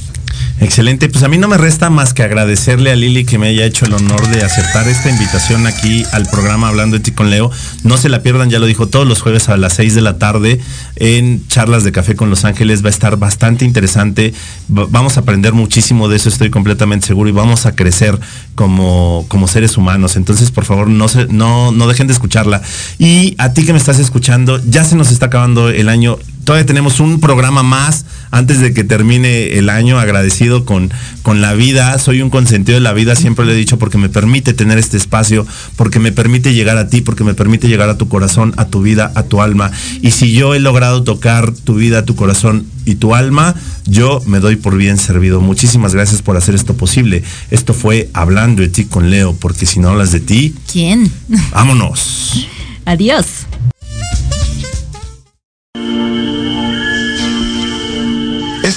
Excelente, 0.59 1.09
pues 1.09 1.23
a 1.23 1.27
mí 1.27 1.37
no 1.39 1.47
me 1.47 1.57
resta 1.57 1.89
más 1.89 2.13
que 2.13 2.21
agradecerle 2.21 2.91
a 2.91 2.95
Lili 2.95 3.25
que 3.25 3.39
me 3.39 3.47
haya 3.47 3.65
hecho 3.65 3.85
el 3.85 3.93
honor 3.93 4.27
de 4.27 4.43
aceptar 4.43 4.87
esta 4.87 5.09
invitación 5.09 5.65
aquí 5.65 6.03
al 6.11 6.27
programa 6.27 6.67
Hablando 6.67 6.97
de 6.97 7.03
ti 7.03 7.11
con 7.11 7.29
Leo. 7.31 7.49
No 7.83 7.97
se 7.97 8.09
la 8.09 8.21
pierdan, 8.21 8.49
ya 8.51 8.59
lo 8.59 8.67
dijo, 8.67 8.87
todos 8.87 9.07
los 9.07 9.21
jueves 9.21 9.49
a 9.49 9.57
las 9.57 9.73
6 9.73 9.95
de 9.95 10.01
la 10.01 10.19
tarde 10.19 10.59
en 10.97 11.47
Charlas 11.47 11.83
de 11.83 11.91
Café 11.91 12.15
con 12.15 12.29
Los 12.29 12.45
Ángeles. 12.45 12.83
Va 12.83 12.87
a 12.87 12.91
estar 12.91 13.17
bastante 13.17 13.65
interesante. 13.65 14.33
Va- 14.69 14.85
Vamos 14.89 15.17
a 15.17 15.21
aprender 15.21 15.53
muchísimo 15.53 16.07
de 16.09 16.17
eso, 16.17 16.29
estoy 16.29 16.51
completamente 16.51 17.07
seguro, 17.07 17.27
y 17.29 17.31
vamos 17.33 17.65
a 17.65 17.75
crecer 17.75 18.19
como, 18.53 19.25
como 19.29 19.47
seres 19.47 19.77
humanos. 19.77 20.15
Entonces, 20.15 20.51
por 20.51 20.65
favor, 20.65 20.87
no, 20.87 21.07
se, 21.07 21.25
no, 21.27 21.71
no 21.71 21.87
dejen 21.87 22.05
de 22.07 22.13
escucharla. 22.13 22.61
Y 22.99 23.33
a 23.39 23.53
ti 23.53 23.65
que 23.65 23.73
me 23.73 23.79
estás 23.79 23.97
escuchando, 23.99 24.61
ya 24.67 24.83
se 24.83 24.95
nos 24.95 25.11
está 25.11 25.25
acabando 25.27 25.69
el 25.69 25.89
año. 25.89 26.17
Todavía 26.43 26.65
tenemos 26.65 26.99
un 26.99 27.19
programa 27.19 27.63
más 27.63 28.05
antes 28.31 28.59
de 28.59 28.73
que 28.73 28.83
termine 28.83 29.57
el 29.57 29.69
año 29.69 29.99
agradecido 29.99 30.65
con, 30.65 30.91
con 31.21 31.41
la 31.41 31.53
vida. 31.53 31.97
Soy 31.99 32.21
un 32.21 32.29
consentido 32.29 32.75
de 32.75 32.81
la 32.81 32.93
vida, 32.93 33.15
siempre 33.15 33.45
lo 33.45 33.51
he 33.51 33.55
dicho, 33.55 33.77
porque 33.77 33.97
me 33.97 34.09
permite 34.09 34.53
tener 34.53 34.77
este 34.77 34.97
espacio, 34.97 35.45
porque 35.75 35.99
me 35.99 36.11
permite 36.11 36.53
llegar 36.53 36.77
a 36.77 36.87
ti, 36.87 37.01
porque 37.01 37.23
me 37.23 37.33
permite 37.33 37.67
llegar 37.67 37.89
a 37.89 37.97
tu 37.97 38.07
corazón, 38.07 38.53
a 38.57 38.65
tu 38.65 38.81
vida, 38.81 39.11
a 39.15 39.23
tu 39.23 39.41
alma. 39.41 39.71
Y 40.01 40.11
si 40.11 40.31
yo 40.33 40.55
he 40.55 40.59
logrado 40.59 41.03
tocar 41.03 41.51
tu 41.51 41.75
vida, 41.75 42.05
tu 42.05 42.15
corazón 42.15 42.65
y 42.85 42.95
tu 42.95 43.13
alma, 43.13 43.55
yo 43.85 44.21
me 44.25 44.39
doy 44.39 44.55
por 44.55 44.77
bien 44.77 44.97
servido. 44.97 45.41
Muchísimas 45.41 45.93
gracias 45.93 46.21
por 46.21 46.37
hacer 46.37 46.55
esto 46.55 46.75
posible. 46.75 47.23
Esto 47.51 47.73
fue 47.73 48.09
Hablando 48.13 48.61
de 48.61 48.69
ti 48.69 48.85
con 48.85 49.09
Leo, 49.09 49.33
porque 49.33 49.65
si 49.65 49.79
no 49.79 49.89
hablas 49.89 50.11
de 50.11 50.19
ti, 50.19 50.55
¿Quién? 50.71 51.11
vámonos. 51.51 52.47
Adiós. 52.85 53.25